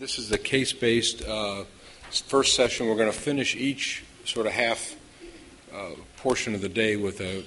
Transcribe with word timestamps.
This 0.00 0.18
is 0.18 0.30
the 0.30 0.38
case-based 0.38 1.26
uh, 1.26 1.64
first 2.10 2.56
session. 2.56 2.88
We're 2.88 2.96
going 2.96 3.12
to 3.12 3.18
finish 3.18 3.54
each 3.54 4.02
sort 4.24 4.46
of 4.46 4.52
half 4.52 4.96
uh, 5.74 5.90
portion 6.16 6.54
of 6.54 6.62
the 6.62 6.70
day 6.70 6.96
with 6.96 7.20
a 7.20 7.44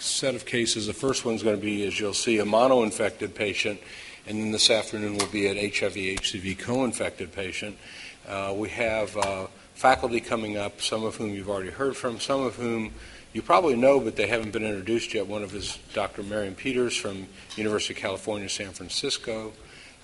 set 0.00 0.34
of 0.34 0.44
cases. 0.44 0.88
The 0.88 0.92
first 0.92 1.24
one's 1.24 1.44
going 1.44 1.54
to 1.54 1.62
be, 1.62 1.86
as 1.86 2.00
you'll 2.00 2.12
see, 2.12 2.40
a 2.40 2.44
mono-infected 2.44 3.36
patient, 3.36 3.78
and 4.26 4.40
then 4.40 4.50
this 4.50 4.70
afternoon 4.70 5.18
will 5.18 5.28
be 5.28 5.46
an 5.46 5.54
HIV/HCV 5.54 6.58
co-infected 6.58 7.30
patient. 7.30 7.78
Uh, 8.26 8.52
we 8.56 8.70
have 8.70 9.16
uh, 9.16 9.46
faculty 9.74 10.18
coming 10.18 10.56
up, 10.56 10.80
some 10.80 11.04
of 11.04 11.14
whom 11.14 11.30
you've 11.30 11.48
already 11.48 11.70
heard 11.70 11.96
from, 11.96 12.18
some 12.18 12.42
of 12.42 12.56
whom 12.56 12.92
you 13.32 13.40
probably 13.40 13.76
know, 13.76 14.00
but 14.00 14.16
they 14.16 14.26
haven't 14.26 14.50
been 14.50 14.64
introduced 14.64 15.14
yet. 15.14 15.28
One 15.28 15.44
of 15.44 15.54
is 15.54 15.78
Dr. 15.92 16.24
Marion 16.24 16.56
Peters 16.56 16.96
from 16.96 17.28
University 17.54 17.94
of 17.94 18.00
California, 18.00 18.48
San 18.48 18.72
Francisco 18.72 19.52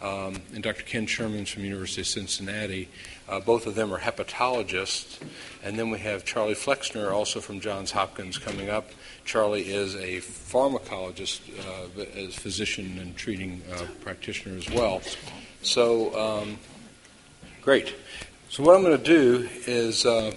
um, 0.03 0.41
and 0.55 0.63
Dr. 0.63 0.83
Ken 0.83 1.07
Sherman 1.07 1.45
from 1.45 1.65
University 1.65 2.01
of 2.01 2.07
Cincinnati. 2.07 2.89
Uh, 3.29 3.41
both 3.41 3.67
of 3.67 3.75
them 3.75 3.93
are 3.93 3.99
hepatologists. 3.99 5.21
And 5.63 5.79
then 5.79 5.91
we 5.91 5.99
have 6.01 6.25
Charlie 6.25 6.55
Flexner, 6.55 7.13
also 7.13 7.41
from 7.41 7.61
Johns 7.61 7.91
Hopkins, 7.91 8.39
coming 8.39 8.71
up. 8.71 8.91
Charlie 9.25 9.71
is 9.71 9.95
a 9.95 10.19
pharmacologist, 10.21 11.41
uh, 11.67 12.03
a 12.15 12.29
physician 12.29 12.99
and 12.99 13.17
treating 13.17 13.63
uh, 13.73 13.87
practitioner 14.01 14.57
as 14.57 14.69
well. 14.71 15.03
So, 15.63 16.19
um, 16.19 16.59
great. 17.63 17.95
So, 18.49 18.65
what 18.65 18.75
I'm 18.75 18.83
going 18.83 18.97
to 18.97 19.05
do 19.05 19.49
is 19.67 20.07
uh, 20.07 20.35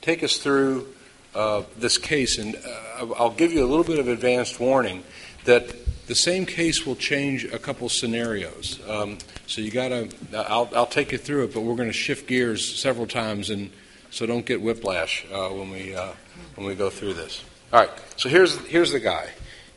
take 0.00 0.22
us 0.22 0.38
through 0.38 0.86
uh, 1.34 1.62
this 1.76 1.98
case, 1.98 2.38
and 2.38 2.56
uh, 2.56 3.12
I'll 3.18 3.30
give 3.30 3.52
you 3.52 3.64
a 3.64 3.68
little 3.68 3.84
bit 3.84 3.98
of 3.98 4.08
advanced 4.08 4.60
warning 4.60 5.04
that 5.44 5.74
the 6.10 6.16
same 6.16 6.44
case 6.44 6.84
will 6.84 6.96
change 6.96 7.44
a 7.44 7.58
couple 7.58 7.88
scenarios. 7.88 8.80
Um, 8.88 9.18
so 9.46 9.60
you 9.60 9.70
got 9.70 9.90
to, 9.90 10.08
I'll, 10.34 10.68
I'll 10.74 10.84
take 10.84 11.12
you 11.12 11.18
through 11.18 11.44
it, 11.44 11.54
but 11.54 11.60
we're 11.60 11.76
going 11.76 11.88
to 11.88 11.92
shift 11.92 12.26
gears 12.26 12.80
several 12.80 13.06
times, 13.06 13.48
and 13.48 13.70
so 14.10 14.26
don't 14.26 14.44
get 14.44 14.60
whiplash 14.60 15.24
uh, 15.32 15.50
when 15.50 15.70
we 15.70 15.94
uh, 15.94 16.10
when 16.56 16.66
we 16.66 16.74
go 16.74 16.90
through 16.90 17.14
this. 17.14 17.44
All 17.72 17.78
right. 17.78 17.90
So 18.16 18.28
here's 18.28 18.58
here's 18.66 18.90
the 18.90 18.98
guy. 18.98 19.28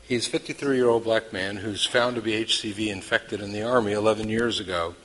He's 0.08 0.26
a 0.28 0.32
53 0.32 0.76
year 0.76 0.90
old 0.90 1.04
black 1.04 1.32
man 1.32 1.58
who's 1.58 1.86
found 1.86 2.16
to 2.16 2.22
be 2.24 2.32
HCV 2.44 2.88
infected 2.88 3.40
in 3.40 3.52
the 3.52 3.62
army 3.62 3.92
11 3.92 4.28
years 4.28 4.60
ago. 4.60 4.96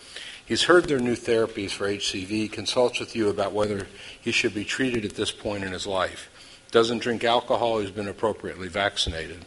He's 0.46 0.62
heard 0.62 0.88
their 0.88 0.98
new 0.98 1.14
therapies 1.14 1.72
for 1.72 1.86
HCV, 1.86 2.50
consults 2.50 3.00
with 3.00 3.14
you 3.14 3.28
about 3.28 3.52
whether 3.52 3.86
he 4.18 4.32
should 4.32 4.54
be 4.54 4.64
treated 4.64 5.04
at 5.04 5.16
this 5.16 5.30
point 5.30 5.62
in 5.62 5.72
his 5.72 5.86
life. 5.86 6.30
Doesn't 6.70 7.02
drink 7.02 7.22
alcohol, 7.22 7.80
he's 7.80 7.90
been 7.90 8.08
appropriately 8.08 8.68
vaccinated. 8.68 9.44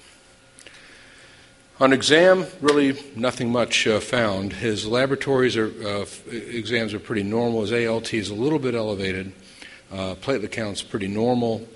On 1.82 1.94
exam, 1.94 2.46
really 2.62 2.96
nothing 3.16 3.52
much 3.52 3.88
uh, 3.88 4.00
found. 4.00 4.54
His 4.54 4.86
laboratories 4.86 5.58
are, 5.58 5.72
uh, 5.84 6.06
exams 6.30 6.94
are 6.94 7.00
pretty 7.00 7.24
normal. 7.24 7.62
His 7.62 7.88
ALT 7.88 8.14
is 8.14 8.30
a 8.30 8.36
little 8.36 8.60
bit 8.60 8.76
elevated. 8.76 9.32
Uh, 9.92 10.14
platelet 10.14 10.52
count's 10.52 10.84
pretty 10.84 11.08
normal. 11.08 11.68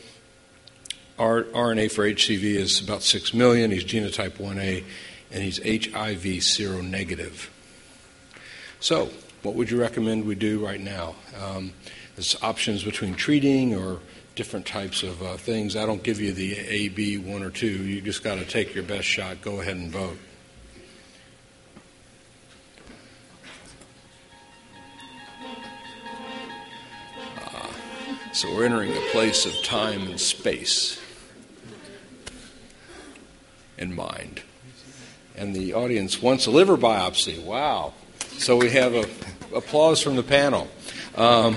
R- 1.18 1.46
RNA 1.46 1.92
for 1.92 2.04
HCV 2.04 2.44
is 2.44 2.80
about 2.80 3.02
6 3.02 3.34
million. 3.34 3.72
He's 3.72 3.84
genotype 3.84 4.34
1A, 4.34 4.84
and 5.32 5.42
he's 5.42 5.58
HIV 5.58 6.22
seronegative. 6.22 7.48
So, 8.80 9.10
what 9.42 9.56
would 9.56 9.72
you 9.72 9.82
recommend 9.82 10.28
we 10.28 10.36
do 10.36 10.64
right 10.64 10.80
now? 10.80 11.16
Um, 11.42 11.74
there's 12.16 12.36
options 12.44 12.84
between 12.84 13.16
treating 13.16 13.74
or 13.74 14.02
different 14.36 14.66
types 14.66 15.02
of 15.02 15.24
uh, 15.24 15.38
things. 15.38 15.76
I 15.76 15.86
don't 15.86 16.04
give 16.04 16.20
you 16.20 16.34
the 16.34 16.58
A, 16.58 16.90
B, 16.90 17.18
one 17.18 17.42
or 17.42 17.50
two. 17.50 17.68
You 17.68 18.02
just 18.02 18.24
got 18.24 18.36
to 18.36 18.46
take 18.46 18.76
your 18.76 18.84
best 18.84 19.06
shot. 19.06 19.42
Go 19.42 19.62
ahead 19.62 19.78
and 19.78 19.92
vote. 19.92 20.18
Uh, 27.38 27.68
so 28.34 28.54
we're 28.54 28.66
entering 28.66 28.92
a 28.92 29.02
place 29.12 29.46
of 29.46 29.54
time 29.64 30.02
and 30.08 30.20
space 30.20 31.00
and 33.78 33.96
mind. 33.96 34.42
And 35.38 35.56
the 35.56 35.74
audience 35.74 36.22
wants 36.22 36.46
a 36.46 36.52
liver 36.52 36.78
biopsy. 36.78 37.42
Wow. 37.42 37.94
So 38.38 38.58
we 38.58 38.70
have 38.72 38.96
a, 38.96 39.06
applause 39.56 40.02
from 40.02 40.18
the 40.18 40.24
panel. 40.24 40.68
Um, 41.16 41.56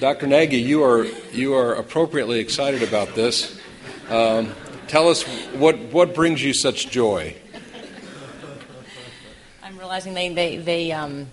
Dr. 0.00 0.26
Naggie, 0.26 0.64
you 0.64 0.82
are, 0.82 1.04
you 1.30 1.54
are 1.54 1.74
appropriately 1.74 2.38
excited 2.38 2.82
about 2.82 3.14
this. 3.14 3.60
Um, 4.08 4.54
tell 4.88 5.10
us 5.10 5.24
what, 5.52 5.78
what 5.92 6.14
brings 6.14 6.42
you 6.42 6.54
such 6.54 6.88
joy? 6.88 7.36
I'm 9.62 9.78
realizing 9.78 10.14
they, 10.14 10.32
they, 10.32 10.56
they, 10.56 10.92
um, 10.92 11.26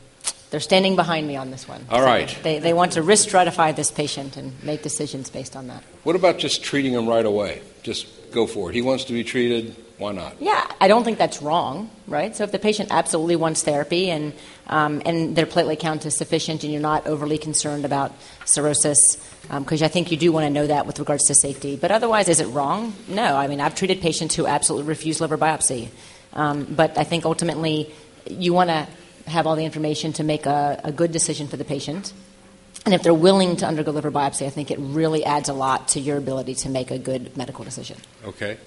they're 0.49 0.59
standing 0.59 0.95
behind 0.95 1.27
me 1.27 1.35
on 1.35 1.51
this 1.51 1.67
one. 1.67 1.85
All 1.89 1.99
so 1.99 2.05
right. 2.05 2.37
They, 2.43 2.59
they 2.59 2.73
want 2.73 2.93
to 2.93 3.01
risk 3.01 3.29
stratify 3.29 3.75
this 3.75 3.91
patient 3.91 4.37
and 4.37 4.53
make 4.63 4.81
decisions 4.81 5.29
based 5.29 5.55
on 5.55 5.67
that. 5.67 5.83
What 6.03 6.15
about 6.15 6.37
just 6.37 6.63
treating 6.63 6.93
him 6.93 7.07
right 7.07 7.25
away? 7.25 7.61
Just 7.83 8.07
go 8.31 8.47
for 8.47 8.69
it. 8.69 8.75
He 8.75 8.81
wants 8.81 9.05
to 9.05 9.13
be 9.13 9.23
treated. 9.23 9.75
Why 9.97 10.11
not? 10.11 10.39
Yeah, 10.39 10.63
I 10.79 10.87
don't 10.87 11.03
think 11.03 11.17
that's 11.17 11.41
wrong, 11.41 11.89
right? 12.07 12.35
So 12.35 12.43
if 12.43 12.51
the 12.51 12.59
patient 12.59 12.89
absolutely 12.91 13.35
wants 13.35 13.63
therapy 13.63 14.11
and 14.11 14.31
um, 14.67 15.01
and 15.05 15.35
their 15.35 15.47
platelet 15.47 15.79
count 15.79 16.05
is 16.05 16.15
sufficient, 16.15 16.63
and 16.63 16.71
you're 16.71 16.81
not 16.81 17.07
overly 17.07 17.39
concerned 17.39 17.83
about 17.83 18.13
cirrhosis, 18.45 18.99
because 19.49 19.81
um, 19.81 19.85
I 19.85 19.87
think 19.87 20.11
you 20.11 20.17
do 20.17 20.31
want 20.31 20.45
to 20.45 20.51
know 20.51 20.67
that 20.67 20.85
with 20.85 20.99
regards 20.99 21.23
to 21.25 21.35
safety. 21.35 21.77
But 21.77 21.91
otherwise, 21.91 22.29
is 22.29 22.39
it 22.39 22.45
wrong? 22.47 22.93
No. 23.07 23.35
I 23.35 23.47
mean, 23.47 23.59
I've 23.59 23.73
treated 23.73 23.99
patients 23.99 24.35
who 24.35 24.45
absolutely 24.45 24.87
refuse 24.87 25.19
liver 25.19 25.37
biopsy, 25.37 25.89
um, 26.33 26.67
but 26.69 26.95
I 26.95 27.03
think 27.03 27.25
ultimately 27.25 27.91
you 28.29 28.53
want 28.53 28.69
to 28.69 28.87
have 29.27 29.45
all 29.45 29.55
the 29.55 29.65
information 29.65 30.13
to 30.13 30.23
make 30.23 30.45
a, 30.45 30.79
a 30.83 30.91
good 30.91 31.11
decision 31.11 31.47
for 31.47 31.57
the 31.57 31.65
patient. 31.65 32.13
And 32.85 32.93
if 32.93 33.03
they're 33.03 33.13
willing 33.13 33.57
to 33.57 33.65
undergo 33.65 33.91
liver 33.91 34.11
biopsy, 34.11 34.45
I 34.45 34.49
think 34.49 34.71
it 34.71 34.79
really 34.79 35.25
adds 35.25 35.49
a 35.49 35.53
lot 35.53 35.89
to 35.89 35.99
your 35.99 36.17
ability 36.17 36.55
to 36.55 36.69
make 36.69 36.89
a 36.89 36.97
good 36.97 37.35
medical 37.35 37.65
decision. 37.65 37.97
Okay 38.25 38.57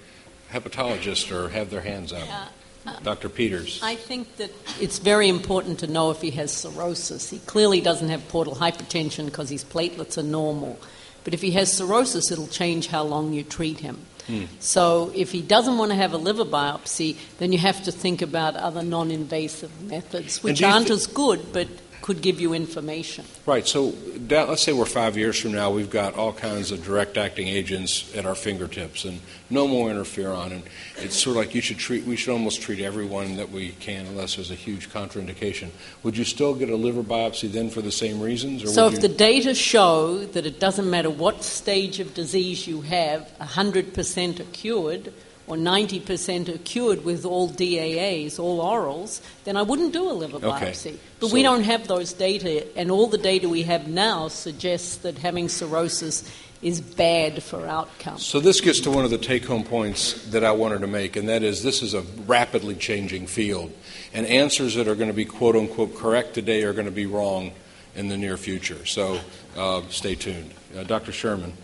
hepatologists 0.52 1.30
or 1.30 1.48
have 1.48 1.70
their 1.70 1.80
hands 1.80 2.12
up. 2.12 2.26
Yeah. 2.26 2.46
Um, 2.86 3.02
Dr. 3.02 3.28
Peters. 3.28 3.80
I 3.82 3.94
think 3.94 4.36
that 4.36 4.50
it's 4.80 4.98
very 4.98 5.28
important 5.28 5.80
to 5.80 5.86
know 5.86 6.10
if 6.10 6.22
he 6.22 6.30
has 6.32 6.50
cirrhosis. 6.52 7.28
He 7.28 7.38
clearly 7.40 7.80
doesn't 7.80 8.08
have 8.08 8.26
portal 8.28 8.54
hypertension 8.54 9.26
because 9.26 9.50
his 9.50 9.64
platelets 9.64 10.16
are 10.16 10.22
normal. 10.22 10.78
But 11.22 11.34
if 11.34 11.42
he 11.42 11.50
has 11.52 11.70
cirrhosis, 11.70 12.30
it'll 12.30 12.46
change 12.46 12.86
how 12.86 13.02
long 13.02 13.34
you 13.34 13.42
treat 13.42 13.80
him. 13.80 14.06
Hmm. 14.26 14.44
So 14.58 15.12
if 15.14 15.32
he 15.32 15.42
doesn't 15.42 15.78
want 15.78 15.90
to 15.90 15.96
have 15.96 16.12
a 16.12 16.18
liver 16.18 16.44
biopsy, 16.44 17.16
then 17.38 17.52
you 17.52 17.58
have 17.58 17.84
to 17.84 17.92
think 17.92 18.22
about 18.22 18.56
other 18.56 18.82
non 18.82 19.10
invasive 19.10 19.82
methods, 19.82 20.42
which 20.42 20.62
aren't 20.62 20.88
th- 20.88 20.98
as 20.98 21.06
good, 21.06 21.52
but 21.52 21.68
could 22.10 22.22
give 22.22 22.40
you 22.40 22.54
information. 22.54 23.24
Right. 23.46 23.68
So 23.68 23.92
that, 24.26 24.48
let's 24.48 24.64
say 24.64 24.72
we're 24.72 24.84
five 24.84 25.16
years 25.16 25.38
from 25.38 25.52
now, 25.52 25.70
we've 25.70 25.90
got 25.90 26.16
all 26.16 26.32
kinds 26.32 26.72
of 26.72 26.84
direct 26.84 27.16
acting 27.16 27.46
agents 27.46 28.12
at 28.16 28.26
our 28.26 28.34
fingertips, 28.34 29.04
and 29.04 29.20
no 29.48 29.68
more 29.68 29.90
interferon. 29.90 30.50
And 30.50 30.62
it's 30.96 31.14
sort 31.14 31.36
of 31.36 31.44
like 31.44 31.54
you 31.54 31.60
should 31.60 31.78
treat. 31.78 32.04
We 32.04 32.16
should 32.16 32.32
almost 32.32 32.62
treat 32.62 32.80
everyone 32.80 33.36
that 33.36 33.52
we 33.52 33.68
can, 33.78 34.06
unless 34.06 34.34
there's 34.34 34.50
a 34.50 34.56
huge 34.56 34.90
contraindication. 34.90 35.68
Would 36.02 36.16
you 36.16 36.24
still 36.24 36.52
get 36.52 36.68
a 36.68 36.74
liver 36.74 37.04
biopsy 37.04 37.48
then 37.48 37.70
for 37.70 37.80
the 37.80 37.92
same 37.92 38.20
reasons? 38.20 38.74
so 38.74 38.88
if 38.88 38.94
you... 38.94 38.98
the 38.98 39.08
data 39.08 39.54
show 39.54 40.24
that 40.26 40.46
it 40.46 40.58
doesn't 40.58 40.90
matter 40.90 41.10
what 41.10 41.44
stage 41.44 42.00
of 42.00 42.12
disease 42.12 42.66
you 42.66 42.80
have, 42.80 43.30
100% 43.40 44.40
are 44.40 44.44
cured 44.52 45.12
or 45.46 45.56
90% 45.56 46.48
are 46.48 46.58
cured 46.58 47.04
with 47.04 47.24
all 47.24 47.48
DAAs, 47.48 48.38
all 48.38 48.60
orals, 48.60 49.20
then 49.44 49.56
I 49.56 49.62
wouldn't 49.62 49.92
do 49.92 50.08
a 50.08 50.12
liver 50.12 50.38
biopsy. 50.38 50.96
But 51.18 51.28
so 51.28 51.34
we 51.34 51.42
don't 51.42 51.64
have 51.64 51.88
those 51.88 52.12
data, 52.12 52.66
and 52.78 52.90
all 52.90 53.08
the 53.08 53.18
data 53.18 53.48
we 53.48 53.64
have 53.64 53.88
now 53.88 54.28
suggests 54.28 54.96
that 54.98 55.18
having 55.18 55.48
cirrhosis 55.48 56.30
is 56.62 56.80
bad 56.80 57.42
for 57.42 57.66
outcomes. 57.66 58.24
So 58.24 58.38
this 58.38 58.60
gets 58.60 58.80
to 58.80 58.90
one 58.90 59.04
of 59.04 59.10
the 59.10 59.18
take-home 59.18 59.64
points 59.64 60.26
that 60.26 60.44
I 60.44 60.52
wanted 60.52 60.82
to 60.82 60.86
make, 60.86 61.16
and 61.16 61.28
that 61.28 61.42
is 61.42 61.62
this 61.62 61.82
is 61.82 61.94
a 61.94 62.02
rapidly 62.26 62.74
changing 62.74 63.26
field, 63.26 63.72
and 64.12 64.26
answers 64.26 64.74
that 64.74 64.86
are 64.86 64.94
going 64.94 65.08
to 65.08 65.14
be 65.14 65.24
quote 65.24 65.56
unquote 65.56 65.96
correct 65.96 66.34
today 66.34 66.62
are 66.64 66.74
going 66.74 66.86
to 66.86 66.92
be 66.92 67.06
wrong 67.06 67.52
in 67.94 68.08
the 68.08 68.16
near 68.16 68.36
future. 68.36 68.84
So 68.86 69.20
uh, 69.56 69.82
stay 69.88 70.14
tuned, 70.14 70.52
uh, 70.76 70.84
Dr. 70.84 71.12
Sherman. 71.12 71.54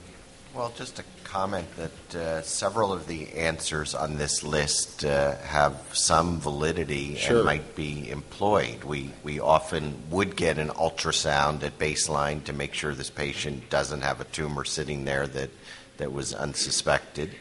Well, 0.54 0.72
just 0.76 0.98
a 0.98 1.04
comment 1.40 1.68
that 1.76 2.14
uh, 2.18 2.40
several 2.40 2.94
of 2.94 3.06
the 3.08 3.30
answers 3.34 3.94
on 3.94 4.16
this 4.16 4.42
list 4.42 5.04
uh, 5.04 5.36
have 5.36 5.74
some 5.92 6.40
validity 6.40 7.14
sure. 7.14 7.36
and 7.36 7.44
might 7.44 7.76
be 7.76 8.08
employed. 8.08 8.82
We, 8.84 9.10
we 9.22 9.38
often 9.38 10.02
would 10.08 10.34
get 10.34 10.56
an 10.56 10.68
ultrasound 10.68 11.62
at 11.62 11.78
baseline 11.78 12.42
to 12.44 12.54
make 12.54 12.72
sure 12.72 12.94
this 12.94 13.10
patient 13.10 13.68
doesn't 13.68 14.00
have 14.00 14.22
a 14.22 14.24
tumor 14.24 14.64
sitting 14.64 15.04
there 15.04 15.26
that, 15.26 15.50
that 15.98 16.10
was 16.10 16.32
unsuspected. 16.32 17.32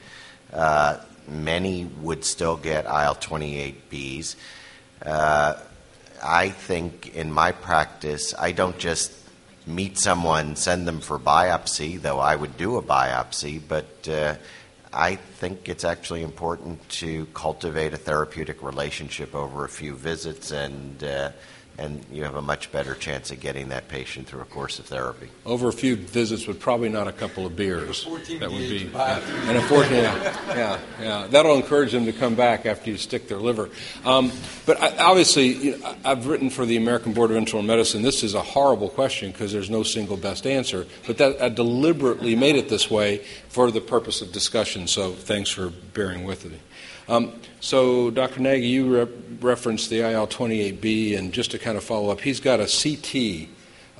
Uh, 0.51 0.97
many 1.29 1.85
would 1.85 2.25
still 2.25 2.57
get 2.57 2.83
IL 2.83 3.15
28Bs. 3.15 4.35
Uh, 5.05 5.53
I 6.21 6.49
think 6.49 7.15
in 7.15 7.31
my 7.31 7.53
practice, 7.53 8.33
I 8.37 8.51
don't 8.51 8.77
just 8.77 9.13
meet 9.67 9.97
someone, 9.97 10.55
send 10.55 10.87
them 10.87 10.99
for 10.99 11.17
biopsy, 11.17 12.01
though 12.01 12.19
I 12.19 12.35
would 12.35 12.57
do 12.57 12.77
a 12.77 12.81
biopsy, 12.81 13.61
but 13.67 14.07
uh, 14.07 14.35
I 14.93 15.15
think 15.15 15.67
it's 15.67 15.83
actually 15.83 16.23
important 16.23 16.87
to 17.01 17.25
cultivate 17.33 17.93
a 17.93 17.97
therapeutic 17.97 18.63
relationship 18.63 19.35
over 19.35 19.65
a 19.65 19.69
few 19.69 19.95
visits 19.95 20.51
and 20.51 21.03
uh, 21.03 21.31
and 21.77 22.05
you 22.11 22.23
have 22.23 22.35
a 22.35 22.41
much 22.41 22.71
better 22.71 22.95
chance 22.95 23.31
of 23.31 23.39
getting 23.39 23.69
that 23.69 23.87
patient 23.87 24.27
through 24.27 24.41
a 24.41 24.45
course 24.45 24.79
of 24.79 24.85
therapy. 24.85 25.27
Over 25.45 25.67
a 25.67 25.73
few 25.73 25.95
visits, 25.95 26.45
but 26.45 26.59
probably 26.59 26.89
not 26.89 27.07
a 27.07 27.11
couple 27.11 27.45
of 27.45 27.55
beers. 27.55 28.05
that 28.05 28.49
would 28.51 28.69
be, 28.69 28.89
yeah. 28.93 29.19
and 29.47 29.57
unfortunately, 29.57 29.97
yeah, 29.97 30.55
yeah, 30.55 30.79
yeah, 31.01 31.27
that'll 31.27 31.55
encourage 31.55 31.91
them 31.91 32.05
to 32.05 32.13
come 32.13 32.35
back 32.35 32.65
after 32.65 32.89
you 32.89 32.97
stick 32.97 33.27
their 33.27 33.39
liver. 33.39 33.69
Um, 34.05 34.31
but 34.65 34.81
I, 34.81 34.97
obviously, 34.97 35.47
you 35.47 35.77
know, 35.77 35.85
I- 35.85 36.11
I've 36.11 36.27
written 36.27 36.49
for 36.49 36.65
the 36.65 36.77
American 36.77 37.13
Board 37.13 37.31
of 37.31 37.37
Internal 37.37 37.63
Medicine. 37.63 38.01
This 38.01 38.23
is 38.23 38.33
a 38.35 38.41
horrible 38.41 38.89
question 38.89 39.31
because 39.31 39.51
there's 39.51 39.69
no 39.69 39.83
single 39.83 40.17
best 40.17 40.47
answer. 40.47 40.85
But 41.05 41.17
that 41.17 41.41
I 41.41 41.49
deliberately 41.49 42.35
made 42.35 42.55
it 42.55 42.69
this 42.69 42.89
way 42.89 43.17
for 43.49 43.71
the 43.71 43.81
purpose 43.81 44.21
of 44.21 44.31
discussion. 44.31 44.87
So 44.87 45.11
thanks 45.11 45.49
for 45.49 45.69
bearing 45.93 46.23
with 46.23 46.45
me. 46.45 46.59
Um, 47.07 47.39
so, 47.59 48.09
Dr. 48.09 48.39
Naggie, 48.39 48.69
you 48.69 49.03
re- 49.03 49.11
referenced 49.39 49.89
the 49.89 49.99
IL-28B, 49.99 51.17
and 51.17 51.31
just 51.31 51.51
to 51.51 51.59
kind 51.59 51.77
of 51.77 51.83
follow 51.83 52.09
up, 52.09 52.21
he's 52.21 52.39
got 52.39 52.59
a 52.59 52.65
CT 52.65 53.49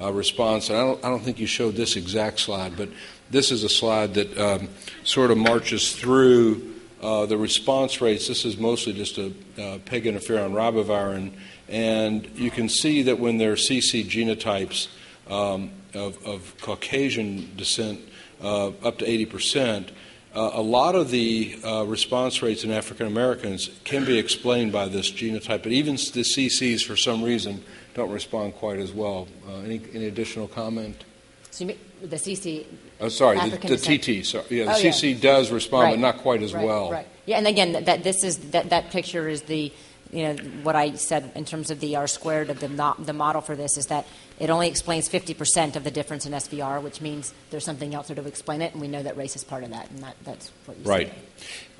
uh, 0.01 0.11
response, 0.11 0.69
and 0.69 0.77
I 0.77 0.81
don't, 0.81 1.05
I 1.05 1.09
don't 1.09 1.21
think 1.21 1.39
you 1.39 1.45
showed 1.45 1.75
this 1.75 1.95
exact 1.95 2.39
slide, 2.39 2.75
but 2.75 2.89
this 3.29 3.51
is 3.51 3.63
a 3.63 3.69
slide 3.69 4.15
that 4.15 4.37
um, 4.37 4.69
sort 5.03 5.31
of 5.31 5.37
marches 5.37 5.95
through 5.95 6.73
uh, 7.01 7.25
the 7.27 7.37
response 7.37 8.01
rates. 8.01 8.27
This 8.27 8.45
is 8.45 8.57
mostly 8.57 8.93
just 8.93 9.17
a 9.17 9.27
uh, 9.61 9.77
peg 9.85 10.05
interferon 10.05 10.53
ribavirin, 10.53 11.33
and 11.69 12.27
you 12.35 12.49
can 12.49 12.69
see 12.69 13.03
that 13.03 13.19
when 13.19 13.37
there 13.37 13.51
are 13.51 13.55
CC 13.55 14.03
genotypes 14.03 14.87
um, 15.29 15.71
of, 15.93 16.23
of 16.25 16.55
Caucasian 16.61 17.51
descent 17.55 17.99
uh, 18.41 18.67
up 18.83 18.97
to 18.99 19.09
80 19.09 19.25
percent, 19.27 19.91
uh, 20.35 20.51
a 20.53 20.61
lot 20.61 20.95
of 20.95 21.11
the 21.11 21.57
uh, 21.63 21.83
response 21.83 22.41
rates 22.41 22.63
in 22.63 22.71
African 22.71 23.07
Americans 23.07 23.69
can 23.83 24.05
be 24.05 24.17
explained 24.17 24.71
by 24.71 24.87
this 24.87 25.11
genotype, 25.11 25.63
but 25.63 25.71
even 25.71 25.95
the 25.95 26.21
CCs, 26.23 26.83
for 26.85 26.95
some 26.95 27.23
reason, 27.23 27.63
don't 27.93 28.11
respond 28.11 28.55
quite 28.55 28.79
as 28.79 28.91
well. 28.91 29.27
Uh, 29.47 29.59
any, 29.59 29.81
any 29.93 30.07
additional 30.07 30.47
comment? 30.47 31.05
So 31.51 31.63
you 31.63 31.67
mean 31.69 31.77
the 32.01 32.17
CC. 32.17 32.65
Oh, 32.99 33.07
sorry, 33.07 33.37
the, 33.37 33.43
African 33.43 33.69
the. 33.69 33.77
TT. 33.77 34.25
Sorry, 34.25 34.45
yeah, 34.49 34.65
the 34.65 34.73
Oh, 34.73 34.77
yeah. 34.77 34.89
CC 34.91 35.19
does 35.19 35.51
respond, 35.51 35.93
but 35.93 35.99
not 35.99 36.17
quite 36.17 36.41
as 36.41 36.53
Right, 36.53 36.65
well. 36.65 36.91
Right. 36.91 37.07
Yeah, 37.25 37.37
and 37.37 37.47
again, 37.47 37.71
that, 37.71 37.85
that 37.85 38.03
this 38.03 38.23
is 38.23 38.37
that, 38.51 38.69
that 38.69 38.91
picture 38.91 39.29
is 39.29 39.43
the 39.43 39.71
you 40.15 40.23
know 40.23 40.35
what 40.63 40.75
I 40.75 40.93
said 40.95 41.31
in 41.35 41.43
terms 41.43 41.69
of 41.69 41.81
the 41.81 41.97
R 41.97 42.07
squared 42.07 42.49
of 42.49 42.61
the 42.61 42.69
not, 42.69 43.05
the 43.05 43.13
model 43.13 43.41
for 43.41 43.55
this 43.55 43.77
is 43.77 43.87
that 43.87 44.07
it 44.39 44.49
only 44.49 44.67
explains 44.69 45.09
50% 45.09 45.75
of 45.75 45.83
the 45.83 45.91
difference 45.91 46.25
in 46.25 46.31
SVR, 46.31 46.81
which 46.81 47.01
means 47.01 47.33
there's 47.49 47.65
something 47.65 47.93
else 47.93 48.07
there 48.07 48.15
to 48.15 48.25
explain 48.25 48.61
it, 48.61 48.71
and 48.71 48.81
we 48.81 48.87
know 48.87 49.03
that 49.03 49.17
race 49.17 49.35
is 49.35 49.43
part 49.43 49.63
of 49.63 49.71
that, 49.71 49.89
and 49.91 49.99
that, 49.99 50.15
that's 50.23 50.51
what 50.65 50.77
you 50.77 50.83
Right. 50.83 51.11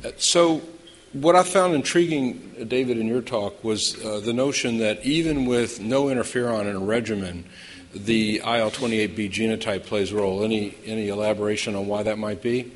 said. 0.01 0.13
Uh, 0.13 0.15
So, 0.17 0.61
what 1.13 1.35
I 1.37 1.43
found 1.43 1.75
intriguing, 1.75 2.55
uh, 2.59 2.65
David, 2.65 2.97
in 2.97 3.07
your 3.07 3.21
talk 3.21 3.63
was 3.63 3.95
uh, 4.03 4.19
the 4.19 4.33
notion 4.33 4.79
that 4.79 5.05
even 5.05 5.45
with 5.45 5.79
no 5.79 6.05
interferon 6.05 6.67
in 6.69 6.75
a 6.75 6.79
regimen, 6.79 7.45
the 7.93 8.41
IL 8.43 8.69
28B 8.71 9.29
genotype 9.31 9.85
plays 9.85 10.11
a 10.11 10.17
role. 10.17 10.43
Any, 10.43 10.75
any 10.85 11.07
elaboration 11.07 11.73
on 11.75 11.87
why 11.87 12.03
that 12.03 12.17
might 12.17 12.41
be? 12.41 12.73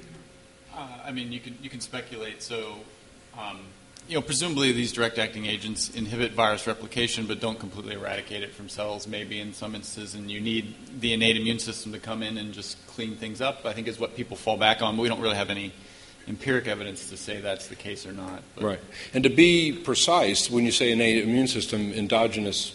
Uh, 0.74 0.88
I 1.06 1.12
mean, 1.12 1.34
you 1.34 1.42
can 1.42 1.58
you 1.62 1.70
can 1.70 1.82
speculate. 1.82 2.42
So, 2.42 2.76
um, 3.38 3.60
you 4.10 4.16
know, 4.16 4.22
presumably 4.22 4.72
these 4.72 4.92
direct-acting 4.92 5.46
agents 5.46 5.90
inhibit 5.96 6.32
virus 6.34 6.66
replication, 6.66 7.28
but 7.28 7.40
don't 7.40 7.60
completely 7.60 7.94
eradicate 7.94 8.42
it 8.42 8.52
from 8.54 8.68
cells. 8.68 9.08
Maybe 9.08 9.40
in 9.40 9.54
some 9.54 9.76
instances, 9.76 10.16
and 10.16 10.32
you 10.32 10.42
need 10.42 10.74
the 11.00 11.14
innate 11.14 11.38
immune 11.38 11.60
system 11.60 11.92
to 11.94 12.00
come 12.00 12.24
in 12.24 12.38
and 12.40 12.52
just 12.52 12.86
clean 12.88 13.16
things 13.16 13.40
up. 13.40 13.66
I 13.66 13.74
think 13.74 13.88
is 13.88 14.00
what 14.00 14.16
people 14.16 14.36
fall 14.36 14.58
back 14.58 14.82
on. 14.82 14.96
But 14.96 15.04
we 15.04 15.10
don't 15.10 15.22
really 15.22 15.36
have 15.36 15.52
any 15.52 15.72
empiric 16.28 16.68
evidence 16.68 17.10
to 17.12 17.18
say 17.18 17.40
that's 17.40 17.68
the 17.68 17.76
case 17.76 18.08
or 18.08 18.12
not. 18.12 18.42
But 18.56 18.64
Right. 18.64 18.80
And 19.14 19.24
to 19.24 19.30
be 19.30 19.72
precise, 19.74 20.50
when 20.50 20.66
you 20.66 20.72
say 20.72 20.92
innate 20.92 21.24
immune 21.24 21.48
system, 21.48 21.94
endogenous, 21.94 22.74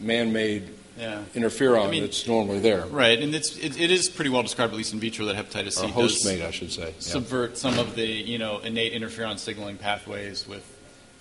man-made 0.00 0.68
Yeah. 0.98 1.22
interferon 1.34 1.86
I 1.88 1.90
mean- 1.90 2.02
that's 2.02 2.26
normally 2.26 2.60
there, 2.60 2.86
Right, 2.86 3.18
and 3.20 3.34
it's 3.34 3.56
it, 3.56 3.80
it 3.80 3.90
is 3.90 4.08
pretty 4.08 4.30
well 4.30 4.42
described, 4.42 4.72
at 4.72 4.76
least 4.76 4.92
in 4.92 5.00
vitro, 5.00 5.24
that 5.26 5.34
hepatitis 5.34 5.72
C 5.72 5.80
or 5.82 5.86
does 5.86 5.94
host-made, 5.94 6.40
I 6.42 6.50
should 6.52 6.70
say. 6.72 6.88
Yeah. 6.88 6.92
subvert 6.98 7.58
some 7.58 7.78
of 7.80 7.96
the 7.96 8.06
you 8.06 8.38
know 8.38 8.58
innate 8.58 8.92
interferon 8.92 9.38
signaling 9.40 9.76
pathways 9.76 10.46
with 10.46 10.62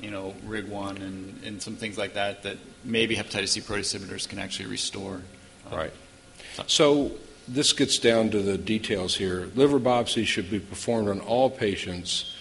you 0.03 0.11
know 0.11 0.35
RIG1 0.45 0.97
and, 0.97 1.41
and 1.45 1.61
some 1.61 1.75
things 1.75 1.97
like 1.97 2.13
that 2.15 2.43
that 2.43 2.57
maybe 2.83 3.15
hepatitis 3.15 3.49
C 3.49 3.61
protease 3.61 3.97
inhibitors 3.97 4.27
can 4.27 4.37
actually 4.37 4.67
restore. 4.67 5.21
Uh, 5.71 5.77
Right. 5.77 5.93
So 6.67 7.13
this 7.47 7.73
gets 7.73 7.97
down 7.97 8.29
to 8.31 8.41
the 8.41 8.57
details 8.57 9.15
here. 9.15 9.49
Liver 9.55 9.79
biopsy 9.79 10.25
should 10.25 10.51
be 10.51 10.59
performed 10.59 11.07
on 11.07 11.21
all 11.21 11.49
patients, 11.49 12.35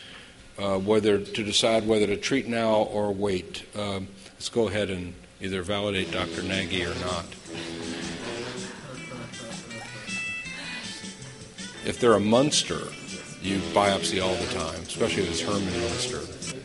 uh, 0.59 0.79
whether 0.79 1.19
to 1.19 1.45
decide 1.45 1.87
whether 1.87 2.07
to 2.07 2.17
treat 2.17 2.49
now 2.49 2.83
or 2.83 3.13
wait. 3.13 3.65
Um, 3.77 4.09
let's 4.35 4.49
go 4.49 4.69
ahead 4.69 4.91
and 4.91 5.15
either 5.41 5.63
validate 5.63 6.11
Dr. 6.11 6.43
Naggie 6.43 6.85
or 6.85 6.99
not. 7.05 7.25
If 11.85 11.99
they're 11.99 12.15
a 12.15 12.21
Munster, 12.21 12.81
you 13.43 13.59
biopsy 13.75 14.23
all 14.23 14.35
the 14.37 14.47
time, 14.55 14.83
especially 14.83 15.25
if 15.25 15.31
it's 15.31 15.41
Herman 15.41 15.81
Munster. 15.81 16.62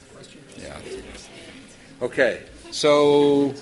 Yeah. 1.99 2.05
Okay. 2.05 2.43
So 2.71 3.53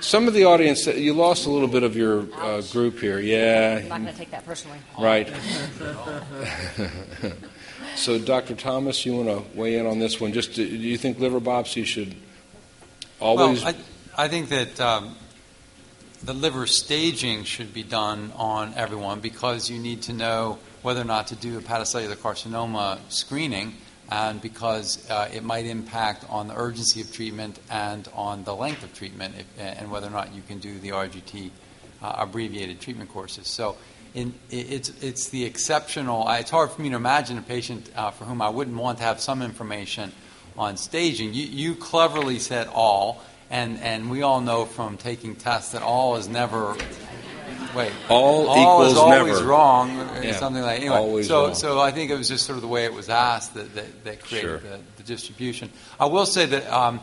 some 0.00 0.28
of 0.28 0.34
the 0.34 0.44
audience, 0.44 0.86
you 0.86 1.14
lost 1.14 1.46
a 1.46 1.50
little 1.50 1.68
bit 1.68 1.82
of 1.82 1.96
your 1.96 2.26
uh, 2.40 2.62
group 2.72 2.98
here. 2.98 3.18
Yeah. 3.20 3.76
I'm 3.78 3.82
Yeah. 3.82 3.88
not 3.88 4.00
going 4.02 4.12
to 4.12 4.18
take 4.18 4.30
that 4.30 4.44
personally. 4.44 4.78
Right. 4.98 5.28
so, 7.96 8.18
Dr. 8.18 8.54
Thomas, 8.54 9.04
you 9.06 9.16
want 9.16 9.28
to 9.28 9.58
weigh 9.58 9.78
in 9.78 9.86
on 9.86 9.98
this 9.98 10.20
one? 10.20 10.32
Just 10.32 10.54
do 10.54 10.68
do 10.68 10.76
you 10.76 10.96
think 10.98 11.18
liver 11.18 11.40
biopsy 11.40 11.84
should 11.84 12.14
always? 13.20 13.64
Well, 13.64 13.74
I, 14.16 14.24
I 14.24 14.28
think 14.28 14.48
that 14.48 14.80
um, 14.80 15.16
the 16.22 16.32
liver 16.32 16.66
staging 16.66 17.44
should 17.44 17.72
be 17.74 17.82
done 17.82 18.32
on 18.36 18.72
everyone 18.74 19.20
because 19.20 19.70
you 19.70 19.78
need 19.78 20.02
to 20.02 20.12
know 20.12 20.58
whether 20.82 21.00
or 21.00 21.04
not 21.04 21.28
to 21.28 21.36
do 21.36 21.58
a 21.58 21.60
hepatocellular 21.60 22.16
carcinoma 22.16 22.98
screening, 23.08 23.74
and 24.12 24.42
because 24.42 25.08
uh, 25.10 25.30
it 25.32 25.42
might 25.42 25.64
impact 25.64 26.26
on 26.28 26.46
the 26.46 26.54
urgency 26.54 27.00
of 27.00 27.10
treatment 27.10 27.58
and 27.70 28.06
on 28.12 28.44
the 28.44 28.54
length 28.54 28.82
of 28.82 28.92
treatment, 28.94 29.34
if, 29.38 29.46
and 29.58 29.90
whether 29.90 30.06
or 30.06 30.10
not 30.10 30.34
you 30.34 30.42
can 30.42 30.58
do 30.58 30.78
the 30.80 30.90
RGT 30.90 31.50
uh, 32.02 32.14
abbreviated 32.18 32.80
treatment 32.80 33.10
courses. 33.10 33.48
So. 33.48 33.76
In, 34.14 34.34
it's, 34.50 34.90
it's 35.02 35.30
the 35.30 35.46
exceptional. 35.46 36.28
It's 36.28 36.50
hard 36.50 36.70
for 36.70 36.82
me 36.82 36.90
to 36.90 36.96
imagine 36.96 37.38
a 37.38 37.40
patient 37.40 37.90
uh, 37.96 38.10
for 38.10 38.26
whom 38.26 38.42
I 38.42 38.50
wouldn't 38.50 38.76
want 38.76 38.98
to 38.98 39.04
have 39.04 39.22
some 39.22 39.40
information 39.40 40.12
on 40.58 40.76
staging. 40.76 41.32
You, 41.32 41.46
you 41.46 41.74
cleverly 41.74 42.38
said 42.38 42.66
all, 42.66 43.22
and, 43.48 43.78
and 43.78 44.10
we 44.10 44.20
all 44.20 44.42
know 44.42 44.66
from 44.66 44.98
taking 44.98 45.34
tests 45.34 45.72
that 45.72 45.80
all 45.80 46.16
is 46.16 46.28
never. 46.28 46.76
Wait, 47.74 47.92
All 48.08 48.52
is 48.52 48.58
equals 48.60 48.96
always 48.96 49.34
never. 49.38 49.44
wrong, 49.46 49.98
or 49.98 50.22
Yeah, 50.24 50.36
something 50.36 50.62
like 50.62 50.80
anyway. 50.80 50.96
always 50.96 51.28
so, 51.28 51.44
wrong. 51.46 51.54
so 51.54 51.80
I 51.80 51.90
think 51.90 52.10
it 52.10 52.16
was 52.18 52.28
just 52.28 52.44
sort 52.46 52.56
of 52.56 52.62
the 52.62 52.68
way 52.68 52.84
it 52.84 52.92
was 52.92 53.08
asked 53.08 53.54
that 53.54 53.74
that, 53.74 54.04
that 54.04 54.20
created 54.24 54.48
Sure. 54.48 54.58
the, 54.58 54.80
the 54.96 55.02
distribution. 55.02 55.70
I 55.98 56.06
will 56.06 56.26
say 56.26 56.46
that 56.46 56.66
um, 56.72 57.00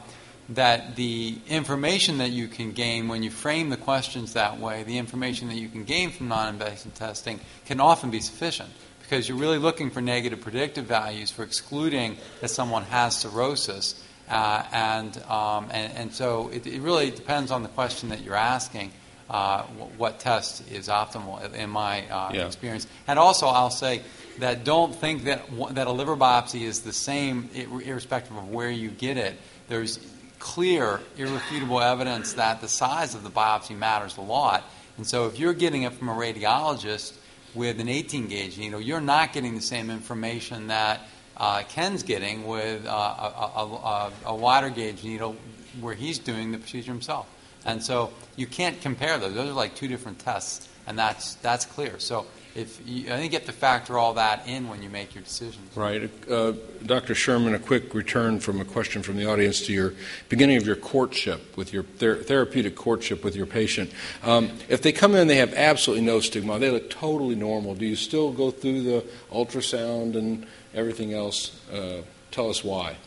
that 0.50 0.96
the 0.96 1.38
information 1.48 2.18
that 2.20 2.32
you 2.32 2.48
can 2.48 2.72
gain 2.72 3.08
when 3.08 3.22
you 3.24 3.30
frame 3.32 3.70
the 3.70 3.78
questions 3.78 4.34
that 4.34 4.60
way, 4.60 4.84
the 4.84 4.98
information 4.98 5.48
that 5.50 5.56
you 5.58 5.70
can 5.70 5.84
gain 5.84 6.10
from 6.12 6.28
non-invasive 6.28 6.94
testing, 6.96 7.40
can 7.66 7.80
often 7.80 8.10
be 8.10 8.20
sufficient 8.20 8.70
because 9.02 9.28
you're 9.30 9.38
really 9.38 9.58
looking 9.60 9.90
for 9.92 10.02
negative 10.02 10.42
predictive 10.42 10.86
values 10.86 11.30
for 11.32 11.44
excluding 11.44 12.18
that 12.42 12.50
someone 12.50 12.84
has 12.84 13.16
cirrhosis. 13.18 14.04
Uh, 14.30 14.64
and, 14.72 15.18
um, 15.24 15.68
and 15.72 15.92
and 15.94 16.14
so 16.14 16.50
it, 16.54 16.68
it 16.68 16.82
really 16.82 17.10
depends 17.10 17.50
on 17.50 17.64
the 17.64 17.70
question 17.70 18.10
that 18.10 18.22
you're 18.24 18.36
asking. 18.36 18.92
Uh, 19.30 19.64
what 19.98 20.20
test 20.20 20.70
is 20.72 20.88
optimal 20.88 21.54
in 21.54 21.70
my 21.70 22.08
uh, 22.10 22.32
Yeah. 22.34 22.48
experience? 22.48 22.88
And 23.08 23.20
also, 23.20 23.48
I'll 23.48 23.70
say 23.70 24.02
that 24.40 24.64
don't 24.64 24.96
think 24.96 25.26
that 25.26 25.44
that 25.76 25.88
a 25.88 25.92
liver 25.92 26.16
biopsy 26.16 26.62
is 26.62 26.82
the 26.82 26.94
same, 26.94 27.50
irrespective 27.54 28.36
of 28.36 28.50
where 28.50 28.72
you 28.72 28.90
get 28.90 29.18
it. 29.18 29.36
There's 29.68 30.00
clear, 30.40 31.02
irrefutable 31.18 31.80
evidence 31.82 32.34
that 32.34 32.62
the 32.62 32.68
size 32.68 33.14
of 33.14 33.24
the 33.24 33.30
biopsy 33.30 33.78
matters 33.78 34.18
a 34.18 34.22
lot. 34.22 34.64
And 34.98 35.06
so, 35.06 35.28
if 35.28 35.38
you're 35.38 35.54
getting 35.54 35.84
it 35.84 35.94
from 35.94 36.10
a 36.10 36.14
radiologist 36.14 37.14
with 37.54 37.80
an 37.80 37.88
18 37.90 38.28
gauge 38.28 38.58
needle, 38.58 38.82
you're 38.82 39.02
not 39.02 39.34
getting 39.34 39.56
the 39.56 39.62
same 39.62 39.90
information 39.92 40.68
that 40.68 41.02
uh, 41.38 41.64
Ken's 41.70 42.04
getting 42.04 42.48
with 42.48 42.86
uh, 42.86 42.90
a, 42.90 43.52
a, 43.56 43.64
a, 43.66 44.12
a 44.26 44.36
wider 44.36 44.70
gauge 44.70 45.04
needle 45.04 45.36
where 45.80 45.94
he's 45.94 46.18
doing 46.20 46.52
the 46.52 46.58
procedure 46.58 46.92
himself. 46.92 47.28
And 47.66 47.84
so 47.84 48.12
you 48.36 48.48
can't 48.48 48.80
compare 48.82 49.18
those. 49.18 49.34
Those 49.34 49.50
are 49.50 49.54
like 49.54 49.76
two 49.76 49.88
different 49.88 50.20
tests, 50.20 50.68
and 50.88 50.98
that's 50.98 51.36
that's 51.36 51.66
clear. 51.66 52.00
So 52.00 52.26
if 52.56 52.82
you, 52.86 53.06
I 53.14 53.18
think 53.18 53.32
you 53.34 53.40
have 53.40 53.46
to 53.48 53.54
factor 53.54 53.98
all 53.98 54.16
that 54.16 54.48
in 54.48 54.70
when 54.70 54.82
you 54.82 54.90
make 54.90 55.14
your 55.14 55.24
decisions. 55.24 55.76
Right. 55.76 56.10
Uh, 56.30 56.54
Dr. 56.86 57.14
Sherman, 57.14 57.54
a 57.54 57.60
quick 57.60 57.94
return 57.94 58.40
from 58.40 58.60
a 58.60 58.66
question 58.66 59.04
from 59.04 59.18
the 59.18 59.30
audience 59.30 59.66
to 59.68 59.74
your 59.74 59.94
beginning 60.30 60.58
of 60.58 60.66
your 60.66 60.76
courtship 60.76 61.56
with 61.56 61.74
your 61.74 61.84
ther- 61.84 62.18
therapeutic 62.18 62.76
courtship 62.76 63.24
with 63.24 63.36
your 63.36 63.46
patient. 63.46 63.92
Um, 64.24 64.50
if 64.68 64.82
they 64.82 64.92
come 64.92 65.16
in, 65.16 65.28
they 65.28 65.38
have 65.38 65.54
absolutely 65.54 66.06
no 66.06 66.20
stigma, 66.20 66.60
they 66.60 66.72
look 66.72 66.90
totally 66.90 67.36
normal. 67.36 67.76
Do 67.76 67.86
you 67.86 67.96
still 67.96 68.32
go 68.32 68.52
through 68.52 68.82
the 68.82 69.06
ultrasound 69.32 70.16
and 70.16 70.46
everything 70.74 71.14
else? 71.14 71.60
Uh, 71.72 72.02
tell 72.32 72.50
us 72.50 72.64
why. 72.64 72.98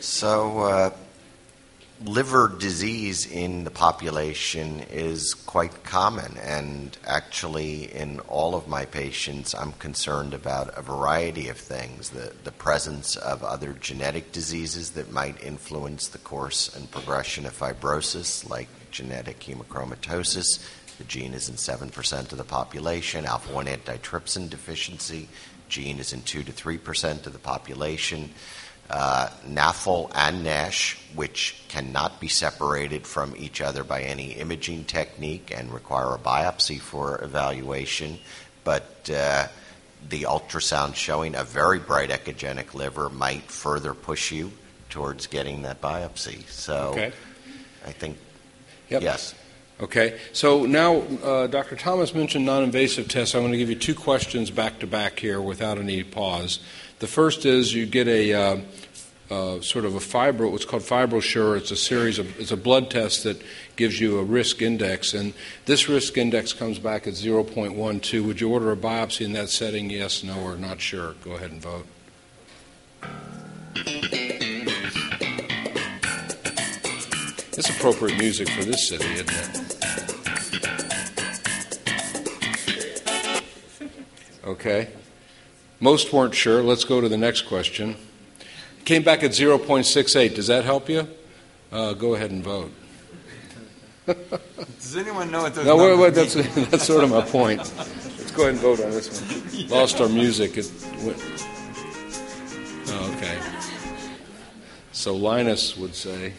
So, 0.00 0.58
uh, 0.58 0.90
liver 2.04 2.48
disease 2.58 3.26
in 3.26 3.64
the 3.64 3.70
population 3.70 4.80
is 4.90 5.34
quite 5.34 5.84
common, 5.84 6.36
and 6.38 6.96
actually, 7.06 7.94
in 7.94 8.20
all 8.20 8.54
of 8.54 8.68
my 8.68 8.84
patients, 8.84 9.54
I'm 9.54 9.72
concerned 9.72 10.34
about 10.34 10.76
a 10.76 10.82
variety 10.82 11.48
of 11.48 11.56
things. 11.56 12.10
The, 12.10 12.32
the 12.44 12.52
presence 12.52 13.16
of 13.16 13.42
other 13.42 13.72
genetic 13.72 14.32
diseases 14.32 14.90
that 14.90 15.10
might 15.10 15.42
influence 15.42 16.08
the 16.08 16.18
course 16.18 16.74
and 16.76 16.90
progression 16.90 17.46
of 17.46 17.58
fibrosis, 17.58 18.48
like 18.48 18.68
genetic 18.90 19.40
hemochromatosis. 19.40 20.64
The 20.98 21.04
gene 21.04 21.34
is 21.34 21.48
in 21.48 21.56
7% 21.56 22.32
of 22.32 22.38
the 22.38 22.44
population, 22.44 23.26
alpha 23.26 23.52
1 23.52 23.66
antitrypsin 23.66 24.48
deficiency, 24.48 25.28
gene 25.68 25.98
is 25.98 26.12
in 26.12 26.22
2 26.22 26.44
to 26.44 26.52
3% 26.52 27.26
of 27.26 27.32
the 27.32 27.38
population 27.38 28.30
uh, 28.90 29.28
NAFL 29.48 30.10
and 30.14 30.44
NASH, 30.44 30.98
which 31.14 31.62
cannot 31.68 32.20
be 32.20 32.28
separated 32.28 33.06
from 33.06 33.34
each 33.36 33.60
other 33.60 33.82
by 33.84 34.02
any 34.02 34.32
imaging 34.32 34.84
technique 34.84 35.52
and 35.56 35.72
require 35.72 36.14
a 36.14 36.18
biopsy 36.18 36.80
for 36.80 37.22
evaluation. 37.22 38.18
But 38.64 39.10
uh, 39.12 39.48
the 40.08 40.22
ultrasound 40.22 40.94
showing 40.94 41.34
a 41.34 41.44
very 41.44 41.78
bright 41.78 42.10
echogenic 42.10 42.74
liver 42.74 43.08
might 43.08 43.42
further 43.50 43.94
push 43.94 44.30
you 44.32 44.52
towards 44.90 45.26
getting 45.26 45.62
that 45.62 45.80
biopsy. 45.80 46.46
So 46.48 46.90
Okay. 46.92 47.12
I 47.86 47.92
think, 47.92 48.18
Yep. 48.88 49.02
yes. 49.02 49.34
Okay, 49.78 50.18
so 50.32 50.64
now 50.64 51.02
uh, 51.22 51.46
Dr. 51.48 51.76
Thomas 51.76 52.14
mentioned 52.14 52.46
non 52.46 52.62
invasive 52.64 53.08
tests. 53.08 53.34
I'm 53.34 53.42
going 53.42 53.52
to 53.52 53.58
give 53.58 53.68
you 53.68 53.74
two 53.76 53.94
questions 53.94 54.50
back 54.50 54.78
to 54.78 54.86
back 54.86 55.18
here 55.18 55.38
without 55.38 55.76
any 55.76 56.02
pause. 56.02 56.60
The 56.98 57.06
first 57.06 57.44
is 57.44 57.74
you 57.74 57.84
get 57.84 58.08
a 58.08 58.32
uh, 58.32 58.60
uh, 59.30 59.60
sort 59.60 59.84
of 59.84 59.94
a 59.94 59.98
fibro, 59.98 60.50
what's 60.50 60.64
called 60.64 60.82
FibroSure. 60.82 61.58
It's 61.58 61.70
a 61.70 61.76
series 61.76 62.18
of, 62.18 62.40
it's 62.40 62.52
a 62.52 62.56
blood 62.56 62.90
test 62.90 63.24
that 63.24 63.42
gives 63.76 64.00
you 64.00 64.18
a 64.18 64.24
risk 64.24 64.62
index, 64.62 65.12
and 65.12 65.34
this 65.66 65.90
risk 65.90 66.16
index 66.16 66.54
comes 66.54 66.78
back 66.78 67.06
at 67.06 67.12
0.12. 67.14 68.26
Would 68.26 68.40
you 68.40 68.50
order 68.50 68.72
a 68.72 68.76
biopsy 68.76 69.26
in 69.26 69.32
that 69.32 69.50
setting? 69.50 69.90
Yes, 69.90 70.24
no, 70.24 70.40
or 70.40 70.56
not 70.56 70.80
sure? 70.80 71.14
Go 71.22 71.32
ahead 71.32 71.50
and 71.50 71.60
vote. 71.60 71.86
It's 77.58 77.70
appropriate 77.70 78.18
music 78.18 78.48
for 78.50 78.64
this 78.64 78.88
city, 78.88 79.04
isn't 79.14 79.30
it? 79.30 79.62
Okay. 84.44 84.88
Most 85.80 86.12
weren't 86.12 86.34
sure. 86.34 86.62
Let's 86.62 86.84
go 86.84 87.00
to 87.00 87.08
the 87.08 87.16
next 87.16 87.42
question. 87.42 87.96
Came 88.84 89.02
back 89.02 89.22
at 89.22 89.32
0.68. 89.32 90.34
Does 90.34 90.46
that 90.46 90.64
help 90.64 90.88
you? 90.88 91.08
Uh, 91.70 91.92
go 91.92 92.14
ahead 92.14 92.30
and 92.30 92.42
vote. 92.42 92.72
Does 94.06 94.96
anyone 94.96 95.30
know 95.30 95.42
what 95.42 95.54
those 95.54 95.66
No, 95.66 95.76
wait, 95.76 95.98
wait, 95.98 96.14
that's, 96.14 96.34
that's 96.70 96.84
sort 96.84 97.02
of 97.02 97.10
my 97.10 97.22
point. 97.22 97.58
Let's 97.58 98.30
go 98.30 98.42
ahead 98.42 98.54
and 98.54 98.62
vote 98.62 98.80
on 98.80 98.90
this 98.92 99.20
one. 99.20 99.68
Lost 99.68 100.00
our 100.00 100.08
music. 100.08 100.56
It 100.56 100.70
went. 101.02 101.18
Oh, 102.88 103.14
okay. 103.16 103.38
So 104.92 105.14
Linus 105.16 105.76
would 105.76 105.94
say, 105.94 106.32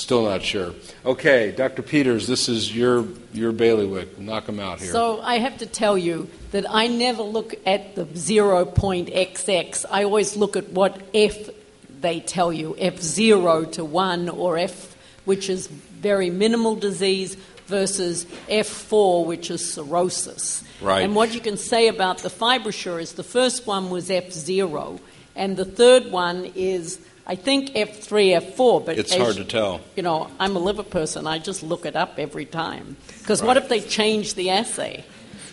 still 0.00 0.24
not 0.24 0.42
sure. 0.42 0.74
Okay, 1.04 1.52
Dr. 1.52 1.82
Peters, 1.82 2.26
this 2.26 2.48
is 2.48 2.74
your 2.74 3.06
your 3.32 3.52
bailiwick. 3.52 4.18
Knock 4.18 4.48
him 4.48 4.60
out 4.60 4.80
here. 4.80 4.92
So 4.92 5.20
I 5.20 5.38
have 5.38 5.58
to 5.58 5.66
tell 5.66 5.98
you 5.98 6.28
that 6.52 6.64
I 6.68 6.86
never 6.86 7.22
look 7.22 7.54
at 7.66 7.94
the 7.94 8.04
0.xx. 8.04 9.84
I 9.90 10.04
always 10.04 10.36
look 10.36 10.56
at 10.56 10.70
what 10.70 11.00
F 11.14 11.50
they 12.00 12.20
tell 12.20 12.52
you, 12.52 12.76
F0 12.78 13.72
to 13.72 13.84
1 13.84 14.28
or 14.28 14.56
F, 14.56 14.96
which 15.24 15.48
is 15.48 15.66
very 15.66 16.30
minimal 16.30 16.76
disease, 16.76 17.36
versus 17.66 18.24
F4, 18.48 19.26
which 19.26 19.50
is 19.50 19.72
cirrhosis. 19.72 20.64
Right. 20.80 21.02
And 21.02 21.14
what 21.14 21.34
you 21.34 21.40
can 21.40 21.56
say 21.56 21.88
about 21.88 22.18
the 22.18 22.30
FibroSure 22.30 23.00
is 23.00 23.12
the 23.12 23.22
first 23.22 23.66
one 23.66 23.90
was 23.90 24.08
F0, 24.08 25.00
and 25.36 25.56
the 25.56 25.64
third 25.64 26.10
one 26.10 26.50
is, 26.54 26.98
I 27.28 27.34
think, 27.36 27.74
F3, 27.74 28.40
F4. 28.54 28.86
But 28.86 28.98
it's 28.98 29.12
as 29.12 29.20
hard 29.20 29.36
to 29.36 29.44
tell. 29.44 29.80
you 29.94 30.02
know, 30.02 30.28
I'm 30.40 30.56
a 30.56 30.58
liver 30.58 30.82
person. 30.82 31.26
I 31.26 31.38
just 31.38 31.62
look 31.62 31.84
it 31.84 31.94
up 31.94 32.18
every 32.18 32.46
time. 32.46 32.96
Because 33.18 33.42
what 33.42 33.56
if 33.58 33.68
they 33.68 33.80
change 33.80 34.34
the 34.34 34.50
assay? 34.50 35.04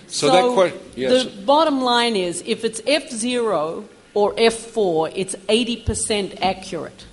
So 0.07 0.27
that 0.31 0.71
que- 0.71 0.79
yes. 0.95 1.25
The 1.25 1.41
bottom 1.41 1.81
line 1.81 2.15
is 2.15 2.41
if 2.45 2.63
it's 2.63 2.79
F0 2.81 3.83
or 4.13 4.33
F4, 4.35 5.11
it's 5.15 5.35
80% 5.49 6.39
accurate 6.41 7.05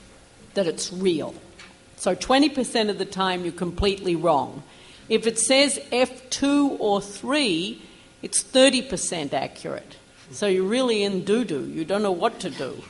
that 0.54 0.66
it's 0.66 0.92
real. 0.92 1.34
So 1.96 2.14
20% 2.14 2.90
of 2.90 2.98
the 2.98 3.04
time 3.04 3.44
you're 3.44 3.52
completely 3.52 4.14
wrong. 4.14 4.62
If 5.08 5.26
it 5.26 5.38
says 5.38 5.78
F2 5.90 6.76
or 6.78 7.00
3, 7.00 7.82
it's 8.22 8.42
30% 8.42 9.32
accurate. 9.32 9.96
So 10.32 10.46
you're 10.46 10.64
really 10.64 11.02
in 11.02 11.24
doo 11.24 11.44
doo. 11.44 11.66
You 11.66 11.84
don't 11.84 12.02
know 12.02 12.12
what 12.12 12.40
to 12.40 12.50
do. 12.50 12.82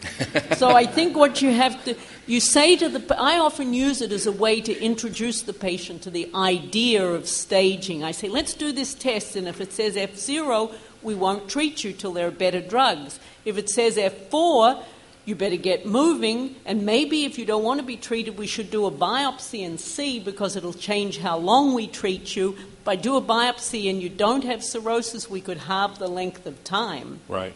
so 0.56 0.70
I 0.70 0.86
think 0.86 1.16
what 1.16 1.42
you 1.42 1.50
have 1.50 1.84
to, 1.84 1.96
you 2.26 2.38
say 2.38 2.76
to 2.76 2.88
the, 2.88 3.16
I 3.18 3.38
often 3.38 3.74
use 3.74 4.00
it 4.00 4.12
as 4.12 4.26
a 4.26 4.32
way 4.32 4.60
to 4.60 4.80
introduce 4.80 5.42
the 5.42 5.52
patient 5.52 6.02
to 6.02 6.10
the 6.10 6.30
idea 6.34 7.04
of 7.04 7.26
staging. 7.26 8.04
I 8.04 8.12
say, 8.12 8.28
let's 8.28 8.54
do 8.54 8.70
this 8.70 8.94
test, 8.94 9.34
and 9.34 9.48
if 9.48 9.60
it 9.60 9.72
says 9.72 9.96
F0, 9.96 10.72
we 11.02 11.16
won't 11.16 11.48
treat 11.48 11.82
you 11.82 11.92
till 11.92 12.12
there 12.12 12.28
are 12.28 12.30
better 12.30 12.60
drugs. 12.60 13.18
If 13.44 13.58
it 13.58 13.68
says 13.68 13.96
F4, 13.96 14.82
you 15.24 15.34
better 15.34 15.56
get 15.56 15.86
moving, 15.86 16.56
and 16.64 16.84
maybe 16.84 17.24
if 17.24 17.38
you 17.38 17.44
don't 17.44 17.62
want 17.62 17.78
to 17.78 17.86
be 17.86 17.96
treated, 17.96 18.36
we 18.36 18.46
should 18.46 18.70
do 18.70 18.86
a 18.86 18.90
biopsy 18.90 19.64
and 19.64 19.78
see 19.78 20.18
because 20.18 20.56
it'll 20.56 20.72
change 20.72 21.18
how 21.18 21.38
long 21.38 21.74
we 21.74 21.86
treat 21.86 22.34
you. 22.34 22.56
If 22.80 22.88
I 22.88 22.96
do 22.96 23.16
a 23.16 23.22
biopsy 23.22 23.88
and 23.88 24.02
you 24.02 24.08
don't 24.08 24.42
have 24.42 24.64
cirrhosis, 24.64 25.30
we 25.30 25.40
could 25.40 25.58
halve 25.58 26.00
the 26.00 26.08
length 26.08 26.46
of 26.46 26.64
time. 26.64 27.20
Right. 27.28 27.54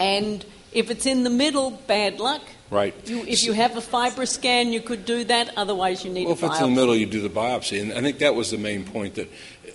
And 0.00 0.44
if 0.72 0.90
it's 0.90 1.04
in 1.04 1.24
the 1.24 1.30
middle, 1.30 1.70
bad 1.86 2.18
luck. 2.18 2.42
Right. 2.70 2.94
You, 3.08 3.24
if 3.24 3.44
you 3.44 3.52
have 3.52 3.76
a 3.76 3.80
fibroscan, 3.80 4.72
you 4.72 4.80
could 4.80 5.04
do 5.04 5.24
that. 5.24 5.52
Otherwise, 5.56 6.04
you 6.04 6.10
need 6.10 6.24
Well, 6.24 6.32
a 6.32 6.36
if 6.36 6.42
it's 6.42 6.60
in 6.60 6.74
the 6.74 6.80
middle, 6.80 6.96
you 6.96 7.06
do 7.06 7.20
the 7.20 7.28
biopsy. 7.28 7.80
And 7.80 7.92
I 7.92 8.00
think 8.00 8.18
that 8.18 8.34
was 8.34 8.50
the 8.50 8.58
main 8.58 8.84
point 8.84 9.14
that 9.16 9.28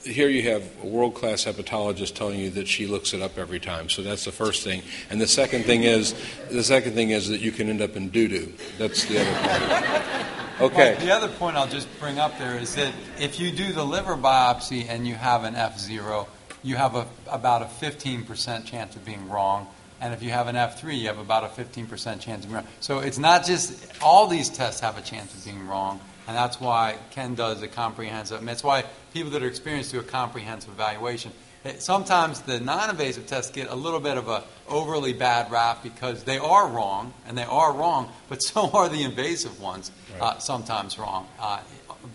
here 0.04 0.28
you 0.28 0.50
have 0.50 0.64
a 0.84 0.88
world 0.88 1.14
class 1.14 1.46
hepatologist 1.46 2.16
telling 2.16 2.40
you 2.40 2.50
that 2.52 2.68
she 2.68 2.88
looks 2.88 3.14
it 3.14 3.22
up 3.22 3.38
every 3.38 3.60
time. 3.60 3.90
So 3.90 4.02
that's 4.02 4.26
the 4.26 4.32
first 4.32 4.64
thing. 4.64 4.82
And 5.10 5.22
the 5.22 5.28
second 5.28 5.64
thing 5.64 5.84
is 5.84 6.14
the 6.50 6.64
second 6.64 6.94
thing 6.94 7.12
is 7.12 7.30
that 7.30 7.42
you 7.42 7.52
can 7.52 7.70
end 7.70 7.82
up 7.82 7.96
in 7.96 8.10
doo 8.10 8.28
doo. 8.28 8.54
That's 8.78 9.06
the 9.06 9.22
other 9.22 9.34
part. 9.48 10.16
Okay. 10.60 10.96
Well, 10.98 11.06
the 11.06 11.12
other 11.14 11.30
point 11.30 11.56
I'll 11.56 11.70
just 11.70 11.88
bring 12.02 12.20
up 12.20 12.38
there 12.38 12.58
is 12.58 12.76
that 12.76 12.94
if 13.18 13.40
you 13.40 13.50
do 13.50 13.72
the 13.72 13.86
liver 13.86 14.18
biopsy 14.18 14.90
and 14.90 15.08
you 15.08 15.14
have 15.16 15.46
an 15.46 15.54
F0, 15.54 16.28
you 16.64 16.76
have 16.76 16.96
a, 16.96 17.08
about 17.28 17.62
a 17.62 17.66
15% 17.66 18.66
chance 18.66 18.94
of 18.94 19.06
being 19.06 19.30
wrong. 19.30 19.68
And 20.02 20.14
if 20.14 20.24
you 20.24 20.30
have 20.32 20.48
an 20.48 20.56
F3, 20.56 20.98
you 20.98 21.08
have 21.08 21.18
about 21.20 21.44
a 21.44 21.48
15% 21.48 22.20
chance 22.22 22.44
of 22.46 22.50
being 22.50 22.54
wrong. 22.54 22.68
So 22.80 23.00
it's 23.00 23.18
not 23.18 23.46
just 23.46 23.86
all 24.02 24.28
these 24.28 24.50
tests 24.50 24.80
have 24.82 24.98
a 24.98 25.02
chance 25.02 25.34
of 25.34 25.44
being 25.44 25.68
wrong. 25.68 26.00
And 26.28 26.38
that's 26.38 26.62
why 26.62 26.96
Ken 27.12 27.36
does 27.36 27.62
a 27.64 27.68
comprehensive, 27.68 28.44
that's 28.46 28.64
why 28.64 28.86
people 29.14 29.32
that 29.32 29.42
are 29.44 29.48
experienced 29.48 29.92
do 29.92 30.00
a 30.00 30.04
comprehensive 30.04 30.72
evaluation. 30.72 31.32
It- 31.64 31.82
Sometimes 31.82 32.42
the 32.42 32.60
non-invasive 32.60 33.26
tests 33.28 33.52
get 33.52 33.68
a 33.70 33.76
little 33.76 34.00
bit 34.00 34.16
of 34.18 34.28
a 34.30 34.44
overly 34.68 35.12
bad 35.12 35.52
rap 35.52 35.82
because 35.84 36.24
they 36.24 36.38
are 36.38 36.68
wrong, 36.68 37.14
and 37.28 37.38
they 37.38 37.44
are 37.44 37.74
wrong, 37.74 38.10
but 38.30 38.42
so 38.44 38.70
are 38.72 38.88
the 38.90 39.04
invasive 39.04 39.60
ones, 39.60 39.92
uh, 40.22 40.38
sometimes 40.38 40.98
wrong. 41.00 41.28
Uh, 41.40 41.60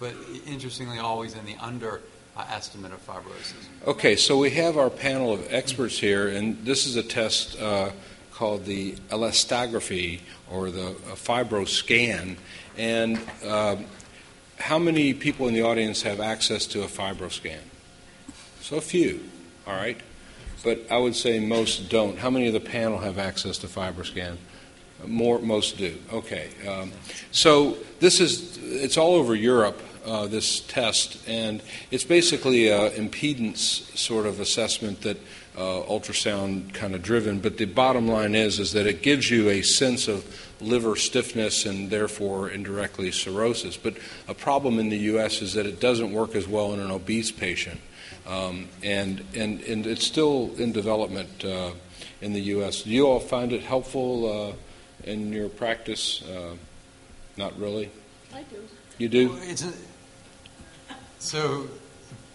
but 0.01 0.15
interestingly, 0.47 0.99
always 0.99 1.35
in 1.35 1.45
the 1.45 1.57
under 1.61 2.01
uh, 2.37 2.45
estimate 2.51 2.93
of 2.93 3.07
fibrosis. 3.07 3.55
Okay, 3.87 4.17
so 4.17 4.39
we 4.39 4.51
have 4.51 4.77
our 4.77 4.91
panel 4.91 5.33
of 5.33 5.53
experts 5.53 5.99
here, 5.99 6.29
and 6.29 6.65
this 6.65 6.87
is 6.87 6.97
a 6.97 7.03
test 7.03 7.61
uh, 7.61 7.91
called 8.33 8.65
the 8.65 8.93
elastography 9.11 10.21
or 10.51 10.71
the 10.71 10.91
uh, 10.91 11.15
fibroscan. 11.15 12.37
And 12.77 13.19
um 13.47 13.87
how 14.57 14.79
many 14.79 15.13
people 15.13 15.49
in 15.49 15.55
the 15.55 15.63
audience 15.63 16.03
have 16.03 16.21
access 16.21 16.65
to 16.67 16.83
a 16.83 16.87
fibroscan? 16.87 17.59
So 18.61 18.81
few, 18.81 19.21
all 19.67 19.75
right. 19.75 20.01
But 20.65 20.91
I 20.91 20.97
would 20.97 21.15
say 21.15 21.39
most 21.39 21.91
don't. 21.91 22.17
How 22.19 22.31
many 22.31 22.47
of 22.47 22.55
the 22.55 22.61
panel 22.61 22.99
have 22.99 23.19
access 23.19 23.59
to 23.59 23.67
FibroScan? 23.67 24.37
More, 25.07 25.39
most 25.39 25.77
do. 25.77 25.99
Okay. 26.11 26.49
Um, 26.67 26.91
so 27.31 27.77
this 28.01 28.21
is, 28.21 28.57
it's 28.63 28.97
all 28.97 29.15
over 29.15 29.35
Europe, 29.35 29.79
uh, 30.05 30.27
this 30.27 30.61
test, 30.61 31.19
and 31.29 31.63
it's 31.91 32.05
basically 32.05 32.69
an 32.69 32.91
impedance 32.93 33.97
sort 33.97 34.27
of 34.27 34.41
assessment 34.41 35.03
that 35.03 35.17
uh, 35.57 35.83
ultrasound 35.89 36.75
kind 36.75 36.95
of 36.95 37.03
driven. 37.03 37.41
But 37.41 37.59
the 37.59 37.65
bottom 37.65 38.09
line 38.09 38.35
is, 38.35 38.59
is 38.59 38.73
that 38.73 38.87
it 38.87 39.03
gives 39.03 39.31
you 39.31 39.49
a 39.49 39.63
sense 39.63 40.09
of 40.09 40.25
liver 40.61 40.97
stiffness 40.97 41.67
and 41.67 41.91
therefore 41.91 42.49
indirectly 42.49 43.11
cirrhosis. 43.13 43.77
But 43.77 43.97
a 44.29 44.35
problem 44.35 44.79
in 44.79 44.89
the 44.89 44.99
U.S. 44.99 45.43
is 45.43 45.55
that 45.55 45.67
it 45.67 45.81
doesn't 45.81 46.13
work 46.13 46.35
as 46.35 46.49
well 46.49 46.73
in 46.73 46.81
an 46.81 46.91
obese 46.91 47.31
patient. 47.31 47.81
Um, 48.27 48.69
and, 48.83 49.25
and, 49.35 49.61
and 49.63 49.87
it's 49.87 50.07
still 50.07 50.51
in 50.57 50.73
development 50.73 51.45
uh, 51.45 51.73
in 52.21 52.33
the 52.33 52.41
U.S. 52.41 52.83
Do 52.83 52.91
you 52.91 53.07
all 53.07 53.21
find 53.21 53.53
it 53.53 53.63
helpful 53.63 54.49
uh, 54.51 54.53
in 55.05 55.33
your 55.33 55.49
practice? 55.49 56.23
Uh, 56.23 56.57
not 57.37 57.59
really? 57.59 57.91
I 58.33 58.43
do. 58.43 58.57
You 58.97 59.09
do? 59.09 59.39
It's 59.43 59.65
a, 59.65 59.73
so 61.19 61.69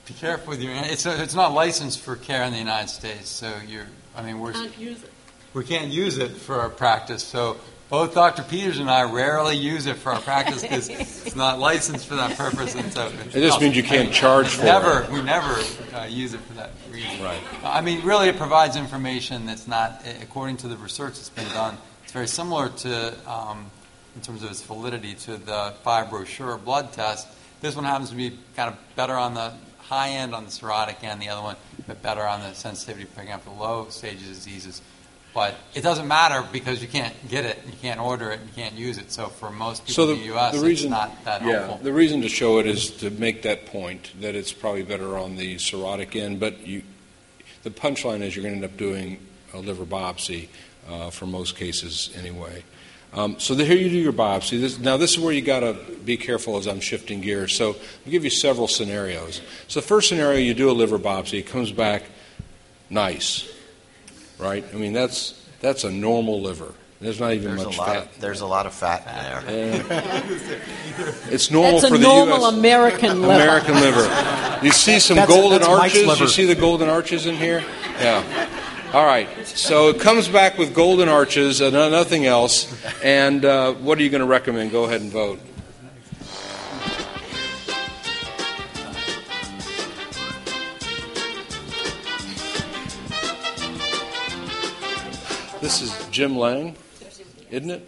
be 0.05 0.13
careful 0.13 0.51
with 0.51 0.62
your. 0.62 0.74
It's 0.75 1.05
a, 1.05 1.21
it's 1.21 1.36
not 1.36 1.53
licensed 1.53 2.00
for 2.00 2.15
care 2.15 2.43
in 2.43 2.51
the 2.51 2.59
United 2.59 2.89
States. 2.89 3.29
So 3.29 3.53
you're. 3.67 3.88
I 4.15 4.21
mean, 4.24 4.39
we're 4.39 4.53
Can't 4.53 4.77
use 4.77 5.03
it. 5.03 5.12
we 5.53 5.63
can't 5.63 5.91
use 5.91 6.17
it 6.17 6.31
for 6.31 6.59
our 6.59 6.69
practice. 6.69 7.24
So 7.24 7.57
both 7.89 8.13
Dr. 8.13 8.43
Peters 8.43 8.79
and 8.79 8.89
I 8.89 9.12
rarely 9.12 9.55
use 9.55 9.88
it 9.88 9.98
for 9.98 10.12
our 10.12 10.21
practice 10.21 10.62
because 10.62 10.89
it's 10.89 11.36
not 11.36 11.57
licensed 11.59 12.05
for 12.05 12.15
that 12.15 12.38
purpose. 12.38 12.75
And 12.75 12.91
so 12.93 13.07
It 13.07 13.41
just 13.41 13.59
means 13.59 13.75
you 13.75 13.83
can't 13.83 14.13
charge 14.13 14.48
for 14.48 14.63
never, 14.63 15.03
it. 15.03 15.09
We 15.09 15.24
never 15.24 15.59
uh, 15.95 16.05
use 16.05 16.36
it 16.36 16.39
for 16.41 16.53
that 16.53 16.69
reason. 16.91 17.24
Right. 17.24 17.39
I 17.63 17.81
mean, 17.81 18.03
really, 18.03 18.29
it 18.29 18.38
provides 18.38 18.75
information 18.75 19.48
that's 19.48 19.67
not, 19.67 20.03
according 20.21 20.57
to 20.57 20.67
the 20.67 20.77
research 20.77 21.13
that's 21.15 21.29
been 21.29 21.48
done, 21.48 21.77
it's 22.03 22.12
very 22.12 22.27
similar 22.27 22.69
to, 22.69 23.29
um, 23.29 23.71
in 24.15 24.21
terms 24.21 24.43
of 24.43 24.51
its 24.51 24.62
validity, 24.62 25.15
to 25.15 25.38
the 25.38 25.74
FibroSure 25.83 26.63
blood 26.63 26.93
test. 26.93 27.27
This 27.61 27.75
one 27.75 27.85
happens 27.85 28.09
to 28.09 28.15
be 28.15 28.37
kind 28.55 28.73
of 28.73 28.77
better 28.95 29.15
on 29.15 29.33
the 29.33 29.53
high 29.79 30.09
end 30.09 30.35
on 30.35 30.45
the 30.45 30.51
cirrhotic 30.51 31.03
end, 31.03 31.21
the 31.21 31.29
other 31.29 31.41
one 31.41 31.55
a 31.79 31.81
bit 31.81 32.01
better 32.01 32.25
on 32.25 32.41
the 32.41 32.53
sensitivity 32.53 33.05
picking 33.15 33.31
up 33.31 33.43
the 33.43 33.51
low 33.51 33.87
stage 33.89 34.19
diseases. 34.19 34.81
But 35.33 35.55
it 35.73 35.81
doesn't 35.81 36.07
matter 36.07 36.47
because 36.51 36.81
you 36.81 36.87
can't 36.87 37.13
get 37.27 37.45
it, 37.45 37.59
you 37.65 37.73
can't 37.81 37.99
order 37.99 38.31
it, 38.31 38.39
you 38.41 38.51
can't 38.55 38.75
use 38.75 38.97
it. 38.97 39.11
So 39.11 39.27
for 39.27 39.51
most 39.51 39.83
people 39.83 39.93
So 39.93 40.05
the, 40.07 40.13
in 40.13 40.19
the 40.19 40.25
U.S., 40.25 40.59
the 40.59 40.65
reason, 40.65 40.87
it's 40.87 40.99
not 40.99 41.25
that 41.25 41.41
yeah, 41.41 41.65
helpful. 41.65 41.79
the 41.83 41.93
reason 41.93 42.21
to 42.21 42.29
show 42.29 42.59
it 42.59 42.65
is 42.65 42.89
to 42.97 43.09
make 43.11 43.43
that 43.43 43.67
point 43.67 44.11
that 44.21 44.35
it's 44.35 44.51
probably 44.51 44.83
better 44.83 45.17
on 45.17 45.35
the 45.35 45.55
cirrhotic 45.55 46.15
end. 46.15 46.39
But 46.39 46.65
you, 46.65 46.83
the 47.63 47.69
punchline 47.69 48.21
is 48.21 48.35
you're 48.35 48.43
going 48.43 48.59
to 48.59 48.65
end 48.65 48.73
up 48.73 48.77
doing 48.77 49.19
a 49.53 49.59
liver 49.59 49.85
biopsy 49.85 50.49
uh, 50.87 51.09
for 51.09 51.25
most 51.25 51.55
cases 51.55 52.09
anyway. 52.15 52.63
Um, 53.11 53.39
so 53.39 53.55
the, 53.55 53.65
here 53.65 53.75
you 53.77 53.89
do 53.89 53.97
your 53.97 54.13
biopsy. 54.13 54.59
This, 54.61 54.77
now 54.77 54.97
this 54.97 55.11
is 55.11 55.19
where 55.19 55.33
you 55.33 55.41
got 55.41 55.61
to 55.61 55.73
be 56.05 56.15
careful 56.15 56.57
as 56.57 56.67
I'm 56.67 56.79
shifting 56.79 57.21
gears. 57.21 57.55
So 57.55 57.69
I'll 58.05 58.11
give 58.11 58.23
you 58.23 58.29
several 58.29 58.67
scenarios. 58.67 59.41
So 59.67 59.79
the 59.81 59.85
first 59.87 60.09
scenario, 60.09 60.39
you 60.39 60.53
do 60.53 60.69
a 60.69 60.73
liver 60.73 60.99
biopsy. 60.99 61.39
It 61.39 61.47
comes 61.47 61.71
back 61.71 62.03
nice, 62.89 63.51
right? 64.37 64.63
I 64.73 64.77
mean 64.77 64.93
that's 64.93 65.43
that's 65.59 65.83
a 65.83 65.91
normal 65.91 66.41
liver. 66.41 66.73
There's 67.01 67.19
not 67.19 67.31
even 67.33 67.55
There's 67.55 67.61
a 67.61 67.65
much 67.67 67.77
lot. 67.77 67.87
fat. 67.87 67.97
Of, 68.15 68.19
there's 68.19 68.41
a 68.41 68.45
lot 68.45 68.65
of 68.65 68.73
fat 68.73 69.07
in 69.47 69.87
there. 69.87 70.01
It's 71.31 71.49
normal 71.49 71.79
That's 71.79 71.87
for 71.89 71.95
a 71.95 71.97
the 71.97 72.03
normal 72.03 72.39
U.S. 72.41 72.53
American 72.53 73.21
liver. 73.21 73.33
American 73.43 73.75
liver. 73.75 74.59
You 74.61 74.71
see 74.71 74.99
some 74.99 75.15
That's- 75.15 75.33
golden 75.33 75.59
that's 75.59 75.69
arches. 75.71 76.05
liver. 76.05 76.23
You 76.25 76.29
see 76.29 76.45
the 76.45 76.55
golden 76.55 76.89
arches 76.89 77.25
in 77.25 77.35
here? 77.37 77.63
Yeah. 78.01 78.21
All 78.91 79.05
right. 79.05 79.29
So 79.46 79.89
it 79.89 80.00
comes 80.00 80.27
back 80.27 80.58
with 80.58 80.74
golden 80.74 81.10
arches 81.10 81.62
and 81.62 81.74
nothing 81.74 82.25
else. 82.25 82.75
And 83.03 83.46
uh, 83.46 83.74
what 83.74 84.00
are 84.00 84.01
you 84.01 84.10
going 84.10 84.22
to 84.22 84.27
recommend? 84.27 84.72
Go 84.72 84.86
ahead 84.86 85.01
and 85.01 85.12
vote. 85.12 85.39
This 95.62 95.81
is 95.81 96.08
Jim 96.10 96.36
Lange, 96.36 96.75
isn't 97.51 97.69
it? 97.69 97.88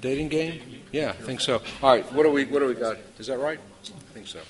Dating 0.00 0.28
game? 0.30 0.60
Yeah, 0.90 1.10
I 1.10 1.12
think 1.12 1.40
so. 1.40 1.62
All 1.80 1.90
right, 1.90 2.12
what 2.12 2.24
do 2.24 2.30
we 2.30 2.44
what 2.46 2.58
do 2.58 2.66
we 2.66 2.74
got? 2.74 2.96
Is 3.18 3.28
that 3.28 3.38
right? 3.38 3.60
I 3.84 4.14
think 4.14 4.26
so. 4.26 4.40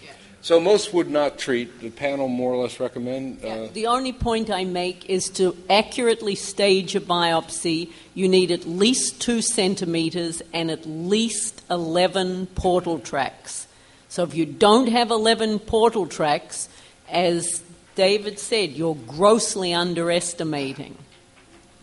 So 0.45 0.61
most 0.61 0.93
would 0.93 1.11
not 1.11 1.39
treat. 1.39 1.81
The 1.81 1.89
panel 1.89 2.29
more 2.29 2.53
or 2.53 2.65
less 2.65 2.79
recommend. 2.79 3.43
Uh, 3.43 3.69
The 3.73 3.87
only 3.87 4.13
point 4.13 4.51
I 4.51 4.67
make 4.67 5.09
is 5.09 5.31
to 5.41 5.57
accurately 5.71 6.35
stage 6.35 6.95
a 6.95 7.01
biopsy, 7.01 7.91
you 8.13 8.29
need 8.29 8.51
at 8.51 8.67
least 8.67 9.23
two 9.23 9.41
centimeters 9.41 10.43
and 10.53 10.71
at 10.71 10.85
least 10.85 11.63
11 11.71 12.49
portal 12.49 12.99
tracts. 12.99 13.67
So 14.11 14.23
if 14.23 14.35
you 14.35 14.45
don't 14.45 14.89
have 14.89 15.11
11 15.11 15.61
portal 15.61 16.07
tracts, 16.07 16.69
as 17.09 17.63
David 17.95 18.39
said, 18.39 18.73
you're 18.73 18.97
grossly 18.97 19.73
underestimating. 19.73 20.99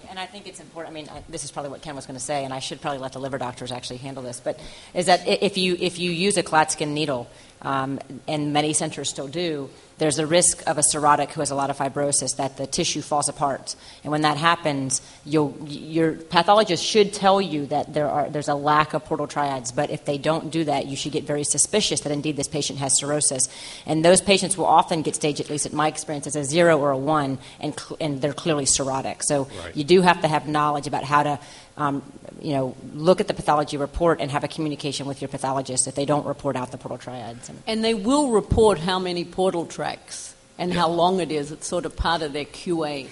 And 0.07 0.19
I 0.19 0.27
think 0.27 0.45
it's 0.45 0.59
important. 0.59 0.91
I 0.91 0.93
mean, 0.93 1.09
I, 1.09 1.23
this 1.29 1.45
is 1.45 1.51
probably 1.51 1.71
what 1.71 1.81
Ken 1.81 1.95
was 1.95 2.05
going 2.05 2.19
to 2.19 2.23
say, 2.23 2.43
and 2.43 2.53
I 2.53 2.59
should 2.59 2.81
probably 2.81 2.99
let 2.99 3.13
the 3.13 3.19
liver 3.19 3.37
doctors 3.37 3.71
actually 3.71 3.97
handle 3.97 4.21
this. 4.21 4.41
But 4.41 4.59
is 4.93 5.05
that 5.05 5.25
if 5.25 5.57
you 5.57 5.77
if 5.79 5.99
you 5.99 6.11
use 6.11 6.35
a 6.35 6.43
Klatskin 6.43 6.89
needle, 6.89 7.29
um, 7.61 7.99
and 8.27 8.53
many 8.53 8.73
centers 8.73 9.09
still 9.09 9.27
do, 9.27 9.69
there's 9.97 10.17
a 10.17 10.25
risk 10.25 10.67
of 10.67 10.79
a 10.79 10.81
cirrhotic 10.81 11.29
who 11.29 11.41
has 11.41 11.51
a 11.51 11.55
lot 11.55 11.69
of 11.69 11.77
fibrosis 11.77 12.37
that 12.37 12.57
the 12.57 12.65
tissue 12.65 13.01
falls 13.03 13.29
apart. 13.29 13.75
And 14.03 14.11
when 14.11 14.21
that 14.21 14.35
happens, 14.35 14.99
you'll, 15.25 15.55
your 15.67 16.13
pathologist 16.13 16.83
should 16.83 17.13
tell 17.13 17.39
you 17.39 17.67
that 17.67 17.93
there 17.93 18.09
are 18.09 18.27
there's 18.27 18.47
a 18.47 18.55
lack 18.55 18.95
of 18.95 19.05
portal 19.05 19.27
triads. 19.27 19.71
But 19.71 19.91
if 19.91 20.05
they 20.05 20.17
don't 20.17 20.49
do 20.49 20.63
that, 20.63 20.87
you 20.87 20.95
should 20.95 21.11
get 21.11 21.25
very 21.25 21.43
suspicious 21.43 22.01
that 22.01 22.11
indeed 22.11 22.35
this 22.35 22.47
patient 22.47 22.79
has 22.79 22.97
cirrhosis. 22.97 23.47
And 23.85 24.03
those 24.03 24.21
patients 24.21 24.57
will 24.57 24.65
often 24.65 25.03
get 25.03 25.13
staged, 25.13 25.39
at 25.39 25.51
least 25.51 25.67
in 25.67 25.75
my 25.75 25.87
experience, 25.87 26.25
as 26.25 26.35
a 26.35 26.43
zero 26.43 26.79
or 26.79 26.89
a 26.89 26.97
one, 26.97 27.37
and 27.59 27.79
cl- 27.79 27.97
and 28.01 28.21
they're 28.23 28.33
clearly 28.33 28.65
cirrhotic. 28.65 29.21
So 29.21 29.43
Right. 29.63 29.77
you 29.77 29.83
do 29.83 30.01
have 30.01 30.21
to 30.21 30.27
have 30.27 30.47
knowledge 30.47 30.87
about 30.87 31.03
how 31.03 31.21
to, 31.21 31.39
um, 31.77 32.01
you 32.39 32.53
know, 32.53 32.75
look 32.93 33.19
at 33.19 33.27
the 33.27 33.33
pathology 33.33 33.77
report 33.77 34.19
and 34.21 34.31
have 34.31 34.43
a 34.43 34.47
communication 34.47 35.05
with 35.05 35.21
your 35.21 35.27
pathologist 35.27 35.87
if 35.87 35.95
they 35.95 36.05
don't 36.05 36.25
report 36.25 36.55
out 36.55 36.71
the 36.71 36.77
portal 36.77 36.97
triads. 36.97 37.49
And 37.49 37.61
And 37.67 37.83
they 37.83 37.93
will 37.93 38.31
report 38.31 38.79
how 38.79 38.99
many 38.99 39.25
portal 39.25 39.65
tracts 39.65 40.35
and 40.57 40.73
how 40.73 40.89
long 40.89 41.19
it 41.19 41.31
is. 41.31 41.51
It's 41.51 41.67
sort 41.67 41.85
of 41.85 41.95
part 41.95 42.21
of 42.21 42.33
their 42.33 42.45
QA. 42.45 43.09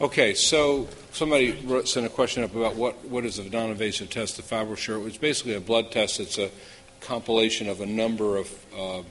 Okay, 0.00 0.34
so 0.34 0.88
somebody 1.12 1.52
wrote, 1.64 1.88
sent 1.88 2.06
a 2.06 2.08
question 2.08 2.42
up 2.42 2.54
about 2.54 2.74
what, 2.74 3.04
what 3.04 3.24
is 3.24 3.38
a 3.38 3.48
non-invasive 3.48 4.10
test, 4.10 4.36
the 4.36 4.42
FibroSure. 4.42 5.06
It's 5.06 5.18
basically 5.18 5.54
a 5.54 5.60
blood 5.60 5.92
test. 5.92 6.18
It's 6.18 6.38
a 6.38 6.50
compilation 7.00 7.68
of 7.68 7.80
a 7.80 7.86
number 7.86 8.36
of 8.36 8.66
uh, 8.76 9.02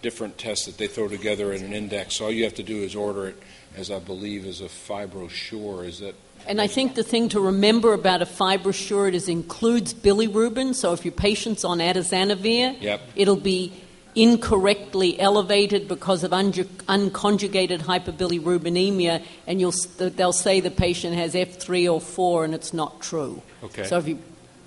different 0.00 0.38
tests 0.38 0.66
that 0.66 0.78
they 0.78 0.86
throw 0.86 1.08
together 1.08 1.52
in 1.52 1.64
an 1.64 1.72
index. 1.72 2.16
So 2.16 2.26
all 2.26 2.30
you 2.30 2.44
have 2.44 2.54
to 2.54 2.62
do 2.62 2.78
is 2.78 2.94
order 2.94 3.28
it, 3.28 3.42
as 3.76 3.90
I 3.90 3.98
believe, 3.98 4.46
is 4.46 4.60
a 4.60 4.66
FibroSure. 4.66 5.86
Is 5.86 6.00
that 6.00 6.14
And 6.46 6.60
I 6.60 6.66
think 6.66 6.94
the 6.94 7.02
thing 7.02 7.28
to 7.30 7.40
remember 7.40 7.92
about 7.92 8.22
a 8.22 8.26
FibroSure 8.26 9.12
is 9.12 9.28
includes 9.28 9.92
bilirubin. 9.92 10.74
So 10.74 10.92
if 10.92 11.04
your 11.04 11.12
patient's 11.12 11.64
on 11.64 11.78
atazanavir, 11.78 12.80
Yep. 12.80 13.00
it'll 13.16 13.36
be 13.36 13.72
incorrectly 14.14 15.20
elevated 15.20 15.86
because 15.86 16.24
of 16.24 16.30
unju- 16.32 16.64
unconjugated 16.88 17.80
hyperbilirubinemia, 17.80 19.22
and 19.46 19.60
you'll, 19.60 19.74
they'll 19.98 20.32
say 20.32 20.60
the 20.60 20.70
patient 20.70 21.14
has 21.14 21.34
F3 21.34 21.92
or 21.92 22.00
4, 22.00 22.44
and 22.44 22.54
it's 22.54 22.72
not 22.72 23.00
true. 23.00 23.42
Okay. 23.62 23.84
So 23.84 23.98
if 23.98 24.08
you 24.08 24.18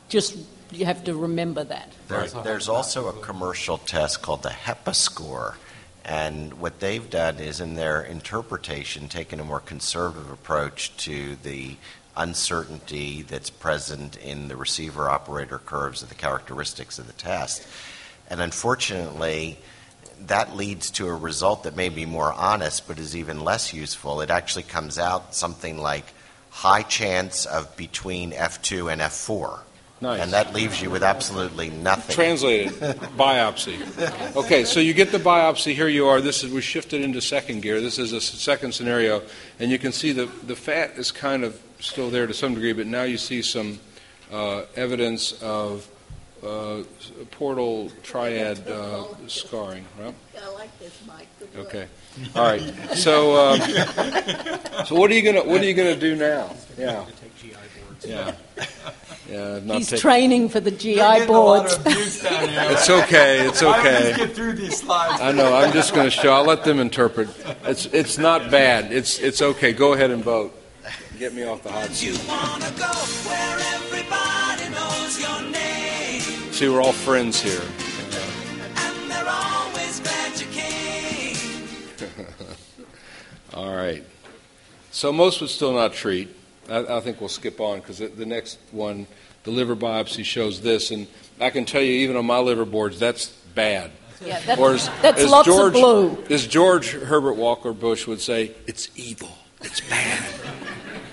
just 0.09 0.37
you 0.71 0.85
have 0.85 1.03
to 1.03 1.15
remember 1.15 1.63
that. 1.63 1.91
There, 2.07 2.25
there's 2.27 2.69
also 2.69 3.07
a 3.07 3.13
commercial 3.13 3.77
test 3.77 4.21
called 4.21 4.43
the 4.43 4.49
Hepascore. 4.49 5.55
And 6.03 6.55
what 6.55 6.79
they've 6.79 7.09
done 7.09 7.37
is, 7.37 7.59
in 7.59 7.75
their 7.75 8.01
interpretation, 8.01 9.07
taken 9.07 9.39
a 9.39 9.43
more 9.43 9.59
conservative 9.59 10.31
approach 10.31 10.95
to 11.05 11.35
the 11.37 11.77
uncertainty 12.17 13.21
that's 13.21 13.49
present 13.49 14.17
in 14.17 14.47
the 14.47 14.55
receiver 14.57 15.09
operator 15.09 15.59
curves 15.59 16.01
of 16.03 16.09
the 16.09 16.15
characteristics 16.15 16.99
of 16.99 17.07
the 17.07 17.13
test. 17.13 17.65
And 18.29 18.41
unfortunately, 18.41 19.57
that 20.27 20.55
leads 20.55 20.91
to 20.91 21.07
a 21.07 21.15
result 21.15 21.63
that 21.63 21.75
may 21.75 21.89
be 21.89 22.05
more 22.05 22.31
honest 22.33 22.87
but 22.87 22.99
is 22.99 23.15
even 23.15 23.43
less 23.43 23.73
useful. 23.73 24.21
It 24.21 24.29
actually 24.29 24.63
comes 24.63 24.97
out 24.99 25.33
something 25.33 25.77
like 25.77 26.05
high 26.49 26.83
chance 26.83 27.45
of 27.45 27.75
between 27.77 28.31
F2 28.31 28.91
and 28.91 29.01
F4. 29.01 29.59
Nice. 30.01 30.19
And 30.19 30.33
that 30.33 30.51
leaves 30.53 30.81
you 30.81 30.89
with 30.89 31.03
absolutely 31.03 31.69
nothing. 31.69 32.15
translated? 32.15 32.73
biopsy. 33.17 34.35
Okay, 34.35 34.63
so 34.65 34.79
you 34.79 34.95
get 34.95 35.11
the 35.11 35.19
biopsy. 35.19 35.75
Here 35.75 35.87
you 35.87 36.07
are. 36.07 36.21
This 36.21 36.43
is 36.43 36.51
we 36.51 36.61
shifted 36.61 37.01
into 37.01 37.21
second 37.21 37.61
gear. 37.61 37.79
This 37.79 37.99
is 37.99 38.11
a 38.11 38.19
second 38.19 38.73
scenario, 38.73 39.21
and 39.59 39.69
you 39.69 39.77
can 39.77 39.91
see 39.91 40.11
the 40.11 40.25
the 40.25 40.55
fat 40.55 40.97
is 40.97 41.11
kind 41.11 41.43
of 41.43 41.61
still 41.79 42.09
there 42.09 42.25
to 42.25 42.33
some 42.33 42.55
degree, 42.55 42.73
but 42.73 42.87
now 42.87 43.03
you 43.03 43.17
see 43.17 43.43
some 43.43 43.79
uh, 44.31 44.63
evidence 44.75 45.33
of 45.43 45.87
uh, 46.43 46.81
portal 47.31 47.91
triad 48.01 48.67
uh, 48.67 49.03
scarring. 49.27 49.85
Right? 49.99 50.15
I 50.41 50.49
like 50.53 50.79
this, 50.79 50.99
Mike. 51.05 51.27
Okay. 51.55 51.87
All 52.35 52.43
right. 52.43 52.61
So, 52.95 53.53
um, 53.53 53.59
so 54.85 54.95
what 54.95 55.11
are 55.11 55.13
you 55.13 55.21
gonna 55.21 55.43
what 55.47 55.61
are 55.61 55.65
you 55.65 55.75
gonna 55.75 55.95
do 55.95 56.15
now? 56.15 56.55
Yeah. 56.77 57.05
Yeah. 58.03 58.33
Yeah. 59.31 59.59
Not 59.63 59.77
He's 59.77 59.89
take, 59.89 60.01
training 60.01 60.49
for 60.49 60.59
the 60.59 60.71
GI 60.71 60.95
You're 60.95 61.03
getting 61.03 61.29
a 61.29 61.39
lot 61.39 61.59
boards. 61.61 61.73
of 61.75 61.85
abuse 61.85 62.21
down 62.21 62.49
here. 62.49 62.59
it's 62.71 62.89
okay. 62.89 63.47
It's 63.47 63.61
Why 63.63 63.77
don't 63.83 63.85
okay. 63.87 64.17
get 64.17 64.35
through 64.35 64.53
these 64.53 64.77
slides? 64.79 65.21
I 65.21 65.31
know. 65.31 65.55
I'm 65.55 65.71
just 65.71 65.93
going 65.93 66.05
to 66.05 66.11
show. 66.11 66.33
I'll 66.33 66.43
let 66.43 66.65
them 66.65 66.79
interpret. 66.79 67.29
It's 67.63 67.85
it's 67.87 68.17
not 68.17 68.51
bad. 68.51 68.91
It's 68.91 69.19
it's 69.19 69.41
okay. 69.41 69.71
Go 69.71 69.93
ahead 69.93 70.11
and 70.11 70.21
vote. 70.23 70.53
Get 71.17 71.33
me 71.33 71.43
off 71.43 71.63
the 71.63 71.71
hot 71.71 71.89
seat. 71.91 72.19
You 72.21 72.27
wanna 72.27 72.71
go 72.77 72.91
where 73.29 73.59
everybody 73.75 74.69
knows 74.73 75.21
your 75.21 75.51
name, 75.51 76.21
See, 76.51 76.67
we're 76.67 76.81
all 76.81 76.91
friends 76.93 77.39
here. 77.39 77.61
and 78.75 79.11
they're 79.11 79.27
always 79.29 79.99
glad 79.99 80.39
you 80.41 80.47
came. 80.47 81.67
All 83.53 83.75
right. 83.75 84.03
So 84.91 85.13
most 85.13 85.41
would 85.41 85.51
still 85.51 85.73
not 85.73 85.93
treat. 85.93 86.35
I, 86.71 86.97
I 86.97 86.99
think 87.01 87.19
we'll 87.19 87.29
skip 87.29 87.59
on 87.59 87.79
because 87.79 87.99
the, 87.99 88.07
the 88.07 88.25
next 88.25 88.59
one, 88.71 89.07
the 89.43 89.51
liver 89.51 89.75
biopsy, 89.75 90.23
shows 90.23 90.61
this. 90.61 90.91
And 90.91 91.07
I 91.39 91.49
can 91.49 91.65
tell 91.65 91.81
you, 91.81 91.93
even 91.93 92.15
on 92.15 92.25
my 92.25 92.39
liver 92.39 92.65
boards, 92.65 92.99
that's 92.99 93.27
bad. 93.27 93.91
Yeah, 94.23 94.39
that's, 94.41 94.59
Or 94.59 94.73
as, 94.73 94.89
that's 95.01 95.21
as 95.21 95.29
lots 95.29 95.47
George, 95.47 95.67
of 95.67 95.73
blue. 95.73 96.23
As 96.29 96.45
George 96.45 96.91
Herbert 96.91 97.33
Walker 97.33 97.73
Bush 97.73 98.05
would 98.07 98.21
say, 98.21 98.51
it's 98.67 98.89
evil. 98.95 99.31
It's 99.61 99.81
bad. 99.81 100.23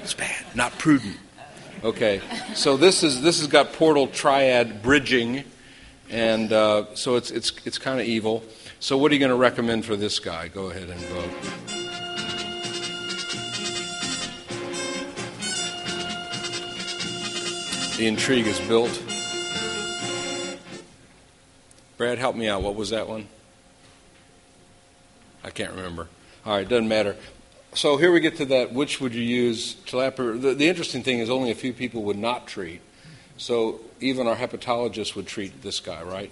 It's 0.03 0.15
bad. 0.15 0.45
Not 0.55 0.77
prudent. 0.79 1.17
Okay, 1.85 2.21
so 2.55 2.77
this 2.77 3.05
is 3.05 3.23
this 3.23 3.39
has 3.39 3.47
got 3.47 3.73
portal 3.73 4.09
triad 4.09 4.83
bridging, 4.83 5.45
and 6.11 6.53
uh, 6.53 6.93
so 6.95 7.15
it's 7.15 7.31
it's 7.31 7.53
it's 7.65 7.79
kind 7.79 8.01
of 8.01 8.07
evil. 8.07 8.43
So 8.81 8.99
what 8.99 9.13
are 9.13 9.15
you 9.15 9.21
going 9.21 9.31
to 9.31 9.37
recommend 9.37 9.85
for 9.85 9.95
this 9.95 10.19
guy? 10.19 10.49
Go 10.49 10.71
ahead 10.71 10.89
and 10.89 11.01
vote. 11.01 11.88
The 17.99 18.07
intrigue 18.07 18.47
is 18.47 18.61
built. 18.61 19.03
Brad, 21.97 22.19
help 22.19 22.37
me 22.37 22.47
out. 22.47 22.63
What 22.63 22.77
was 22.77 22.91
that 22.91 23.09
one? 23.09 23.27
I 25.43 25.51
can't 25.51 25.73
remember. 25.73 26.07
All 26.47 26.55
right, 26.55 26.69
doesn't 26.69 26.87
matter. 26.87 27.17
So 27.75 27.97
here 27.97 28.13
we 28.13 28.21
get 28.21 28.37
to 28.37 28.45
that. 28.45 28.73
Which 28.73 29.01
would 29.01 29.17
you 29.17 29.23
use? 29.23 29.75
Telaper. 29.85 30.41
The, 30.41 30.55
the 30.55 30.69
interesting 30.69 31.03
thing 31.03 31.19
is 31.19 31.29
only 31.29 31.51
a 31.51 31.57
few 31.57 31.73
people 31.73 32.05
would 32.05 32.17
not 32.17 32.47
treat. 32.47 32.83
So 33.37 33.81
even 33.99 34.29
our 34.29 34.37
hepatologist 34.37 35.17
would 35.17 35.27
treat 35.27 35.63
this 35.63 35.81
guy, 35.81 36.01
right? 36.05 36.31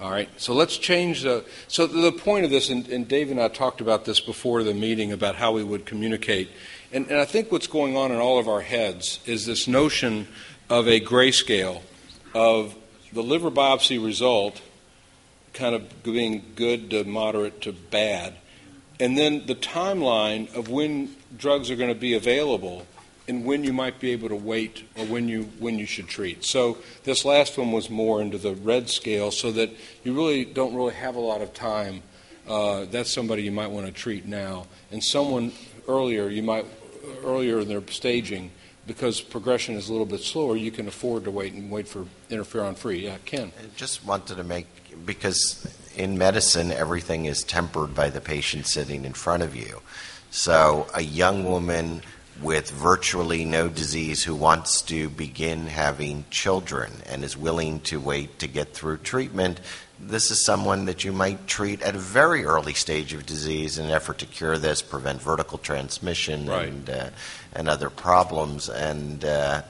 All 0.00 0.12
right. 0.12 0.28
So 0.36 0.54
let's 0.54 0.78
change 0.78 1.22
the. 1.22 1.44
So 1.66 1.88
the 1.88 2.12
point 2.12 2.44
of 2.44 2.52
this, 2.52 2.70
and, 2.70 2.86
and 2.86 3.08
Dave 3.08 3.32
and 3.32 3.40
I 3.40 3.48
talked 3.48 3.80
about 3.80 4.04
this 4.04 4.20
before 4.20 4.62
the 4.62 4.74
meeting 4.74 5.10
about 5.10 5.34
how 5.34 5.50
we 5.50 5.64
would 5.64 5.86
communicate. 5.86 6.50
And, 6.92 7.08
and 7.08 7.18
I 7.18 7.24
think 7.24 7.50
what's 7.50 7.66
going 7.66 7.96
on 7.96 8.12
in 8.12 8.18
all 8.18 8.38
of 8.38 8.48
our 8.48 8.60
heads 8.60 9.18
is 9.26 9.46
this 9.46 9.66
notion 9.66 10.28
of 10.72 10.88
a 10.88 10.98
grayscale 10.98 11.82
of 12.34 12.74
the 13.12 13.22
liver 13.22 13.50
biopsy 13.50 14.02
result 14.02 14.62
kind 15.52 15.74
of 15.74 16.02
being 16.02 16.42
good 16.54 16.88
to 16.88 17.04
moderate 17.04 17.60
to 17.60 17.70
bad, 17.70 18.32
and 18.98 19.18
then 19.18 19.44
the 19.44 19.54
timeline 19.54 20.50
of 20.56 20.70
when 20.70 21.14
drugs 21.36 21.70
are 21.70 21.76
going 21.76 21.92
to 21.92 22.00
be 22.00 22.14
available 22.14 22.86
and 23.28 23.44
when 23.44 23.62
you 23.62 23.72
might 23.74 24.00
be 24.00 24.12
able 24.12 24.30
to 24.30 24.34
wait 24.34 24.82
or 24.96 25.04
when 25.04 25.28
you 25.28 25.42
when 25.58 25.78
you 25.78 25.84
should 25.84 26.08
treat. 26.08 26.42
So 26.42 26.78
this 27.04 27.22
last 27.22 27.58
one 27.58 27.70
was 27.70 27.90
more 27.90 28.22
into 28.22 28.38
the 28.38 28.54
red 28.54 28.88
scale, 28.88 29.30
so 29.30 29.52
that 29.52 29.68
you 30.04 30.14
really 30.14 30.46
don't 30.46 30.74
really 30.74 30.94
have 30.94 31.16
a 31.16 31.20
lot 31.20 31.42
of 31.42 31.52
time. 31.52 32.02
Uh, 32.48 32.86
that's 32.86 33.12
somebody 33.12 33.42
you 33.42 33.52
might 33.52 33.70
want 33.70 33.84
to 33.84 33.92
treat 33.92 34.24
now, 34.24 34.66
and 34.90 35.04
someone 35.04 35.52
earlier 35.86 36.30
you 36.30 36.42
might 36.42 36.64
earlier 37.22 37.58
in 37.58 37.68
their 37.68 37.86
staging 37.88 38.52
because 38.86 39.20
progression 39.20 39.76
is 39.76 39.88
a 39.88 39.92
little 39.92 40.06
bit 40.06 40.20
slower. 40.20 40.56
You 40.56 40.70
can 40.70 40.88
afford 40.88 41.24
to 41.24 41.30
wait 41.30 41.52
and 41.52 41.70
wait 41.70 41.88
for 41.88 42.06
interferon 42.30 42.76
free. 42.76 43.04
Yeah, 43.04 43.18
Ken. 43.24 43.52
I 43.58 43.66
just 43.76 44.04
wanted 44.04 44.36
to 44.36 44.44
make 44.44 44.66
because 45.06 45.66
in 45.96 46.18
medicine 46.18 46.70
everything 46.72 47.26
is 47.26 47.42
tempered 47.42 47.94
by 47.94 48.10
the 48.10 48.20
patient 48.20 48.66
sitting 48.66 49.04
in 49.04 49.12
front 49.12 49.42
of 49.42 49.54
you. 49.54 49.80
So 50.30 50.86
a 50.94 51.02
young 51.02 51.44
woman 51.44 52.02
with 52.40 52.70
virtually 52.70 53.44
no 53.44 53.68
disease 53.68 54.24
who 54.24 54.34
wants 54.34 54.82
to 54.82 55.08
begin 55.10 55.66
having 55.66 56.24
children 56.30 56.90
and 57.06 57.22
is 57.22 57.36
willing 57.36 57.80
to 57.80 58.00
wait 58.00 58.38
to 58.38 58.46
get 58.46 58.72
through 58.72 58.96
treatment, 58.98 59.60
this 60.02 60.30
is 60.30 60.44
someone 60.44 60.86
that 60.86 61.04
you 61.04 61.12
might 61.12 61.46
treat 61.46 61.80
at 61.82 61.94
a 61.94 61.98
very 61.98 62.44
early 62.44 62.74
stage 62.74 63.12
of 63.12 63.24
disease 63.24 63.78
in 63.78 63.86
an 63.86 63.92
effort 63.92 64.18
to 64.18 64.26
cure 64.26 64.58
this, 64.58 64.82
prevent 64.82 65.22
vertical 65.22 65.58
transmission, 65.58 66.46
Right. 66.46 66.68
and 66.68 66.90
uh, 66.90 67.10
and 67.54 67.68
other 67.68 67.88
problems. 67.90 68.68
And 68.68 69.24
uh, 69.24 69.62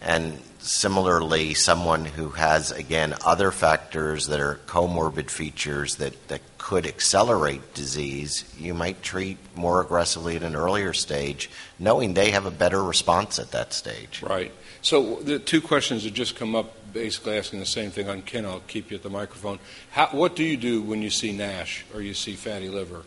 and 0.00 0.38
similarly, 0.58 1.54
someone 1.54 2.04
who 2.04 2.30
has 2.30 2.70
again 2.70 3.14
other 3.24 3.50
factors 3.50 4.26
that 4.28 4.40
are 4.40 4.60
comorbid 4.66 5.30
features 5.30 5.96
that 5.96 6.28
that 6.28 6.40
could 6.58 6.86
accelerate 6.86 7.74
disease, 7.74 8.44
you 8.58 8.72
might 8.72 9.02
treat 9.02 9.36
more 9.54 9.82
aggressively 9.82 10.36
at 10.36 10.42
an 10.42 10.56
earlier 10.56 10.92
stage, 10.94 11.50
knowing 11.78 12.14
they 12.14 12.30
have 12.30 12.46
a 12.46 12.50
better 12.50 12.82
response 12.82 13.38
at 13.38 13.50
that 13.50 13.72
stage. 13.74 14.22
Right. 14.22 14.50
So 14.80 15.16
the 15.16 15.38
two 15.38 15.60
questions 15.60 16.04
that 16.04 16.14
just 16.14 16.36
come 16.36 16.54
up, 16.54 16.74
basically 16.94 17.36
asking 17.36 17.58
the 17.58 17.66
same 17.66 17.90
thing 17.90 18.08
on 18.08 18.22
Ken. 18.22 18.46
I'll 18.46 18.60
keep 18.60 18.90
you 18.90 18.96
at 18.96 19.02
the 19.02 19.10
microphone. 19.10 19.58
How, 19.90 20.06
what 20.06 20.34
do 20.36 20.44
you 20.44 20.56
do 20.56 20.80
when 20.80 21.02
you 21.02 21.10
see 21.10 21.32
NASH 21.32 21.84
or 21.92 22.00
you 22.00 22.14
see 22.14 22.34
fatty 22.34 22.68
liver? 22.68 23.02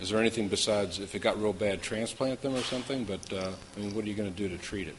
Is 0.00 0.10
there 0.10 0.20
anything 0.20 0.48
besides 0.48 0.98
if 0.98 1.14
it 1.14 1.18
got 1.18 1.40
real 1.40 1.52
bad, 1.52 1.82
transplant 1.82 2.40
them 2.40 2.54
or 2.54 2.62
something? 2.62 3.04
But 3.04 3.32
uh, 3.32 3.50
I 3.76 3.80
mean, 3.80 3.94
what 3.94 4.04
are 4.04 4.08
you 4.08 4.14
going 4.14 4.32
to 4.32 4.36
do 4.36 4.48
to 4.48 4.56
treat 4.56 4.88
it? 4.88 4.96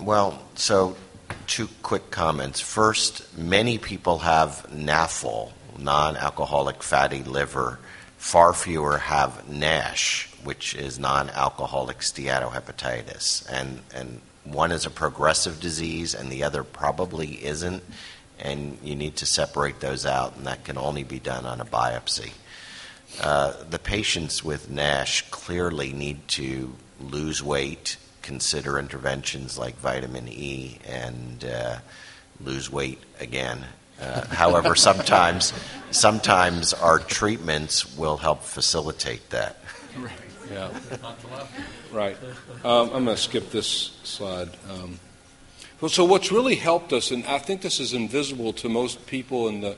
Well, 0.00 0.42
so 0.54 0.96
two 1.46 1.68
quick 1.82 2.10
comments. 2.10 2.60
First, 2.60 3.36
many 3.38 3.78
people 3.78 4.18
have 4.18 4.66
NAFL, 4.74 5.52
non 5.78 6.16
alcoholic 6.16 6.82
fatty 6.82 7.22
liver. 7.22 7.78
Far 8.18 8.52
fewer 8.52 8.98
have 8.98 9.48
NASH, 9.48 10.28
which 10.44 10.74
is 10.74 10.98
non 10.98 11.30
alcoholic 11.30 11.98
steatohepatitis. 11.98 13.46
And, 13.50 13.80
and 13.94 14.20
one 14.44 14.72
is 14.72 14.86
a 14.86 14.90
progressive 14.90 15.60
disease, 15.60 16.14
and 16.14 16.30
the 16.30 16.42
other 16.42 16.64
probably 16.64 17.44
isn't. 17.44 17.82
And 18.38 18.78
you 18.82 18.96
need 18.96 19.16
to 19.16 19.26
separate 19.26 19.80
those 19.80 20.04
out, 20.04 20.36
and 20.36 20.46
that 20.46 20.64
can 20.64 20.76
only 20.76 21.04
be 21.04 21.20
done 21.20 21.46
on 21.46 21.60
a 21.60 21.64
biopsy. 21.64 22.32
Uh, 23.20 23.52
the 23.68 23.78
patients 23.78 24.42
with 24.42 24.70
NASH 24.70 25.30
clearly 25.30 25.92
need 25.92 26.26
to 26.28 26.74
lose 27.00 27.42
weight, 27.42 27.96
consider 28.22 28.78
interventions 28.78 29.58
like 29.58 29.76
vitamin 29.76 30.28
E, 30.28 30.78
and 30.86 31.44
uh, 31.44 31.78
lose 32.40 32.70
weight 32.70 32.98
again. 33.20 33.64
Uh, 34.00 34.26
however, 34.30 34.74
sometimes, 34.74 35.52
sometimes 35.90 36.72
our 36.72 36.98
treatments 36.98 37.96
will 37.96 38.16
help 38.16 38.42
facilitate 38.42 39.30
that. 39.30 39.58
Yeah. 40.52 40.70
Right. 41.92 42.16
Um, 42.64 42.90
I'm 42.92 43.04
going 43.04 43.16
to 43.16 43.16
skip 43.16 43.50
this 43.50 43.96
slide. 44.02 44.50
Um, 44.70 44.98
well, 45.80 45.88
so 45.88 46.04
what's 46.04 46.30
really 46.30 46.54
helped 46.54 46.92
us, 46.92 47.10
and 47.10 47.24
I 47.26 47.38
think 47.38 47.60
this 47.60 47.80
is 47.80 47.92
invisible 47.92 48.52
to 48.54 48.68
most 48.68 49.06
people 49.06 49.48
in 49.48 49.60
the 49.60 49.76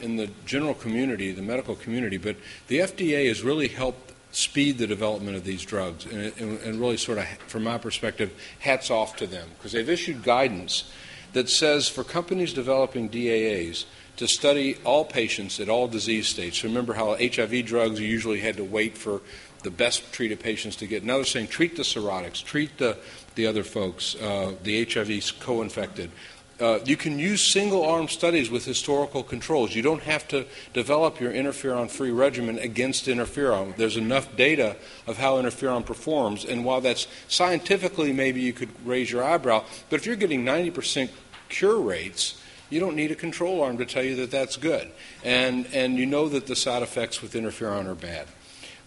in 0.00 0.16
the 0.16 0.28
general 0.44 0.74
community, 0.74 1.32
the 1.32 1.40
medical 1.40 1.74
community, 1.74 2.18
but 2.18 2.36
the 2.68 2.80
FDA 2.80 3.28
has 3.28 3.42
really 3.42 3.68
helped 3.68 4.12
speed 4.30 4.76
the 4.76 4.86
development 4.86 5.34
of 5.34 5.44
these 5.44 5.64
drugs, 5.64 6.04
and, 6.04 6.32
and, 6.38 6.60
and 6.60 6.78
really 6.78 6.98
sort 6.98 7.16
of, 7.16 7.26
from 7.46 7.64
my 7.64 7.78
perspective, 7.78 8.30
hats 8.58 8.90
off 8.90 9.16
to 9.16 9.26
them 9.26 9.48
because 9.56 9.72
they've 9.72 9.88
issued 9.88 10.22
guidance 10.22 10.90
that 11.32 11.48
says 11.48 11.88
for 11.88 12.04
companies 12.04 12.52
developing 12.52 13.08
DAAs 13.08 13.86
to 14.16 14.26
study 14.26 14.76
all 14.84 15.04
patients 15.04 15.60
at 15.60 15.68
all 15.68 15.88
disease 15.88 16.28
states. 16.28 16.64
Remember 16.64 16.94
how 16.94 17.16
HIV 17.16 17.66
drugs 17.66 18.00
usually 18.00 18.40
had 18.40 18.56
to 18.56 18.64
wait 18.64 18.96
for 18.96 19.20
the 19.62 19.70
best 19.70 20.12
treated 20.12 20.40
patients 20.40 20.76
to 20.76 20.86
get. 20.86 21.04
Now 21.04 21.16
they're 21.16 21.24
saying 21.24 21.48
treat 21.48 21.76
the 21.76 21.82
cirrhotics, 21.82 22.42
treat 22.42 22.78
the, 22.78 22.96
the 23.34 23.46
other 23.46 23.64
folks, 23.64 24.14
uh, 24.16 24.54
the 24.62 24.84
HIV 24.84 25.38
co 25.40 25.62
infected. 25.62 26.10
Uh, 26.58 26.78
you 26.86 26.96
can 26.96 27.18
use 27.18 27.42
single 27.42 27.84
arm 27.84 28.08
studies 28.08 28.48
with 28.48 28.64
historical 28.64 29.22
controls. 29.22 29.74
You 29.74 29.82
don't 29.82 30.02
have 30.02 30.26
to 30.28 30.46
develop 30.72 31.20
your 31.20 31.30
interferon 31.30 31.90
free 31.90 32.10
regimen 32.10 32.58
against 32.58 33.06
interferon. 33.06 33.76
There's 33.76 33.98
enough 33.98 34.34
data 34.36 34.76
of 35.06 35.18
how 35.18 35.36
interferon 35.36 35.84
performs, 35.84 36.46
and 36.46 36.64
while 36.64 36.80
that's 36.80 37.08
scientifically 37.28 38.10
maybe 38.12 38.40
you 38.40 38.54
could 38.54 38.70
raise 38.86 39.10
your 39.10 39.22
eyebrow, 39.22 39.64
but 39.90 39.96
if 39.96 40.06
you're 40.06 40.16
getting 40.16 40.46
90% 40.46 41.10
cure 41.50 41.78
rates, 41.78 42.40
you 42.70 42.80
don't 42.80 42.96
need 42.96 43.10
a 43.10 43.16
control 43.16 43.62
arm 43.62 43.76
to 43.78 43.84
tell 43.84 44.02
you 44.02 44.16
that 44.16 44.30
that's 44.30 44.56
good. 44.56 44.90
And, 45.24 45.66
and 45.72 45.96
you 45.96 46.06
know 46.06 46.28
that 46.28 46.46
the 46.46 46.56
side 46.56 46.82
effects 46.82 47.20
with 47.20 47.34
interferon 47.34 47.86
are 47.86 47.94
bad. 47.94 48.26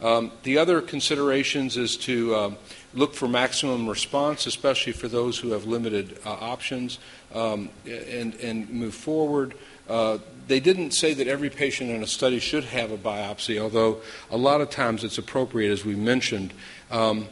Um, 0.01 0.31
the 0.43 0.57
other 0.57 0.81
considerations 0.81 1.75
is 1.77 1.97
to 1.97 2.35
um, 2.35 2.57
look 2.93 3.13
for 3.13 3.27
maximum 3.27 3.88
response, 3.88 4.45
especially 4.45 4.93
for 4.93 5.07
those 5.07 5.39
who 5.39 5.51
have 5.51 5.65
limited 5.65 6.17
uh, 6.25 6.29
options, 6.29 6.99
um, 7.33 7.69
and, 7.85 8.33
and 8.35 8.69
move 8.69 8.95
forward. 8.95 9.53
Uh, 9.89 10.19
they 10.47 10.59
didn't 10.59 10.91
say 10.91 11.13
that 11.13 11.27
every 11.27 11.49
patient 11.49 11.89
in 11.91 12.01
a 12.01 12.07
study 12.07 12.39
should 12.39 12.63
have 12.63 12.91
a 12.91 12.97
biopsy, 12.97 13.59
although 13.59 14.01
a 14.31 14.38
lot 14.38 14.62
of 14.62 14.69
times 14.69 15.03
it's 15.03 15.17
appropriate, 15.17 15.71
as 15.71 15.83
we 15.83 15.95
mentioned. 15.95 16.53
Um, 16.91 17.27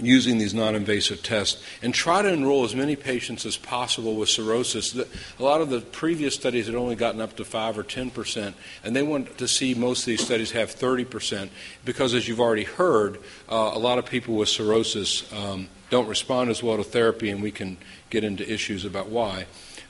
using 0.00 0.38
these 0.38 0.54
non-invasive 0.54 1.22
tests 1.22 1.62
and 1.82 1.92
try 1.92 2.22
to 2.22 2.28
enroll 2.28 2.64
as 2.64 2.74
many 2.74 2.96
patients 2.96 3.44
as 3.44 3.56
possible 3.56 4.16
with 4.16 4.28
cirrhosis. 4.28 4.96
A 4.96 5.42
lot 5.42 5.60
of 5.60 5.70
the 5.70 5.80
previous 5.80 6.34
studies 6.34 6.66
had 6.66 6.74
only 6.74 6.94
gotten 6.94 7.20
up 7.20 7.36
to 7.36 7.44
5 7.44 7.78
or 7.78 7.82
10 7.82 8.10
percent, 8.10 8.56
and 8.82 8.96
they 8.96 9.02
want 9.02 9.38
to 9.38 9.48
see 9.48 9.74
most 9.74 10.00
of 10.00 10.06
these 10.06 10.24
studies 10.24 10.52
have 10.52 10.70
30 10.70 11.04
percent 11.04 11.52
because, 11.84 12.14
as 12.14 12.26
you've 12.26 12.40
already 12.40 12.64
heard, 12.64 13.18
uh, 13.50 13.70
a 13.74 13.78
lot 13.78 13.98
of 13.98 14.06
people 14.06 14.34
with 14.34 14.48
cirrhosis 14.48 15.30
um, 15.32 15.68
don't 15.90 16.08
respond 16.08 16.50
as 16.50 16.62
well 16.62 16.78
to 16.78 16.84
therapy, 16.84 17.30
and 17.30 17.42
we 17.42 17.50
can 17.50 17.76
get 18.08 18.24
into 18.24 18.50
issues 18.50 18.84
about 18.84 19.08
why. 19.08 19.46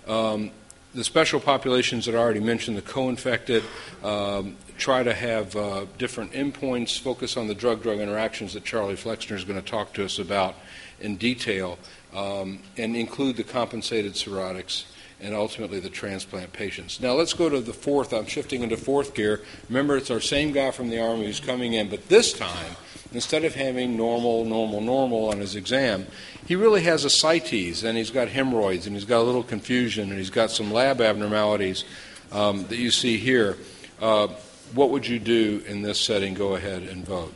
Um, 0.07 0.51
the 0.95 1.05
special 1.05 1.41
populations 1.41 2.07
that 2.07 2.15
I 2.15 2.19
already 2.19 2.41
mentioned, 2.41 2.77
the 2.77 2.83
co-infected, 2.83 3.63
um, 4.05 4.57
try 4.79 5.03
to 5.03 5.15
have 5.15 5.57
uh, 5.57 5.87
different 5.97 6.33
endpoints, 6.33 6.99
focus 6.99 7.37
on 7.37 7.47
the 7.49 7.55
drug-drug 7.55 7.99
interactions 7.99 8.53
that 8.55 8.65
Charlie 8.65 8.97
Flexner 8.97 9.37
is 9.37 9.45
going 9.45 9.61
to 9.61 9.67
talk 9.67 9.93
to 9.95 10.05
us 10.05 10.19
about 10.19 10.55
in 11.01 11.17
detail, 11.17 11.79
um, 12.15 12.59
and 12.77 12.95
include 12.95 13.37
the 13.37 13.45
compensated 13.45 14.15
cirrhotics. 14.15 14.85
and 15.23 15.35
ultimately 15.35 15.79
the 15.79 15.89
transplant 15.89 16.53
patients. 16.53 17.01
Now 17.01 17.13
let's 17.13 17.33
go 17.33 17.49
to 17.49 17.61
the 17.61 17.73
fourth. 17.73 18.13
I'm 18.13 18.27
shifting 18.27 18.63
into 18.63 18.77
fourth 18.77 19.15
gear. 19.15 19.41
Remember, 19.69 19.97
it's 19.97 20.11
our 20.11 20.21
same 20.21 20.53
guy 20.53 20.73
from 20.73 20.91
the 20.91 21.01
Army 21.01 21.27
who's 21.27 21.41
coming 21.41 21.75
in, 21.75 21.89
but 21.89 22.09
this 22.09 22.33
time, 22.33 22.77
instead 23.13 23.45
of 23.45 23.55
having 23.55 23.97
normal, 23.97 24.45
normal, 24.45 24.81
normal 24.81 25.29
on 25.29 25.39
his 25.39 25.57
exam, 25.57 26.07
he 26.47 26.57
really 26.57 26.83
has 26.83 27.05
ascites 27.05 27.83
and 27.83 27.97
he's 27.97 28.11
got 28.11 28.29
hemorrhoids 28.29 28.87
and 28.87 28.97
he's 28.97 29.05
got 29.05 29.21
a 29.21 29.23
little 29.23 29.43
confusion 29.43 30.11
and 30.11 30.19
he's 30.19 30.31
got 30.31 30.51
some 30.51 30.73
lab 30.73 31.01
abnormalities 31.01 31.85
um, 32.31 32.67
that 32.69 32.77
you 32.77 32.91
see 32.91 33.19
here. 33.19 33.57
Uh, 34.01 34.29
what 34.75 34.91
would 34.91 35.07
you 35.07 35.19
do 35.19 35.63
in 35.67 35.83
this 35.83 36.01
setting? 36.01 36.35
Go 36.35 36.55
ahead 36.55 36.83
and 36.83 37.05
vote. 37.05 37.35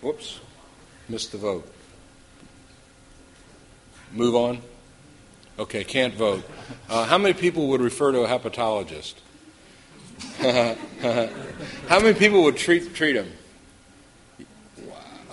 Whoops, 0.00 0.40
missed 1.08 1.32
the 1.32 1.38
vote. 1.38 1.70
Move 4.12 4.34
on. 4.34 4.62
Okay, 5.58 5.84
can't 5.84 6.14
vote. 6.14 6.48
Uh, 6.88 7.04
how 7.04 7.18
many 7.18 7.34
people 7.34 7.68
would 7.68 7.80
refer 7.80 8.12
to 8.12 8.20
a 8.20 8.28
hepatologist? 8.28 9.14
how 11.88 12.00
many 12.00 12.14
people 12.14 12.42
would 12.44 12.56
treat 12.56 12.94
treat 12.94 13.16
him? 13.16 13.30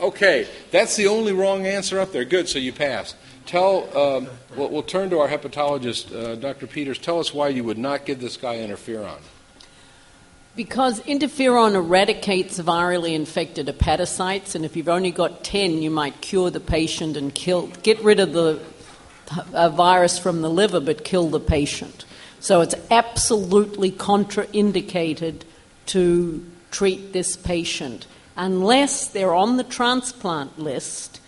Okay, 0.02 0.48
that's 0.72 0.96
the 0.96 1.08
only 1.08 1.32
wrong 1.32 1.66
answer 1.66 2.00
up 2.00 2.12
there. 2.12 2.26
Good, 2.26 2.50
so 2.50 2.60
you 2.60 2.74
passed. 2.74 3.16
Tell, 3.46 3.98
um, 3.98 4.28
we'll, 4.56 4.70
we'll, 4.70 4.84
turn 4.84 5.10
to 5.12 5.20
our 5.20 5.30
hepatologist, 5.30 6.14
uh, 6.14 6.36
Dr. 6.36 6.68
Peters. 6.68 6.98
Tell 6.98 7.20
us 7.20 7.34
why 7.34 7.50
you 7.50 7.64
would 7.64 7.78
not 7.78 8.06
give 8.06 8.20
this 8.20 8.38
guy 8.38 8.58
interferon. 8.58 9.20
Because 10.56 11.02
interferon 11.02 11.76
eradicates 11.76 12.60
virally 12.60 13.14
infected 13.14 13.68
hepatocytes, 13.68 14.56
and 14.56 14.66
if 14.66 14.76
you've 14.76 14.90
only 14.90 15.12
got 15.12 15.44
10, 15.44 15.82
you 15.82 15.92
might 15.92 16.22
cure 16.22 16.50
the 16.50 16.60
patient 16.60 17.16
and 17.16 17.34
kill, 17.34 17.68
get 17.84 18.00
rid 18.02 18.20
of 18.20 18.34
the 18.34 18.60
uh, 19.54 19.70
virus 19.70 20.18
from 20.18 20.42
the 20.42 20.50
liver 20.50 20.80
but 20.80 21.04
kill 21.04 21.30
the 21.30 21.40
patient. 21.40 22.06
So 22.46 22.62
it's 22.62 22.76
absolutely 22.92 23.90
contraindicated 23.90 25.42
to 25.88 26.46
treat 26.70 27.12
this 27.12 27.36
patient 27.36 28.06
unless 28.38 29.08
they're 29.08 29.34
on 29.34 29.58
the 29.58 29.64
transplant 29.64 30.60
list 30.60 31.22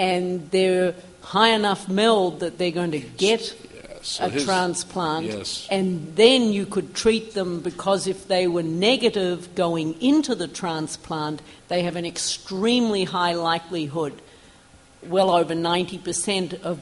and 0.00 0.50
they're 0.50 0.96
high 1.22 1.50
enough 1.50 1.88
MELD 1.88 2.40
that 2.40 2.58
they're 2.58 2.72
going 2.72 2.90
to 2.90 2.98
get 2.98 3.54
so 4.02 4.24
a 4.24 4.30
his, 4.30 4.44
transplant, 4.44 5.26
yes. 5.26 5.68
and 5.70 6.16
then 6.16 6.52
you 6.52 6.66
could 6.66 6.92
treat 6.92 7.34
them 7.34 7.60
because 7.60 8.08
if 8.08 8.26
they 8.26 8.48
were 8.48 8.64
negative 8.64 9.54
going 9.54 9.94
into 10.02 10.34
the 10.34 10.48
transplant, 10.48 11.40
they 11.68 11.84
have 11.84 11.94
an 11.94 12.04
extremely 12.04 13.04
high 13.04 13.34
likelihood, 13.34 14.20
well 15.04 15.30
over 15.30 15.54
90%, 15.54 16.62
of 16.62 16.80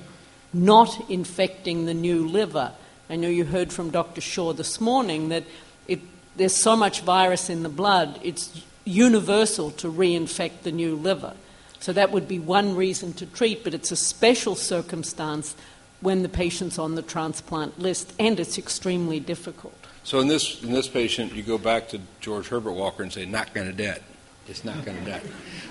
not 0.55 1.11
infecting 1.11 1.85
the 1.85 1.93
new 1.93 2.27
liver. 2.27 2.73
I 3.13 3.17
know 3.17 3.29
you 3.29 3.45
heard 3.45 3.75
from 3.75 3.91
Dr. 3.91 4.23
Shaw 4.23 4.55
this 4.55 4.81
morning 4.81 5.29
that 5.29 5.45
it, 5.87 6.01
there's 6.35 6.57
so 6.57 6.75
much 6.75 7.03
virus 7.03 7.51
in 7.51 7.63
the 7.63 7.69
blood, 7.69 8.19
it's 8.23 8.63
universal 8.87 9.71
to 9.73 9.93
reinfect 9.93 10.63
the 10.63 10.73
new 10.73 10.97
liver. 10.97 11.35
So 11.79 11.93
that 11.93 12.11
would 12.11 12.27
be 12.27 12.39
one 12.39 12.75
reason 12.75 13.13
to 13.15 13.27
treat, 13.27 13.65
but 13.65 13.75
it's 13.75 13.93
a 13.93 13.97
special 13.97 14.55
circumstance 14.55 15.55
when 16.01 16.23
the 16.23 16.29
patient's 16.31 16.79
on 16.79 16.95
the 16.95 17.03
transplant 17.03 17.79
list, 17.79 18.15
and 18.19 18.41
it's 18.41 18.57
extremely 18.57 19.21
difficult. 19.21 19.77
So 20.05 20.21
in 20.21 20.29
this 20.29 20.63
in 20.63 20.73
this 20.73 20.89
patient, 20.89 21.35
you 21.35 21.43
go 21.43 21.59
back 21.59 21.89
to 21.91 22.01
George 22.21 22.49
Herbert 22.49 22.73
Walker 22.73 23.03
and 23.03 23.13
say, 23.13 23.27
"Not 23.27 23.53
going 23.53 23.67
to 23.67 23.75
debt." 23.75 24.03
It's 24.49 24.65
not 24.65 24.87
going 24.87 25.05
to 25.05 25.11
die." 25.11 25.21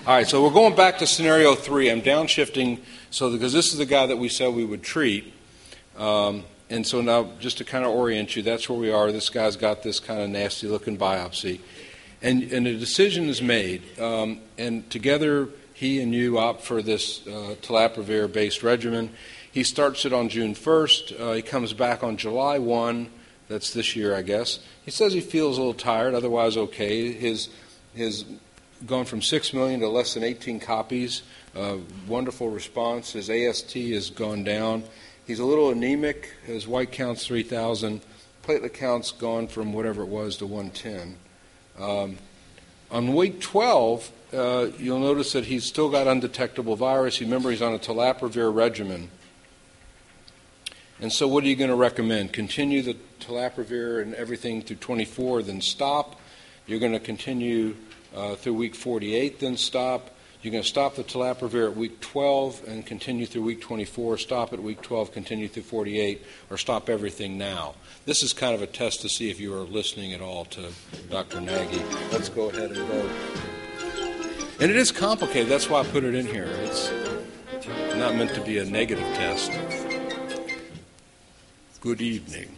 All 0.06 0.14
right, 0.14 0.28
so 0.28 0.44
we're 0.44 0.54
going 0.54 0.76
back 0.76 1.00
to 1.00 1.08
scenario 1.08 1.56
three. 1.56 1.90
I'm 1.90 2.04
downshifting, 2.04 2.82
so 3.10 3.32
because 3.32 3.52
this 3.52 3.72
is 3.72 3.80
the 3.80 3.88
guy 3.88 4.06
that 4.06 4.18
we 4.18 4.30
said 4.30 4.54
we 4.54 4.64
would 4.64 4.84
treat. 4.84 5.34
Um, 5.98 6.44
and 6.72 6.88
so 6.88 7.02
now, 7.02 7.32
just 7.40 7.58
to 7.58 7.66
kind 7.66 7.84
of 7.84 7.92
orient 7.92 8.34
you, 8.36 8.42
that's 8.42 8.70
where 8.70 8.80
we 8.80 8.90
are. 8.90 9.12
This 9.12 9.30
guy's 9.30 9.58
got 9.58 9.84
this 9.84 10.00
kind 10.00 10.22
of 10.22 10.30
nasty 10.30 10.68
looking 10.68 10.98
biopsy. 10.98 11.60
And, 12.22 12.44
and 12.44 12.66
a 12.66 12.78
decision 12.78 13.28
is 13.28 13.42
made. 13.42 14.00
Um, 14.00 14.40
and 14.58 14.90
together, 14.90 15.50
he 15.74 16.00
and 16.02 16.16
you 16.16 16.40
opt 16.40 16.62
for 16.62 16.82
this 16.82 17.28
uh, 17.28 17.56
telaprevir 17.62 18.32
based 18.32 18.64
regimen. 18.64 19.12
He 19.52 19.64
starts 19.64 20.06
it 20.06 20.14
on 20.14 20.30
June 20.30 20.56
1st. 20.56 21.20
Uh, 21.20 21.34
he 21.34 21.42
comes 21.42 21.74
back 21.74 22.06
on 22.06 22.16
July 22.16 22.58
1. 22.58 23.10
That's 23.50 23.74
this 23.74 23.98
year, 23.98 24.16
I 24.16 24.22
guess. 24.22 24.60
He 24.86 24.92
says 24.92 25.12
he 25.12 25.20
feels 25.20 25.58
a 25.58 25.60
little 25.60 25.74
tired, 25.74 26.14
otherwise, 26.14 26.56
okay. 26.56 27.12
His, 27.12 27.50
his 27.94 28.24
gone 28.86 29.04
from 29.04 29.22
6 29.22 29.54
million 29.54 29.82
to 29.82 29.90
less 29.90 30.14
than 30.14 30.24
18 30.24 30.62
copies. 30.62 31.24
Uh, 31.54 31.78
wonderful 32.08 32.50
response. 32.50 33.12
His 33.12 33.30
AST 33.30 33.74
has 33.74 34.10
gone 34.10 34.46
down. 34.46 34.84
He's 35.32 35.40
a 35.40 35.46
little 35.46 35.70
anemic. 35.70 36.34
His 36.46 36.68
white 36.68 36.92
count's 36.92 37.26
3,000. 37.26 38.02
Platelet 38.44 38.74
count's 38.74 39.14
gone 39.14 39.48
from 39.48 39.72
whatever 39.72 40.02
it 40.02 40.10
was 40.10 40.36
to 40.36 40.46
110. 40.46 41.16
Um, 41.80 42.18
on 42.92 43.16
week 43.16 43.40
12, 43.40 44.12
uh, 44.34 44.68
you'll 44.78 45.00
notice 45.00 45.32
that 45.32 45.46
he's 45.46 45.64
still 45.64 45.88
got 45.88 46.06
undetectable 46.06 46.76
virus. 46.76 47.22
Remember, 47.22 47.50
he's 47.50 47.62
on 47.62 47.74
a 47.74 47.80
telaprevir 47.80 48.54
regimen. 48.54 49.10
And 51.00 51.14
so, 51.14 51.30
what 51.30 51.46
are 51.46 51.48
you 51.48 51.56
going 51.56 51.70
to 51.70 51.78
recommend? 51.78 52.34
Continue 52.34 52.82
the 52.82 52.98
telaprevir 53.22 54.02
and 54.02 54.14
everything 54.16 54.62
through 54.62 54.76
24, 54.76 55.44
then 55.44 55.62
stop. 55.62 56.20
You're 56.68 56.80
going 56.80 56.92
to 56.92 57.00
continue 57.00 57.78
uh, 58.14 58.36
through 58.36 58.56
week 58.56 58.76
48, 58.76 59.40
then 59.40 59.56
stop. 59.56 60.10
You're 60.42 60.52
going 60.52 60.64
to 60.64 60.70
stop 60.70 60.96
the 60.96 61.04
telaprevir 61.04 61.70
at 61.70 61.78
week 61.78 62.00
12 62.00 62.64
and 62.68 62.84
continue 62.84 63.28
through 63.28 63.44
week 63.44 63.62
24, 63.62 64.18
stop 64.18 64.54
at 64.54 64.60
week 64.60 64.82
12, 64.82 65.12
continue 65.12 65.48
through 65.48 65.62
48, 65.62 66.26
or 66.50 66.58
stop 66.58 66.90
everything 66.90 67.38
now. 67.38 67.76
This 68.06 68.24
is 68.24 68.34
kind 68.34 68.56
of 68.56 68.64
a 68.64 68.66
test 68.68 69.02
to 69.02 69.10
see 69.10 69.30
if 69.30 69.40
you 69.40 69.54
are 69.54 69.60
listening 69.60 70.14
at 70.14 70.22
all 70.22 70.46
to 70.46 70.72
Dr. 71.12 71.42
Naggie. 71.42 71.84
Let's 72.12 72.30
go 72.30 72.50
ahead 72.50 72.72
and 72.72 72.88
vote. 72.88 73.12
And 74.60 74.72
it 74.72 74.78
is 74.78 74.92
complicated. 74.92 75.48
That's 75.48 75.70
why 75.70 75.82
I 75.82 75.84
put 75.84 76.04
it 76.04 76.16
in 76.16 76.26
here. 76.26 76.50
It's 76.62 76.92
not 77.96 78.16
meant 78.16 78.34
to 78.34 78.42
be 78.42 78.58
a 78.58 78.66
negative 78.66 79.06
test. 79.14 79.52
Good 81.82 82.02
evening. 82.02 82.56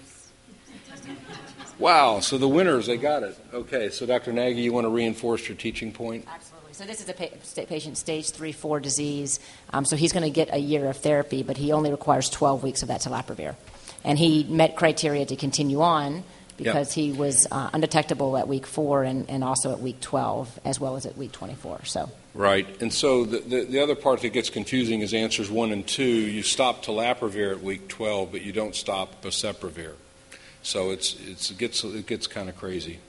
Wow, 1.80 2.22
so 2.22 2.38
the 2.38 2.48
winners, 2.48 2.88
they 2.88 2.96
got 2.96 3.24
it. 3.24 3.38
Okay, 3.54 3.90
so 3.90 4.06
Dr. 4.06 4.32
Naggie, 4.32 4.64
you 4.64 4.72
want 4.72 4.86
to 4.86 4.90
reinforce 4.90 5.50
your 5.50 5.58
teaching 5.58 5.92
point? 5.92 6.26
Absolutely. 6.30 6.53
So 6.74 6.86
this 6.86 7.02
is 7.02 7.08
a 7.08 7.14
pa- 7.14 7.66
patient 7.68 7.98
stage 8.00 8.32
3 8.32 8.52
4 8.52 8.80
disease. 8.80 9.40
Um, 9.72 9.86
so 9.86 9.96
he's 9.96 10.12
going 10.12 10.24
to 10.24 10.32
get 10.32 10.52
a 10.52 10.58
year 10.58 10.90
of 10.90 10.98
therapy, 10.98 11.44
but 11.44 11.56
he 11.56 11.72
only 11.72 11.92
requires 11.92 12.30
12 12.32 12.64
weeks 12.64 12.82
of 12.82 12.88
that 12.88 13.02
telaprevir. 13.02 13.56
And 14.04 14.18
he 14.18 14.44
met 14.44 14.76
criteria 14.76 15.26
to 15.28 15.36
continue 15.36 15.82
on 15.82 16.24
because 16.58 16.98
yep. 16.98 17.06
he 17.06 17.12
was 17.12 17.48
uh, 17.52 17.70
undetectable 17.74 18.38
at 18.38 18.48
week 18.48 18.66
4 18.66 19.04
and, 19.04 19.30
and 19.30 19.44
also 19.44 19.72
at 19.72 19.82
week 19.82 20.02
12 20.02 20.60
as 20.66 20.80
well 20.80 20.96
as 20.96 21.06
at 21.06 21.16
week 21.16 21.32
24. 21.32 21.86
So 21.86 22.10
Right. 22.34 22.68
And 22.82 22.92
so 22.92 23.26
the, 23.26 23.40
the, 23.40 23.66
the, 23.66 23.80
other 23.80 23.96
part 23.96 24.22
that 24.22 24.34
gets 24.34 24.50
confusing 24.50 25.02
is 25.02 25.14
answers 25.14 25.52
one 25.52 25.72
and 25.72 25.86
two. 25.86 26.04
You 26.04 26.42
stop 26.42 26.84
telaprevir 26.84 27.52
at 27.52 27.62
week 27.62 27.88
12, 27.88 28.32
but 28.32 28.42
you 28.42 28.52
don't 28.52 28.76
stop 28.76 29.22
boceprevir. 29.22 29.94
So 30.64 30.90
it's, 30.90 31.16
it's, 31.28 31.52
it 31.52 31.60
gets, 31.60 31.84
it 31.84 32.08
gets 32.08 32.26
kind 32.26 32.50
of 32.50 32.58
crazy. 32.58 33.00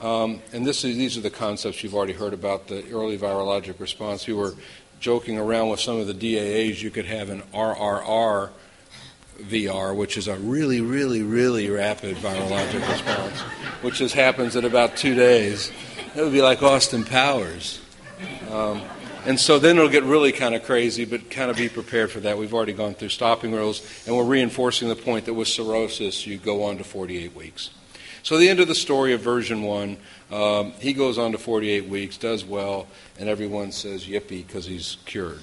Um, 0.00 0.40
and 0.52 0.66
is, 0.66 0.82
these 0.82 1.18
are 1.18 1.20
the 1.20 1.30
concepts 1.30 1.82
you've 1.82 1.94
already 1.94 2.14
heard 2.14 2.32
about 2.32 2.68
the 2.68 2.90
early 2.90 3.18
virologic 3.18 3.78
response. 3.78 4.26
We 4.26 4.32
were 4.32 4.54
joking 4.98 5.38
around 5.38 5.68
with 5.68 5.80
some 5.80 5.98
of 5.98 6.06
the 6.06 6.14
DAAs. 6.14 6.82
You 6.82 6.90
could 6.90 7.04
have 7.04 7.28
an 7.28 7.42
RRR 7.52 8.50
VR, 9.42 9.94
which 9.94 10.16
is 10.16 10.28
a 10.28 10.36
really, 10.36 10.80
really, 10.80 11.22
really 11.22 11.68
rapid 11.68 12.16
virologic 12.16 12.86
response, 12.88 13.40
which 13.82 13.96
just 13.96 14.14
happens 14.14 14.56
in 14.56 14.64
about 14.64 14.96
two 14.96 15.14
days. 15.14 15.70
It 16.14 16.22
would 16.22 16.32
be 16.32 16.42
like 16.42 16.62
Austin 16.62 17.04
Powers. 17.04 17.80
Um, 18.50 18.82
and 19.26 19.38
so 19.38 19.58
then 19.58 19.76
it'll 19.76 19.90
get 19.90 20.04
really 20.04 20.32
kind 20.32 20.54
of 20.54 20.64
crazy, 20.64 21.04
but 21.04 21.30
kind 21.30 21.50
of 21.50 21.56
be 21.56 21.68
prepared 21.68 22.10
for 22.10 22.20
that. 22.20 22.38
We've 22.38 22.54
already 22.54 22.72
gone 22.72 22.94
through 22.94 23.10
stopping 23.10 23.52
rules, 23.52 23.82
and 24.06 24.16
we're 24.16 24.24
reinforcing 24.24 24.88
the 24.88 24.96
point 24.96 25.26
that 25.26 25.34
with 25.34 25.48
cirrhosis, 25.48 26.26
you 26.26 26.38
go 26.38 26.64
on 26.64 26.78
to 26.78 26.84
48 26.84 27.34
weeks. 27.34 27.70
So 28.22 28.38
the 28.38 28.48
end 28.48 28.60
of 28.60 28.68
the 28.68 28.74
story 28.74 29.12
of 29.12 29.20
version 29.20 29.62
one, 29.62 29.96
um, 30.30 30.72
he 30.72 30.92
goes 30.92 31.18
on 31.18 31.32
to 31.32 31.38
48 31.38 31.88
weeks, 31.88 32.16
does 32.16 32.44
well, 32.44 32.86
and 33.18 33.28
everyone 33.28 33.72
says 33.72 34.06
yippee 34.06 34.46
because 34.46 34.66
he's 34.66 34.98
cured. 35.04 35.40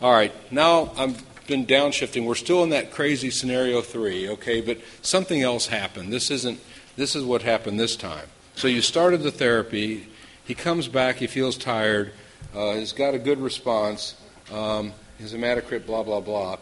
All 0.00 0.12
right, 0.12 0.32
now 0.52 0.92
I've 0.96 1.22
been 1.46 1.66
downshifting. 1.66 2.26
We're 2.26 2.34
still 2.34 2.62
in 2.62 2.70
that 2.70 2.90
crazy 2.90 3.30
scenario 3.30 3.80
three, 3.80 4.28
okay, 4.28 4.60
but 4.60 4.78
something 5.02 5.42
else 5.42 5.66
happened. 5.66 6.12
This 6.12 6.30
isn't. 6.30 6.60
This 6.96 7.14
is 7.14 7.24
what 7.24 7.42
happened 7.42 7.78
this 7.78 7.94
time. 7.94 8.26
So 8.54 8.68
you 8.68 8.80
started 8.80 9.22
the 9.22 9.30
therapy. 9.30 10.08
He 10.46 10.54
comes 10.54 10.88
back, 10.88 11.16
he 11.16 11.26
feels 11.26 11.58
tired, 11.58 12.12
uh, 12.54 12.74
he's 12.74 12.92
got 12.92 13.14
a 13.14 13.18
good 13.18 13.40
response, 13.40 14.14
um, 14.52 14.92
his 15.18 15.34
hematocrit, 15.34 15.86
blah, 15.86 16.04
blah, 16.04 16.20
blah. 16.20 16.56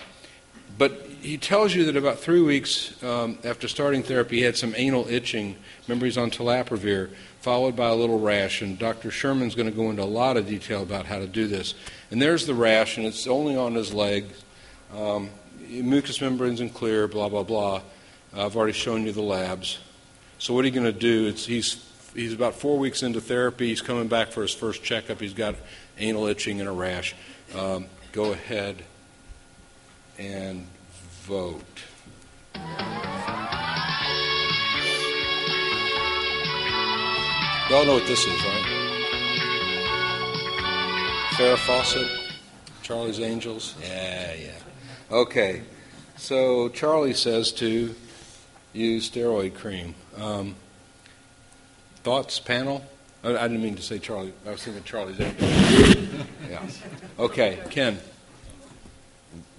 But 0.76 1.06
he 1.24 1.38
tells 1.38 1.74
you 1.74 1.87
that 1.87 1.96
about 1.96 2.18
three 2.18 2.42
weeks 2.42 3.02
um, 3.02 3.38
after 3.44 3.66
starting 3.68 4.02
therapy, 4.02 4.38
he 4.38 4.42
had 4.42 4.56
some 4.56 4.74
anal 4.76 5.06
itching. 5.08 5.56
Remember, 5.87 6.04
he's 6.04 6.18
on 6.18 6.30
telaprevir, 6.30 7.10
followed 7.40 7.74
by 7.74 7.88
a 7.88 7.94
little 7.94 8.18
rash. 8.18 8.60
And 8.60 8.78
Dr. 8.78 9.10
Sherman's 9.10 9.54
going 9.54 9.70
to 9.70 9.74
go 9.74 9.88
into 9.88 10.02
a 10.02 10.04
lot 10.04 10.37
of 10.37 10.46
detail 10.46 10.82
about 10.82 11.06
how 11.06 11.18
to 11.18 11.26
do 11.26 11.46
this. 11.46 11.74
And 12.10 12.20
there's 12.20 12.46
the 12.46 12.54
rash, 12.54 12.98
and 12.98 13.06
it's 13.06 13.26
only 13.26 13.56
on 13.56 13.74
his 13.74 13.94
legs. 13.94 14.44
Um, 14.94 15.30
mucous 15.68 16.20
membranes 16.20 16.60
and 16.60 16.72
clear, 16.72 17.08
blah, 17.08 17.28
blah, 17.28 17.42
blah. 17.42 17.80
I've 18.34 18.56
already 18.56 18.72
shown 18.72 19.06
you 19.06 19.12
the 19.12 19.22
labs. 19.22 19.78
So 20.38 20.52
what 20.52 20.64
are 20.64 20.68
you 20.68 20.74
going 20.74 20.92
to 20.92 20.92
do? 20.92 21.26
It's, 21.26 21.46
he's, 21.46 21.88
he's 22.14 22.34
about 22.34 22.54
four 22.54 22.78
weeks 22.78 23.02
into 23.02 23.20
therapy. 23.20 23.68
He's 23.68 23.80
coming 23.80 24.08
back 24.08 24.32
for 24.32 24.42
his 24.42 24.52
first 24.52 24.82
checkup. 24.82 25.20
He's 25.20 25.34
got 25.34 25.54
anal 25.98 26.26
itching 26.26 26.60
and 26.60 26.68
a 26.68 26.72
rash. 26.72 27.14
Um, 27.56 27.87
go 28.12 28.32
ahead 28.32 28.84
and 30.18 30.66
vote. 31.22 31.62
Y'all 37.70 37.85
know 37.87 37.94
what 37.94 38.07
this 38.07 38.27
is, 38.27 38.44
right? 38.44 38.85
Farrah 41.33 41.59
Fawcett, 41.59 42.07
Charlie's 42.83 43.18
Angels. 43.18 43.74
Yeah, 43.83 44.35
yeah. 44.35 44.50
Okay, 45.11 45.62
so 46.16 46.68
Charlie 46.68 47.14
says 47.14 47.50
to 47.53 47.94
use 48.72 49.11
steroid 49.11 49.55
cream. 49.55 49.94
Um, 50.16 50.55
thoughts, 52.03 52.38
panel? 52.38 52.85
I, 53.24 53.31
I 53.37 53.48
didn't 53.48 53.62
mean 53.62 53.77
to 53.77 53.83
say 53.83 53.98
Charlie. 53.98 54.35
I 54.46 54.50
was 54.50 54.62
thinking 54.62 54.85
Charlie's 54.85 55.18
Angels. 55.20 56.27
yeah. 56.50 56.66
Okay, 57.18 57.59
Ken. 57.70 57.98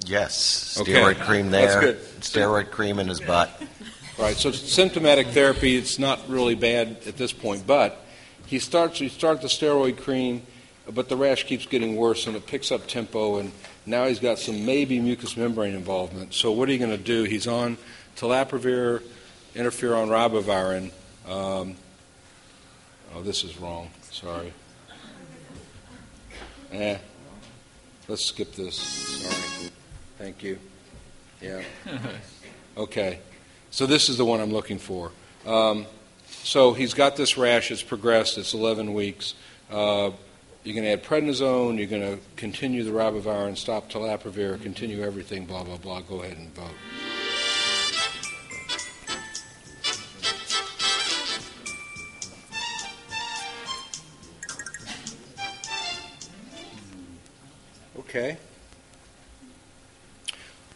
Yes, 0.05 0.77
Okay. 0.79 0.93
steroid 0.93 1.19
cream 1.21 1.49
That's 1.51 1.73
there. 1.73 1.81
good. 1.81 2.01
Steroid 2.21 2.71
cream 2.71 2.99
in 2.99 3.07
his 3.07 3.19
butt. 3.19 3.49
All 4.17 4.25
right, 4.25 4.37
so 4.37 4.51
symptomatic 4.51 5.27
therapy, 5.27 5.75
it's 5.75 5.99
not 5.99 6.21
really 6.29 6.55
bad 6.55 6.97
at 7.05 7.17
this 7.17 7.33
point, 7.33 7.67
but 7.67 8.05
he 8.45 8.59
starts, 8.59 9.01
you 9.01 9.09
start 9.09 9.41
the 9.41 9.47
steroid 9.47 9.97
cream, 9.97 10.43
but 10.89 11.09
the 11.09 11.17
rash 11.17 11.43
keeps 11.45 11.65
getting 11.65 11.95
worse 11.95 12.27
and 12.27 12.35
it 12.35 12.45
picks 12.45 12.71
up 12.71 12.87
tempo, 12.87 13.37
and 13.39 13.51
now 13.85 14.05
he's 14.05 14.19
got 14.19 14.39
some 14.39 14.65
maybe 14.65 14.99
mucous 14.99 15.35
membrane 15.35 15.73
involvement. 15.73 16.33
So 16.33 16.51
what 16.51 16.69
are 16.69 16.71
you 16.71 16.77
going 16.79 16.91
to 16.91 16.97
do? 16.97 17.23
He's 17.23 17.47
on 17.47 17.77
telaprevir, 18.15 19.01
interferon 19.55 20.07
ribavirin. 20.09 20.91
Um, 21.29 21.75
oh, 23.15 23.21
this 23.23 23.43
is 23.43 23.57
wrong. 23.59 23.89
Sorry. 24.11 24.53
Eh, 26.71 26.97
let's 28.07 28.25
skip 28.25 28.53
this. 28.53 28.75
Sorry. 28.75 29.71
Thank 30.17 30.43
you. 30.43 30.59
Yeah. 31.41 31.61
Okay. 32.77 33.19
So 33.71 33.85
this 33.85 34.09
is 34.09 34.17
the 34.17 34.25
one 34.25 34.41
I'm 34.41 34.51
looking 34.51 34.79
for. 34.79 35.11
Um, 35.45 35.85
so 36.43 36.73
he's 36.73 36.93
got 36.93 37.15
this 37.15 37.37
rash. 37.37 37.71
It's 37.71 37.81
progressed. 37.81 38.37
It's 38.37 38.53
11 38.53 38.93
weeks. 38.93 39.33
Uh, 39.71 40.11
you're 40.65 40.73
going 40.73 40.83
to 40.83 40.91
add 40.91 41.03
prednisone. 41.03 41.77
You're 41.77 41.87
going 41.87 42.01
to 42.01 42.19
continue 42.35 42.83
the 42.83 42.91
ribavirin, 42.91 43.55
stop 43.55 43.89
telaprevir, 43.89 44.61
continue 44.61 45.03
everything. 45.03 45.45
Blah 45.45 45.63
blah 45.63 45.77
blah. 45.77 46.01
Go 46.01 46.21
ahead 46.21 46.37
and 46.37 46.53
vote. 46.55 46.71
Okay. 57.99 58.37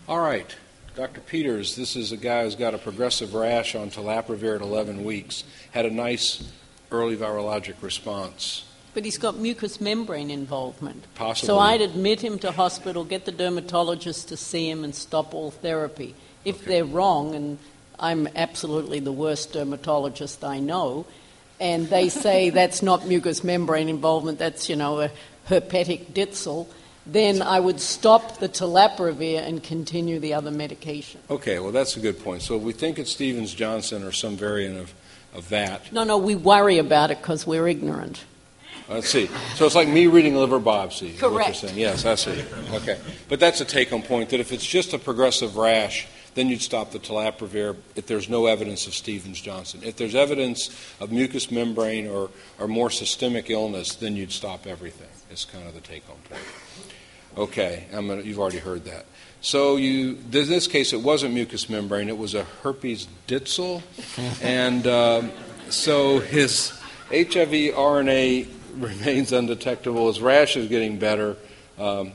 All 0.10 0.20
right. 0.20 0.56
Dr. 0.96 1.22
Peters, 1.22 1.76
this 1.76 1.96
is 1.96 2.12
a 2.12 2.18
guy 2.18 2.44
who's 2.44 2.56
got 2.56 2.74
a 2.74 2.80
progressive 2.80 3.36
rash 3.36 3.76
on 3.76 3.92
telaprevir 3.92 4.56
at 4.56 4.62
11 4.64 5.04
weeks. 5.04 5.44
Had 5.70 5.86
a 5.86 5.92
nice 5.92 6.52
early 6.90 7.16
virologic 7.16 7.76
response. 7.84 8.66
But 8.96 9.06
he's 9.06 9.20
got 9.20 9.38
mucous 9.38 9.80
membrane 9.80 10.32
involvement. 10.32 11.04
Possibly. 11.14 11.46
So 11.46 11.60
I'd 11.60 11.82
admit 11.82 12.22
him 12.22 12.40
to 12.40 12.52
hospital, 12.52 13.04
get 13.04 13.26
the 13.26 13.32
dermatologist 13.32 14.30
to 14.30 14.36
see 14.36 14.68
him, 14.68 14.84
and 14.84 14.96
stop 14.96 15.36
all 15.36 15.52
therapy. 15.52 16.16
If 16.44 16.62
Okay. 16.62 16.66
they're 16.66 16.86
wrong, 16.86 17.36
and 17.36 17.60
I'm 18.00 18.28
absolutely 18.36 19.00
the 19.00 19.12
worst 19.12 19.54
dermatologist 19.54 20.44
I 20.44 20.58
know, 20.60 21.06
and 21.60 21.88
they 21.88 22.10
say 22.10 22.50
that's 22.50 22.82
not 22.82 23.06
mucous 23.06 23.44
membrane 23.44 23.90
involvement, 23.90 24.40
that's, 24.40 24.70
you 24.70 24.76
know, 24.76 25.02
a 25.02 25.12
herpetic 25.50 26.14
ditzel, 26.14 26.66
then 27.06 27.42
I 27.42 27.60
would 27.60 27.80
stop 27.80 28.38
the 28.38 28.50
telaprevir 28.50 29.40
and 29.40 29.64
continue 29.64 30.20
the 30.20 30.34
other 30.34 30.52
medication. 30.52 31.22
Okay, 31.30 31.60
well, 31.60 31.72
that's 31.72 31.98
a 31.98 32.00
good 32.00 32.24
point. 32.24 32.42
So 32.44 32.56
if 32.58 32.62
we 32.62 32.74
think 32.74 33.00
it's 33.00 33.12
Stevens 33.12 33.54
Johnson 33.54 34.04
or 34.04 34.12
some 34.12 34.36
variant 34.38 34.78
of, 34.78 34.94
of 35.34 35.50
that, 35.50 35.92
No, 35.92 36.04
no, 36.04 36.18
we 36.18 36.36
worry 36.36 36.78
about 36.78 37.10
it 37.12 37.20
because 37.20 37.48
we're 37.48 37.68
ignorant. 37.68 38.24
let's 38.90 39.10
see. 39.10 39.28
So 39.56 39.66
it's 39.66 39.76
like 39.76 39.88
me 39.88 40.08
reading 40.08 40.36
liver 40.36 40.60
biopsy. 40.60 41.14
is 41.16 41.22
What 41.22 41.32
you're 41.32 41.32
Correct. 41.32 41.74
Yes, 41.76 42.06
I 42.06 42.16
see. 42.16 42.44
Okay. 42.74 43.00
But 43.28 43.40
that's 43.40 43.62
a 43.62 43.66
take 43.66 43.90
home 43.90 44.02
point 44.04 44.30
that 44.30 44.40
if 44.40 44.52
it's 44.52 44.66
just 44.66 44.94
a 44.94 45.00
progressive 45.00 45.58
rash, 45.58 46.08
then 46.36 46.48
you'd 46.48 46.62
stop 46.62 46.92
the 46.92 47.00
telaprevir 47.00 47.76
if 47.96 48.06
there's 48.06 48.30
no 48.30 48.46
evidence 48.46 48.86
of 48.88 48.94
Stevens 48.94 49.42
Johnson. 49.42 49.82
If 49.84 49.98
there's 49.98 50.16
evidence 50.16 50.70
of 51.00 51.12
mucous 51.12 51.50
membrane 51.50 52.08
or, 52.08 52.30
or 52.60 52.68
more 52.68 52.90
systemic 52.92 53.50
illness, 53.50 53.96
then 53.96 54.16
you'd 54.16 54.32
stop 54.32 54.68
everything. 54.68 55.10
It's 55.32 55.44
kind 55.46 55.68
of 55.68 55.74
the 55.74 55.82
take 55.82 56.06
home 56.06 56.18
point. 56.30 56.42
Okay, 57.38 57.86
I'm 57.94 58.08
gonna, 58.08 58.22
you've 58.22 58.40
already 58.40 58.58
heard 58.58 58.86
that. 58.86 59.06
So 59.42 59.78
you, 59.78 60.18
in 60.18 60.30
this 60.32 60.68
case, 60.68 60.92
it 60.92 61.02
wasn't 61.02 61.34
mucous 61.34 61.70
membrane; 61.70 62.10
it 62.10 62.18
was 62.18 62.36
a 62.36 62.44
herpes 62.64 63.08
ditzel, 63.28 63.82
and 64.42 64.86
um, 64.88 65.32
so 65.70 66.20
his 66.20 66.72
HIV 67.10 67.74
RNA 67.76 68.48
remains 68.76 69.32
undetectable. 69.32 70.08
His 70.08 70.22
rash 70.22 70.58
is 70.58 70.68
getting 70.68 71.00
better. 71.00 71.38
Um, 71.78 72.12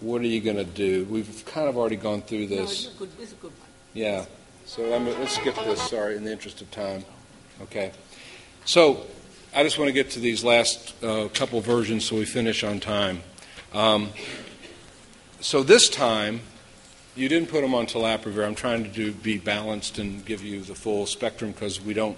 what 0.00 0.20
are 0.22 0.26
you 0.26 0.40
going 0.40 0.56
to 0.56 0.64
do? 0.64 1.04
We've 1.04 1.44
kind 1.46 1.68
of 1.68 1.76
already 1.76 1.96
gone 1.96 2.22
through 2.22 2.46
No, 2.48 2.56
this. 2.56 2.86
it's 2.86 2.94
a 2.94 2.98
good, 2.98 3.10
it's 3.20 3.32
a 3.32 3.36
good 3.36 3.50
one. 3.50 3.68
Yeah. 3.94 4.24
So 4.66 4.94
I'm, 4.94 5.06
let's 5.06 5.34
skip 5.36 5.54
this. 5.56 5.80
Sorry, 5.90 6.16
in 6.16 6.24
the 6.24 6.32
interest 6.32 6.60
of 6.62 6.70
time. 6.70 7.04
Okay. 7.62 7.92
So 8.64 9.04
I 9.52 9.64
just 9.64 9.80
want 9.80 9.88
to 9.88 9.92
get 9.92 10.10
to 10.10 10.20
these 10.20 10.44
last 10.44 10.94
uh, 11.02 11.26
couple 11.34 11.60
versions 11.60 12.04
so 12.04 12.14
we 12.14 12.24
finish 12.24 12.62
on 12.62 12.78
time. 12.78 13.20
Um, 13.72 14.10
so 15.40 15.64
this 15.64 15.88
time, 15.88 16.42
you 17.16 17.28
didn't 17.28 17.48
put 17.48 17.62
them 17.62 17.74
on 17.74 17.86
telaprevir. 17.86 18.46
I'm 18.46 18.54
trying 18.54 18.84
to 18.84 18.88
do, 18.88 19.10
be 19.10 19.38
balanced 19.38 19.98
and 19.98 20.24
give 20.24 20.44
you 20.44 20.60
the 20.60 20.76
full 20.76 21.04
spectrum 21.04 21.50
because 21.50 21.80
we 21.80 21.94
don't 21.94 22.16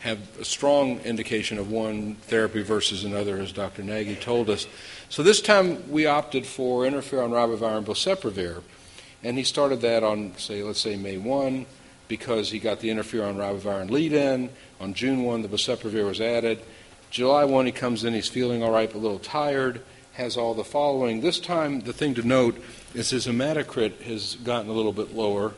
have 0.00 0.18
a 0.40 0.44
strong 0.44 0.98
indication 1.00 1.58
of 1.58 1.70
one 1.70 2.16
therapy 2.22 2.62
versus 2.62 3.04
another, 3.04 3.38
as 3.38 3.52
Dr. 3.52 3.84
Naggie 3.84 4.20
told 4.20 4.50
us. 4.50 4.66
So 5.08 5.22
this 5.22 5.40
time 5.40 5.92
we 5.92 6.06
opted 6.06 6.44
for 6.44 6.82
interferon 6.82 7.30
ribavirin 7.30 7.84
boceprevir, 7.84 8.62
and 9.22 9.38
he 9.38 9.44
started 9.44 9.80
that 9.82 10.02
on, 10.02 10.36
say, 10.38 10.64
let's 10.64 10.80
say 10.80 10.96
May 10.96 11.18
1, 11.18 11.66
because 12.08 12.50
he 12.50 12.58
got 12.58 12.80
the 12.80 12.90
interferon 12.90 13.36
ribavirin 13.36 13.90
lead-in. 13.90 14.50
On 14.80 14.94
June 14.94 15.22
1, 15.22 15.42
the 15.42 15.48
boceprevir 15.48 16.06
was 16.06 16.20
added. 16.20 16.60
July 17.10 17.44
1, 17.44 17.66
he 17.66 17.72
comes 17.72 18.04
in, 18.04 18.14
he's 18.14 18.28
feeling 18.28 18.62
all 18.62 18.70
right, 18.70 18.90
but 18.90 18.98
a 18.98 19.00
little 19.00 19.18
tired, 19.18 19.80
has 20.14 20.36
all 20.36 20.54
the 20.54 20.64
following. 20.64 21.20
This 21.20 21.38
time, 21.40 21.80
the 21.80 21.92
thing 21.92 22.14
to 22.14 22.26
note 22.26 22.62
is 22.94 23.10
his 23.10 23.26
hematocrit 23.26 24.00
has 24.02 24.36
gotten 24.36 24.70
a 24.70 24.72
little 24.72 24.92
bit 24.92 25.14
lower. 25.14 25.54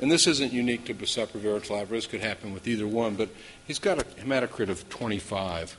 And 0.00 0.10
this 0.10 0.26
isn't 0.26 0.52
unique 0.52 0.86
to 0.86 0.94
boceprevir 0.94 1.56
or 1.56 1.60
telaprevir. 1.60 1.88
This 1.90 2.06
could 2.06 2.20
happen 2.20 2.52
with 2.52 2.66
either 2.66 2.86
one, 2.86 3.14
but 3.14 3.28
he's 3.66 3.78
got 3.78 3.98
a 3.98 4.04
hematocrit 4.04 4.68
of 4.68 4.88
25. 4.88 5.76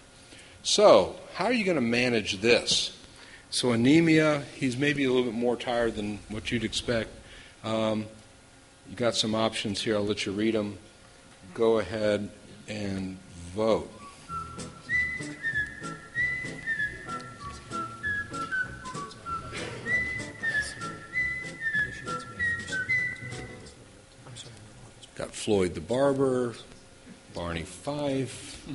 So, 0.64 1.16
how 1.36 1.46
are 1.46 1.54
you 1.54 1.66
going 1.66 1.76
to 1.76 1.82
manage 1.82 2.42
this? 2.42 2.98
So, 3.50 3.72
anemia, 3.72 4.44
he's 4.56 4.78
maybe 4.78 5.04
a 5.04 5.10
little 5.10 5.26
bit 5.26 5.34
more 5.34 5.56
tired 5.56 5.96
than 5.96 6.20
what 6.30 6.52
you'd 6.52 6.64
expect. 6.64 7.10
Um, 7.64 8.06
you 8.90 8.96
got 8.96 9.16
some 9.16 9.36
options 9.36 9.82
here. 9.82 9.96
I'll 9.96 10.06
let 10.06 10.26
you 10.26 10.32
read 10.32 10.54
them. 10.54 10.78
Go 11.54 11.80
ahead 11.80 12.30
and 12.68 13.18
vote. 13.54 13.92
Got 25.16 25.34
Floyd 25.34 25.76
the 25.76 25.82
Barber, 25.82 26.56
Barney 27.34 27.64
Fife. 27.64 28.68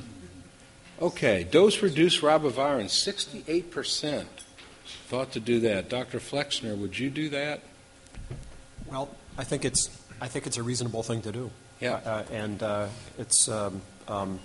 Okay, 0.99 1.43
dose 1.43 1.81
reduced 1.81 2.21
ribavirin, 2.21 2.85
68%. 2.85 4.25
Thought 5.07 5.31
to 5.33 5.39
do 5.39 5.59
that. 5.59 5.89
Dr. 5.89 6.19
Flexner, 6.19 6.75
would 6.75 6.97
you 6.97 7.09
do 7.09 7.29
that? 7.29 7.61
Well, 8.87 9.09
I 9.37 9.43
think 9.43 9.65
it's 9.65 10.00
I 10.21 10.27
think 10.27 10.45
it's 10.47 10.57
a 10.57 10.63
reasonable 10.63 11.03
thing 11.03 11.21
to 11.23 11.31
do. 11.31 11.49
Yeah. 11.79 11.93
Uh, 11.95 12.23
and 12.31 12.61
uh, 12.61 12.87
it's 13.17 13.49
um, 13.49 13.81
um, 14.07 14.39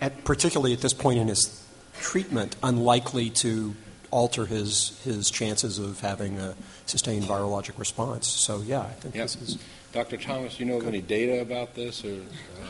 at, 0.00 0.24
particularly 0.24 0.72
at 0.72 0.80
this 0.80 0.92
point 0.92 1.18
in 1.20 1.28
his 1.28 1.64
treatment, 2.00 2.56
unlikely 2.62 3.30
to 3.30 3.74
alter 4.10 4.46
his, 4.46 5.00
his 5.04 5.30
chances 5.30 5.78
of 5.78 6.00
having 6.00 6.38
a 6.38 6.54
sustained 6.86 7.24
virologic 7.24 7.78
response. 7.78 8.26
So, 8.26 8.60
yeah, 8.62 8.80
I 8.80 8.90
think 8.90 9.14
Yep. 9.14 9.22
this 9.24 9.36
is. 9.42 9.58
Dr. 9.92 10.16
Thomas, 10.16 10.56
do 10.56 10.64
you 10.64 10.70
know 10.70 10.78
of 10.78 10.86
any 10.86 11.00
data 11.00 11.40
about 11.40 11.74
this? 11.74 12.04
Or, 12.04 12.12
uh, 12.12 12.66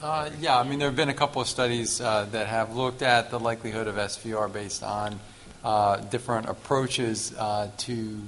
Uh, 0.00 0.30
yeah, 0.40 0.58
I 0.58 0.62
mean, 0.62 0.78
there 0.78 0.88
have 0.88 0.96
been 0.96 1.08
a 1.08 1.14
couple 1.14 1.42
of 1.42 1.48
studies 1.48 2.00
uh, 2.00 2.26
that 2.30 2.46
have 2.46 2.74
looked 2.76 3.02
at 3.02 3.30
the 3.30 3.40
likelihood 3.40 3.88
of 3.88 3.96
SVR 3.96 4.48
based 4.52 4.82
on 4.84 5.18
uh, 5.64 5.96
different 5.96 6.48
approaches 6.48 7.34
uh, 7.36 7.68
to 7.78 8.20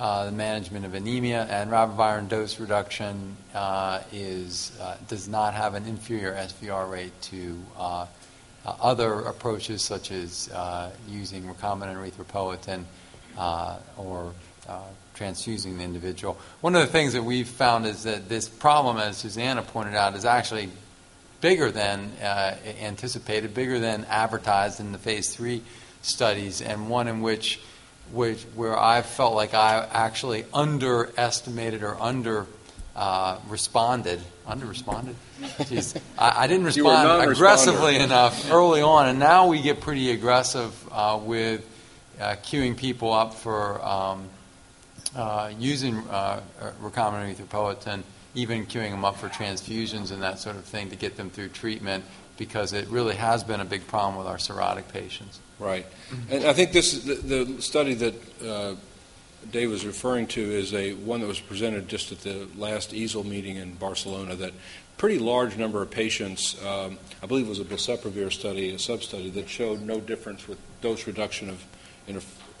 uh, 0.00 0.24
the 0.24 0.32
management 0.32 0.86
of 0.86 0.94
anemia, 0.94 1.46
and 1.50 1.70
ribavirin 1.70 2.26
dose 2.26 2.58
reduction 2.58 3.36
uh, 3.54 4.00
is 4.12 4.72
uh, 4.80 4.96
does 5.08 5.28
not 5.28 5.52
have 5.52 5.74
an 5.74 5.84
inferior 5.84 6.32
SVR 6.32 6.90
rate 6.90 7.12
to 7.20 7.58
uh, 7.76 8.06
uh, 8.64 8.74
other 8.80 9.20
approaches 9.20 9.82
such 9.82 10.10
as 10.10 10.48
using 11.06 11.42
recombinant 11.44 11.96
erythropoietin 11.96 12.84
or 13.98 14.32
transfusing 15.14 15.76
the 15.76 15.84
individual. 15.84 16.38
One 16.62 16.74
of 16.74 16.80
the 16.80 16.86
things 16.86 17.12
that 17.12 17.22
we've 17.22 17.46
found 17.46 17.84
is 17.84 18.04
that 18.04 18.26
this 18.26 18.48
problem, 18.48 18.96
as 18.96 19.18
Susanna 19.18 19.60
pointed 19.60 19.96
out, 19.96 20.14
is 20.14 20.24
actually 20.24 20.70
bigger 21.42 21.70
than 21.70 22.10
anticipated, 22.80 23.52
bigger 23.52 23.78
than 23.78 24.06
advertised 24.06 24.80
in 24.80 24.92
the 24.92 24.98
phase 24.98 25.34
three 25.34 25.62
studies, 26.00 26.62
and 26.62 26.88
one 26.88 27.06
in 27.06 27.20
which, 27.20 27.60
which 28.12 28.42
where 28.54 28.78
I 28.78 29.02
felt 29.02 29.34
like 29.34 29.54
I 29.54 29.86
actually 29.90 30.44
underestimated 30.52 31.82
or 31.82 32.00
under 32.00 32.46
uh, 32.96 33.38
responded. 33.48 34.20
Under 34.46 34.66
responded? 34.66 35.14
Jeez. 35.40 36.00
I, 36.18 36.44
I 36.44 36.46
didn't 36.46 36.76
You 36.76 36.84
were 36.84 36.92
a 36.92 37.26
respond 37.26 37.32
aggressively 37.32 37.96
enough 37.96 38.50
early 38.50 38.82
on, 38.82 39.08
and 39.08 39.18
now 39.18 39.46
we 39.46 39.62
get 39.62 39.80
pretty 39.80 40.10
aggressive 40.10 40.74
uh, 40.92 41.18
with 41.22 41.64
uh, 42.20 42.36
queuing 42.42 42.76
people 42.76 43.12
up 43.12 43.34
for 43.34 43.82
um, 43.84 44.28
uh, 45.16 45.50
using 45.58 45.96
uh, 46.10 46.40
uh, 46.60 46.70
recombinant 46.82 47.36
erythropoietin, 47.36 48.02
even 48.34 48.66
queuing 48.66 48.90
them 48.90 49.04
up 49.04 49.16
for 49.16 49.28
transfusions 49.28 50.10
and 50.12 50.22
that 50.22 50.38
sort 50.38 50.56
of 50.56 50.64
thing 50.64 50.90
to 50.90 50.96
get 50.96 51.16
them 51.16 51.30
through 51.30 51.48
treatment, 51.48 52.04
because 52.36 52.72
it 52.72 52.86
really 52.88 53.14
has 53.14 53.44
been 53.44 53.60
a 53.60 53.64
big 53.64 53.86
problem 53.86 54.16
with 54.16 54.26
our 54.26 54.36
cirrhotic 54.36 54.88
patients. 54.88 55.40
Right. 55.60 55.86
And 56.30 56.44
I 56.44 56.52
think 56.54 56.72
this 56.72 57.04
the, 57.04 57.14
the 57.14 57.62
study 57.62 57.94
that 57.94 58.14
uh, 58.42 58.74
Dave 59.52 59.70
was 59.70 59.86
referring 59.86 60.26
to 60.28 60.40
is 60.40 60.74
a 60.74 60.94
one 60.94 61.20
that 61.20 61.26
was 61.26 61.40
presented 61.40 61.86
just 61.86 62.10
at 62.12 62.20
the 62.20 62.48
last 62.56 62.92
EASL 62.92 63.24
meeting 63.24 63.56
in 63.56 63.74
Barcelona. 63.74 64.34
That 64.34 64.52
pretty 64.96 65.18
large 65.18 65.56
number 65.56 65.80
of 65.80 65.90
patients, 65.90 66.62
um, 66.64 66.98
I 67.22 67.26
believe 67.26 67.46
it 67.46 67.48
was 67.48 67.60
a 67.60 67.64
boceprevir 67.64 68.32
study, 68.32 68.74
a 68.74 68.78
sub-study 68.78 69.30
that 69.30 69.48
showed 69.48 69.80
no 69.80 69.98
difference 70.00 70.46
with 70.46 70.58
dose 70.82 71.06
reduction 71.06 71.48
of 71.48 71.64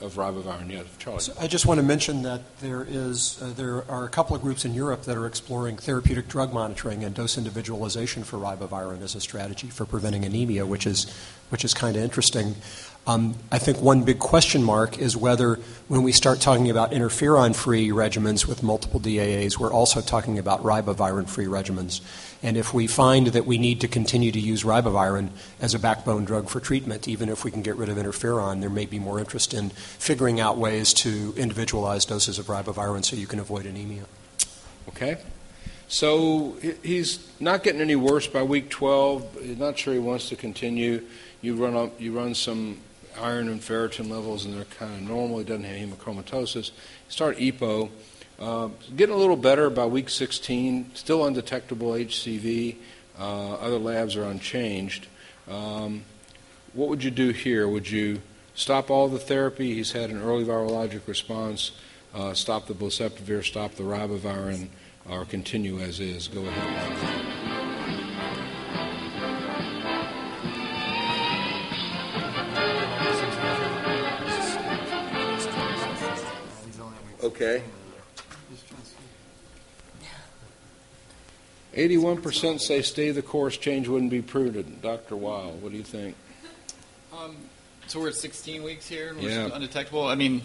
of 0.00 0.14
ribavirin. 0.14 0.70
Yeah, 0.70 0.82
Charlie. 0.98 1.20
So 1.20 1.32
I 1.40 1.46
just 1.46 1.66
want 1.66 1.78
to 1.78 1.86
mention 1.86 2.22
that 2.22 2.40
there 2.60 2.86
is 2.88 3.40
uh, 3.42 3.52
there 3.56 3.84
are 3.90 4.04
a 4.04 4.08
couple 4.08 4.34
of 4.34 4.42
groups 4.42 4.64
in 4.64 4.74
Europe 4.74 5.02
that 5.02 5.16
are 5.16 5.26
exploring 5.26 5.76
therapeutic 5.76 6.28
drug 6.28 6.52
monitoring 6.52 7.04
and 7.04 7.14
dose 7.14 7.36
individualization 7.36 8.24
for 8.24 8.38
ribavirin 8.38 9.02
as 9.02 9.14
a 9.14 9.20
strategy 9.20 9.68
for 9.68 9.84
preventing 9.84 10.24
anemia, 10.24 10.66
which 10.66 10.86
is 10.86 11.12
which 11.50 11.64
is 11.64 11.74
kind 11.74 11.96
of 11.96 12.02
interesting. 12.02 12.54
Um, 13.06 13.34
I 13.50 13.58
think 13.58 13.80
one 13.80 14.04
big 14.04 14.18
question 14.18 14.62
mark 14.62 14.98
is 14.98 15.16
whether, 15.16 15.58
when 15.88 16.02
we 16.02 16.12
start 16.12 16.40
talking 16.40 16.68
about 16.68 16.92
interferon-free 16.92 17.88
regimens 17.88 18.46
with 18.46 18.62
multiple 18.62 19.00
DAAs, 19.00 19.58
we're 19.58 19.72
also 19.72 20.02
talking 20.02 20.38
about 20.38 20.62
ribavirin-free 20.62 21.46
regimens. 21.46 22.02
And 22.42 22.56
if 22.56 22.74
we 22.74 22.86
find 22.86 23.28
that 23.28 23.46
we 23.46 23.56
need 23.58 23.80
to 23.80 23.88
continue 23.88 24.30
to 24.32 24.38
use 24.38 24.64
ribavirin 24.64 25.30
as 25.60 25.74
a 25.74 25.78
backbone 25.78 26.24
drug 26.24 26.48
for 26.48 26.60
treatment, 26.60 27.08
even 27.08 27.30
if 27.30 27.42
we 27.42 27.50
can 27.50 27.62
get 27.62 27.76
rid 27.76 27.88
of 27.88 27.96
interferon, 27.96 28.60
there 28.60 28.70
may 28.70 28.86
be 28.86 28.98
more 28.98 29.18
interest 29.18 29.54
in 29.54 29.72
figuring 29.98 30.40
out 30.40 30.58
ways 30.58 30.92
to 30.94 31.34
individualize 31.36 32.04
doses 32.04 32.38
of 32.38 32.46
ribavirin 32.46 33.04
so 33.04 33.16
you 33.16 33.26
can 33.26 33.38
avoid 33.38 33.66
anemia. 33.66 34.04
Okay. 34.88 35.18
So 35.88 36.56
he's 36.82 37.28
not 37.40 37.64
getting 37.64 37.80
any 37.80 37.96
worse 37.96 38.28
by 38.28 38.44
week 38.44 38.70
12. 38.70 39.38
He's 39.42 39.58
not 39.58 39.76
sure 39.76 39.92
he 39.92 39.98
wants 39.98 40.28
to 40.28 40.36
continue. 40.36 41.04
You 41.42 41.56
run 41.56 41.74
up, 41.74 42.00
you 42.00 42.12
run 42.12 42.34
some 42.34 42.78
iron 43.20 43.48
and 43.48 43.60
ferritin 43.60 44.08
levels, 44.08 44.44
and 44.44 44.54
they're 44.54 44.64
kind 44.64 44.94
of 44.94 45.02
normal. 45.02 45.38
He 45.38 45.44
doesn't 45.44 45.64
have 45.64 45.76
hemochromatosis. 45.76 46.70
Start 47.08 47.38
EPO. 47.38 47.90
Uh, 48.38 48.68
getting 48.96 49.14
a 49.14 49.18
little 49.18 49.36
better 49.36 49.68
by 49.68 49.84
week 49.84 50.08
16. 50.08 50.92
Still 50.94 51.26
undetectable 51.26 51.90
HCV. 51.90 52.76
Uh, 53.18 53.54
other 53.54 53.78
labs 53.78 54.16
are 54.16 54.24
unchanged. 54.24 55.08
Um, 55.48 56.04
what 56.72 56.88
would 56.88 57.02
you 57.02 57.10
do 57.10 57.30
here? 57.30 57.68
Would 57.68 57.90
you 57.90 58.22
stop 58.54 58.90
all 58.90 59.08
the 59.08 59.18
therapy? 59.18 59.74
He's 59.74 59.92
had 59.92 60.10
an 60.10 60.22
early 60.22 60.44
virologic 60.44 61.06
response. 61.06 61.72
Uh, 62.14 62.34
stop 62.34 62.66
the 62.66 62.74
boceprevir, 62.74 63.44
stop 63.44 63.74
the 63.74 63.84
ribavirin, 63.84 64.68
or 65.08 65.24
continue 65.24 65.78
as 65.78 66.00
is. 66.00 66.28
Go 66.28 66.40
ahead. 66.40 67.30
Okay. 77.22 77.62
81% 81.74 82.60
say 82.60 82.82
stay 82.82 83.10
the 83.10 83.22
course, 83.22 83.56
change 83.56 83.88
wouldn't 83.88 84.10
be 84.10 84.22
prudent. 84.22 84.82
Dr. 84.82 85.16
Weil, 85.16 85.52
what 85.60 85.70
do 85.70 85.78
you 85.78 85.84
think? 85.84 86.16
Um, 87.12 87.36
so 87.90 88.00
we're 88.00 88.08
at 88.08 88.14
16 88.14 88.62
weeks 88.62 88.86
here, 88.88 89.08
and 89.08 89.18
we're 89.20 89.30
Yeah. 89.30 89.48
undetectable. 89.52 90.06
I 90.06 90.14
mean, 90.14 90.42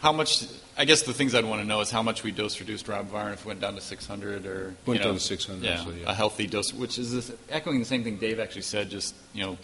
how 0.00 0.12
much? 0.12 0.44
I 0.76 0.84
guess 0.84 1.02
the 1.02 1.12
things 1.14 1.34
I'd 1.34 1.44
want 1.44 1.62
to 1.62 1.66
know 1.66 1.80
is 1.80 1.90
how 1.90 2.02
much 2.02 2.22
we 2.22 2.32
dose 2.32 2.58
reduced 2.60 2.86
ribavirin 2.86 3.32
if 3.32 3.44
we 3.44 3.50
went 3.50 3.60
down 3.60 3.74
to 3.76 3.80
600 3.80 4.46
or 4.46 4.74
Went 4.84 4.98
you 4.98 5.04
know, 5.04 5.10
down 5.12 5.14
to 5.14 5.20
600, 5.20 5.64
Yeah, 5.64 5.84
so, 5.84 5.90
yeah. 5.90 6.10
a 6.10 6.14
healthy 6.14 6.46
dose, 6.46 6.72
which 6.72 6.98
is 6.98 7.12
this, 7.12 7.32
echoing 7.50 7.78
the 7.78 7.84
same 7.84 8.04
thing 8.04 8.16
Dave 8.16 8.38
actually 8.40 8.62
said. 8.62 8.90
Just 8.90 9.14
you 9.32 9.42
know, 9.42 9.58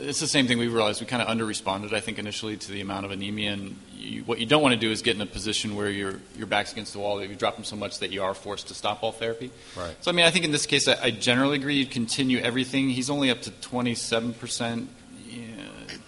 it's 0.00 0.20
the 0.20 0.26
same 0.26 0.46
thing 0.46 0.58
we 0.58 0.68
realized. 0.68 1.00
We 1.00 1.06
kind 1.06 1.22
of 1.22 1.28
under-responded, 1.28 1.94
I 1.94 2.00
think, 2.00 2.18
initially 2.18 2.56
to 2.56 2.72
the 2.72 2.80
amount 2.80 3.04
of 3.06 3.12
anemia, 3.12 3.52
and 3.52 3.76
you, 3.96 4.22
what 4.24 4.38
you 4.40 4.46
don't 4.46 4.62
want 4.62 4.74
to 4.74 4.80
do 4.80 4.90
is 4.90 5.00
get 5.00 5.14
in 5.16 5.22
a 5.22 5.26
position 5.26 5.74
where 5.76 5.90
your 5.90 6.20
your 6.36 6.46
back's 6.46 6.72
against 6.72 6.92
the 6.92 6.98
wall. 6.98 7.16
That 7.18 7.28
you 7.28 7.36
drop 7.36 7.54
them 7.56 7.64
so 7.64 7.76
much 7.76 7.98
that 8.00 8.10
you 8.10 8.22
are 8.22 8.34
forced 8.34 8.68
to 8.68 8.74
stop 8.74 9.02
all 9.02 9.12
therapy. 9.12 9.50
Right. 9.76 9.94
So 10.00 10.10
I 10.10 10.14
mean, 10.14 10.26
I 10.26 10.30
think 10.30 10.44
in 10.44 10.50
this 10.52 10.66
case, 10.66 10.88
I, 10.88 10.96
I 11.02 11.10
generally 11.10 11.56
agree. 11.56 11.76
You'd 11.76 11.90
continue 11.90 12.38
everything. 12.40 12.90
He's 12.90 13.08
only 13.10 13.30
up 13.30 13.42
to 13.42 13.50
27 13.50 14.34
percent. 14.34 14.88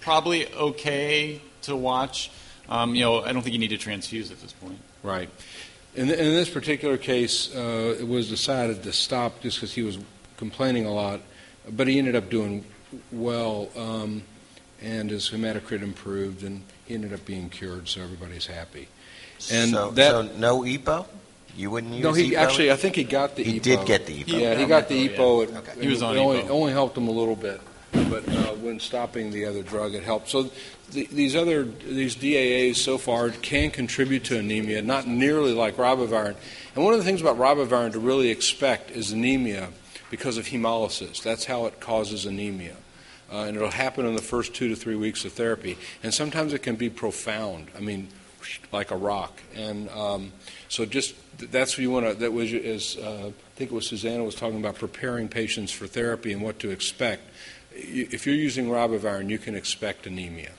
Probably 0.04 0.52
okay 0.52 1.40
to 1.62 1.74
watch. 1.74 2.30
Um, 2.68 2.94
you 2.94 3.02
know, 3.02 3.22
I 3.22 3.32
don't 3.32 3.42
think 3.42 3.54
you 3.54 3.58
need 3.58 3.68
to 3.68 3.78
transfuse 3.78 4.30
at 4.30 4.40
this 4.40 4.52
point. 4.52 4.78
Right. 5.02 5.30
In, 5.94 6.10
in 6.10 6.16
this 6.16 6.50
particular 6.50 6.96
case, 6.98 7.54
uh, 7.54 7.96
it 7.98 8.06
was 8.06 8.28
decided 8.28 8.82
to 8.82 8.92
stop 8.92 9.40
just 9.40 9.58
because 9.58 9.72
he 9.72 9.82
was 9.82 9.98
complaining 10.36 10.84
a 10.86 10.92
lot, 10.92 11.20
but 11.70 11.86
he 11.88 11.98
ended 11.98 12.16
up 12.16 12.28
doing 12.28 12.64
well, 13.12 13.70
um, 13.76 14.22
and 14.82 15.08
his 15.10 15.30
hematocrit 15.30 15.82
improved, 15.82 16.42
and 16.42 16.62
he 16.84 16.94
ended 16.94 17.12
up 17.14 17.24
being 17.24 17.48
cured, 17.48 17.88
so 17.88 18.02
everybody's 18.02 18.46
happy. 18.46 18.88
And 19.50 19.70
so, 19.70 19.90
that- 19.92 20.10
so 20.10 20.22
no 20.36 20.62
EPO? 20.64 21.06
You 21.56 21.70
wouldn't 21.70 21.94
use 21.94 22.02
No, 22.02 22.12
he 22.12 22.32
EPO? 22.32 22.36
actually, 22.36 22.72
I 22.72 22.76
think 22.76 22.96
he 22.96 23.04
got 23.04 23.36
the 23.36 23.42
EPO. 23.44 23.46
He 23.46 23.60
EPO. 23.60 23.62
did 23.62 23.86
get 23.86 24.06
the 24.06 24.24
EPO. 24.24 24.40
Yeah, 24.40 24.54
he 24.58 24.66
got 24.66 24.88
the 24.88 24.96
Yeah. 24.96 25.08
EPO. 25.10 25.42
It, 25.44 25.50
Okay. 25.56 25.80
He 25.80 25.88
was 25.88 26.02
it 26.02 26.04
on 26.04 26.16
only, 26.18 26.38
EPO. 26.42 26.50
only 26.50 26.72
helped 26.72 26.98
him 26.98 27.06
a 27.06 27.12
little 27.12 27.36
bit, 27.36 27.60
but 28.10 28.28
uh, 28.28 28.54
when 28.54 28.80
stopping 28.80 29.30
the 29.30 29.44
other 29.44 29.62
drug, 29.62 29.94
it 29.94 30.02
helps. 30.02 30.32
So 30.32 30.50
the, 30.92 31.06
these 31.10 31.36
other 31.36 31.64
these 31.64 32.16
DAAs 32.16 32.76
so 32.76 32.98
far 32.98 33.30
can 33.30 33.70
contribute 33.70 34.24
to 34.24 34.38
anemia, 34.38 34.82
not 34.82 35.06
nearly 35.06 35.52
like 35.52 35.76
ribavirin. 35.76 36.36
And 36.74 36.84
one 36.84 36.92
of 36.92 36.98
the 36.98 37.04
things 37.04 37.20
about 37.20 37.38
ribavirin 37.38 37.92
to 37.92 38.00
really 38.00 38.30
expect 38.30 38.90
is 38.90 39.12
anemia 39.12 39.70
because 40.10 40.36
of 40.36 40.46
hemolysis. 40.46 41.22
That's 41.22 41.44
how 41.44 41.66
it 41.66 41.80
causes 41.80 42.26
anemia. 42.26 42.76
Uh, 43.32 43.44
and 43.44 43.56
it'll 43.56 43.70
happen 43.70 44.06
in 44.06 44.14
the 44.14 44.22
first 44.22 44.54
two 44.54 44.68
to 44.68 44.76
three 44.76 44.96
weeks 44.96 45.24
of 45.24 45.32
therapy. 45.32 45.78
And 46.02 46.12
sometimes 46.12 46.52
it 46.52 46.62
can 46.62 46.76
be 46.76 46.90
profound. 46.90 47.68
I 47.76 47.80
mean, 47.80 48.08
like 48.72 48.90
a 48.90 48.96
rock. 48.96 49.40
And 49.54 49.88
um, 49.90 50.32
so 50.68 50.84
just 50.84 51.14
that's 51.38 51.76
what 51.76 51.82
you 51.82 51.90
want 51.90 52.06
to. 52.06 52.14
That 52.14 52.32
was 52.32 52.52
as 52.52 52.96
uh, 52.96 53.28
I 53.28 53.56
think 53.56 53.70
it 53.70 53.74
was 53.74 53.86
Susanna 53.86 54.24
was 54.24 54.34
talking 54.34 54.58
about 54.58 54.76
preparing 54.76 55.28
patients 55.28 55.72
for 55.72 55.86
therapy 55.86 56.32
and 56.32 56.42
what 56.42 56.58
to 56.60 56.70
expect. 56.70 57.22
If 57.74 58.26
you're 58.26 58.34
using 58.34 58.66
ribavirin, 58.66 59.28
you 59.28 59.38
can 59.38 59.54
expect 59.54 60.06
anemia. 60.06 60.52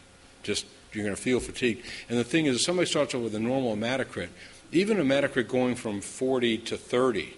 Just 0.44 0.66
you're 0.94 1.04
going 1.04 1.16
to 1.16 1.22
feel 1.22 1.40
fatigued. 1.40 1.86
And 2.10 2.18
the 2.18 2.24
thing 2.24 2.46
is, 2.46 2.58
if 2.58 2.62
somebody 2.62 2.88
starts 2.88 3.14
off 3.14 3.22
with 3.22 3.36
a 3.36 3.40
normal 3.40 3.76
hematocrit, 3.76 4.30
even 4.72 5.00
a 5.00 5.04
hematocrit 5.04 5.48
going 5.48 5.76
from 5.76 6.02
40 6.02 6.58
to 6.60 6.78
30 6.78 7.38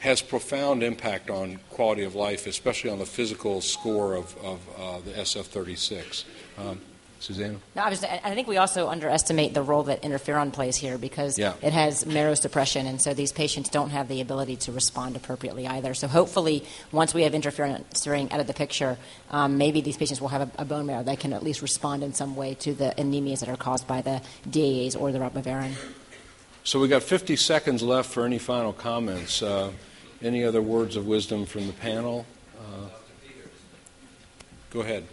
has 0.00 0.22
profound 0.22 0.82
impact 0.82 1.28
on 1.28 1.60
quality 1.68 2.02
of 2.04 2.14
life, 2.14 2.46
especially 2.46 2.90
on 2.90 2.98
the 2.98 3.06
physical 3.06 3.60
score 3.60 4.14
of, 4.14 4.36
of 4.38 4.60
uh, 4.78 5.00
the 5.00 5.12
SF36. 5.12 6.24
Um, 6.58 6.80
Susanna? 7.20 7.58
No, 7.76 7.82
I, 7.82 7.90
was, 7.90 8.02
I 8.02 8.34
think 8.34 8.48
we 8.48 8.56
also 8.56 8.88
underestimate 8.88 9.52
the 9.52 9.62
role 9.62 9.82
that 9.84 10.02
interferon 10.02 10.52
plays 10.52 10.76
here 10.76 10.96
because 10.96 11.38
Yeah. 11.38 11.52
it 11.62 11.72
has 11.74 12.06
marrow 12.06 12.34
suppression, 12.34 12.86
and 12.86 13.00
so 13.00 13.12
these 13.14 13.30
patients 13.30 13.68
don't 13.68 13.90
have 13.90 14.08
the 14.08 14.20
ability 14.22 14.56
to 14.56 14.72
respond 14.72 15.16
appropriately 15.16 15.66
either. 15.68 15.92
So 15.92 16.08
hopefully, 16.08 16.64
once 16.92 17.12
we 17.12 17.22
have 17.24 17.32
interferon 17.34 17.84
stirring 17.94 18.32
out 18.32 18.40
of 18.40 18.46
the 18.46 18.54
picture, 18.54 18.96
um, 19.30 19.58
maybe 19.58 19.82
these 19.82 19.98
patients 19.98 20.20
will 20.20 20.28
have 20.28 20.42
a, 20.58 20.62
a 20.62 20.64
bone 20.64 20.86
marrow 20.86 21.02
that 21.02 21.20
can 21.20 21.32
at 21.34 21.42
least 21.42 21.60
respond 21.62 22.02
in 22.02 22.14
some 22.14 22.36
way 22.36 22.54
to 22.54 22.72
the 22.72 22.94
anemias 22.96 23.40
that 23.40 23.50
are 23.50 23.56
caused 23.56 23.86
by 23.86 24.00
the 24.00 24.22
DAAs 24.48 24.98
or 24.98 25.12
the 25.12 25.18
ribavirin. 25.18 25.72
So 26.64 26.80
we've 26.80 26.90
got 26.90 27.02
50 27.02 27.36
seconds 27.36 27.82
left 27.82 28.10
for 28.10 28.24
any 28.24 28.38
final 28.38 28.72
comments. 28.72 29.42
Uh, 29.42 29.72
any 30.22 30.42
other 30.44 30.62
words 30.62 30.96
of 30.96 31.06
wisdom 31.06 31.44
from 31.46 31.66
the 31.66 31.72
panel? 31.74 32.24
Uh, 32.58 32.88
go 34.70 34.80
ahead. 34.80 35.04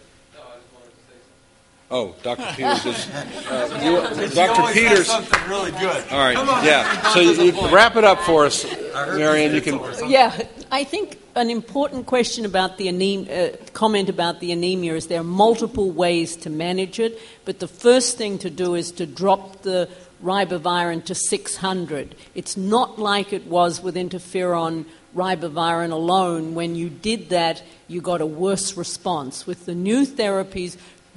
Oh, 1.90 2.14
Dr. 2.22 2.42
Peters 2.56 2.84
is. 2.84 3.08
Uh, 3.08 3.80
you, 4.20 4.28
Dr. 4.34 4.72
Peters. 4.72 5.06
something 5.06 5.48
really 5.48 5.70
good. 5.72 6.04
All 6.10 6.18
right. 6.18 6.36
Yeah. 6.64 7.12
So 7.12 7.20
you, 7.20 7.32
you 7.42 7.68
wrap 7.74 7.96
it 7.96 8.04
up 8.04 8.20
for 8.20 8.44
us, 8.44 8.66
Marion. 8.94 9.54
You 9.54 9.60
can. 9.62 9.80
Yeah, 10.08 10.38
I 10.70 10.84
think 10.84 11.18
an 11.34 11.48
important 11.50 12.06
question 12.06 12.44
about 12.44 12.76
the 12.76 12.88
anemia, 12.88 13.52
uh, 13.52 13.56
comment 13.72 14.08
about 14.08 14.40
the 14.40 14.52
anemia 14.52 14.94
is 14.96 15.06
there 15.06 15.20
are 15.20 15.24
multiple 15.24 15.90
ways 15.90 16.36
to 16.36 16.50
manage 16.50 16.98
it, 16.98 17.18
but 17.44 17.60
the 17.60 17.68
first 17.68 18.18
thing 18.18 18.38
to 18.38 18.50
do 18.50 18.74
is 18.74 18.90
to 18.92 19.06
drop 19.06 19.62
the 19.62 19.88
ribavirin 20.22 21.04
to 21.04 21.14
600. 21.14 22.14
It's 22.34 22.56
not 22.56 22.98
like 22.98 23.32
it 23.32 23.46
was 23.46 23.80
with 23.80 23.94
interferon 23.94 24.84
ribavirin 25.14 25.92
alone. 25.92 26.54
When 26.54 26.74
you 26.74 26.88
did 26.88 27.30
that, 27.30 27.62
you 27.86 28.00
got 28.00 28.20
a 28.20 28.26
worse 28.26 28.76
response. 28.76 29.46
With 29.46 29.64
the 29.64 29.74
new 29.74 30.04
therapies, 30.04 30.76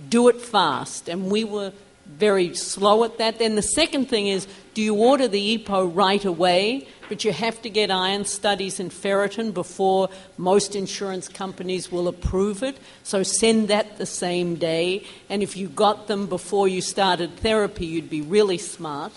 do 0.09 0.27
it 0.27 0.41
fast. 0.41 1.09
And 1.09 1.31
we 1.31 1.43
were 1.43 1.73
very 2.05 2.53
slow 2.55 3.03
at 3.03 3.17
that. 3.17 3.39
Then 3.39 3.55
the 3.55 3.61
second 3.61 4.09
thing 4.09 4.27
is 4.27 4.47
do 4.73 4.81
you 4.81 4.95
order 4.95 5.27
the 5.27 5.57
EPO 5.57 5.95
right 5.95 6.23
away? 6.23 6.87
But 7.09 7.25
you 7.25 7.33
have 7.33 7.61
to 7.63 7.69
get 7.69 7.91
iron 7.91 8.23
studies 8.23 8.79
and 8.79 8.89
ferritin 8.89 9.53
before 9.53 10.09
most 10.37 10.75
insurance 10.75 11.27
companies 11.27 11.91
will 11.91 12.07
approve 12.07 12.63
it. 12.63 12.77
So 13.03 13.21
send 13.23 13.67
that 13.67 13.97
the 13.97 14.05
same 14.05 14.55
day. 14.55 15.05
And 15.29 15.43
if 15.43 15.57
you 15.57 15.67
got 15.67 16.07
them 16.07 16.27
before 16.27 16.69
you 16.69 16.81
started 16.81 17.35
therapy, 17.37 17.85
you'd 17.85 18.09
be 18.09 18.21
really 18.21 18.57
smart. 18.57 19.11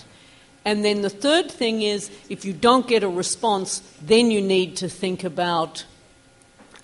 And 0.64 0.85
then 0.85 1.03
the 1.03 1.11
third 1.11 1.51
thing 1.51 1.82
is 1.82 2.11
if 2.28 2.45
you 2.45 2.53
don't 2.53 2.89
get 2.89 3.03
a 3.05 3.09
response, 3.09 3.80
then 4.03 4.30
you 4.30 4.41
need 4.41 4.76
to 4.78 4.89
think 4.89 5.22
about 5.22 5.85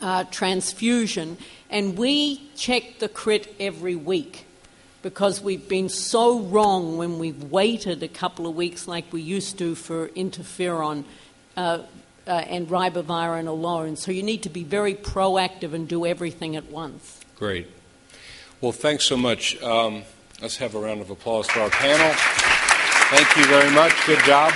uh, 0.01 0.25
transfusion. 0.25 1.39
And 1.71 1.97
we 1.97 2.43
check 2.57 2.99
the 2.99 3.09
crit 3.09 3.55
every 3.61 3.95
week 3.95 4.45
because 5.03 5.41
we've 5.41 5.69
been 5.69 5.89
so 5.89 6.41
wrong 6.41 6.99
when 6.99 7.19
we've 7.19 7.45
waited 7.45 8.03
a 8.03 8.09
couple 8.09 8.47
of 8.47 8.55
weeks 8.55 8.87
like 8.89 9.13
we 9.13 9.23
used 9.23 9.57
to 9.59 9.75
for 9.75 10.09
interferon 10.09 11.05
uh, 11.57 11.79
uh, 12.27 12.31
and 12.31 12.69
ribavirin 12.69 13.47
alone. 13.47 13.97
So 13.97 14.11
you 14.11 14.23
need 14.23 14.43
to 14.43 14.51
be 14.51 14.65
very 14.65 14.95
proactive 14.95 15.73
and 15.73 15.89
do 15.89 16.05
everything 16.05 16.57
at 16.57 16.71
once. 16.71 17.21
Great. 17.37 17.69
Well, 18.61 18.73
thanks 18.73 19.05
so 19.05 19.17
much. 19.17 19.61
Um, 19.63 20.03
let's 20.43 20.57
have 20.59 20.75
a 20.75 20.81
round 20.81 21.01
of 21.01 21.11
applause 21.11 21.47
for 21.47 21.61
our 21.61 21.71
panel. 21.71 22.13
Thank 23.11 23.37
you 23.37 23.45
very 23.47 23.71
much. 23.71 23.95
Good 24.07 24.23
job. 24.25 24.53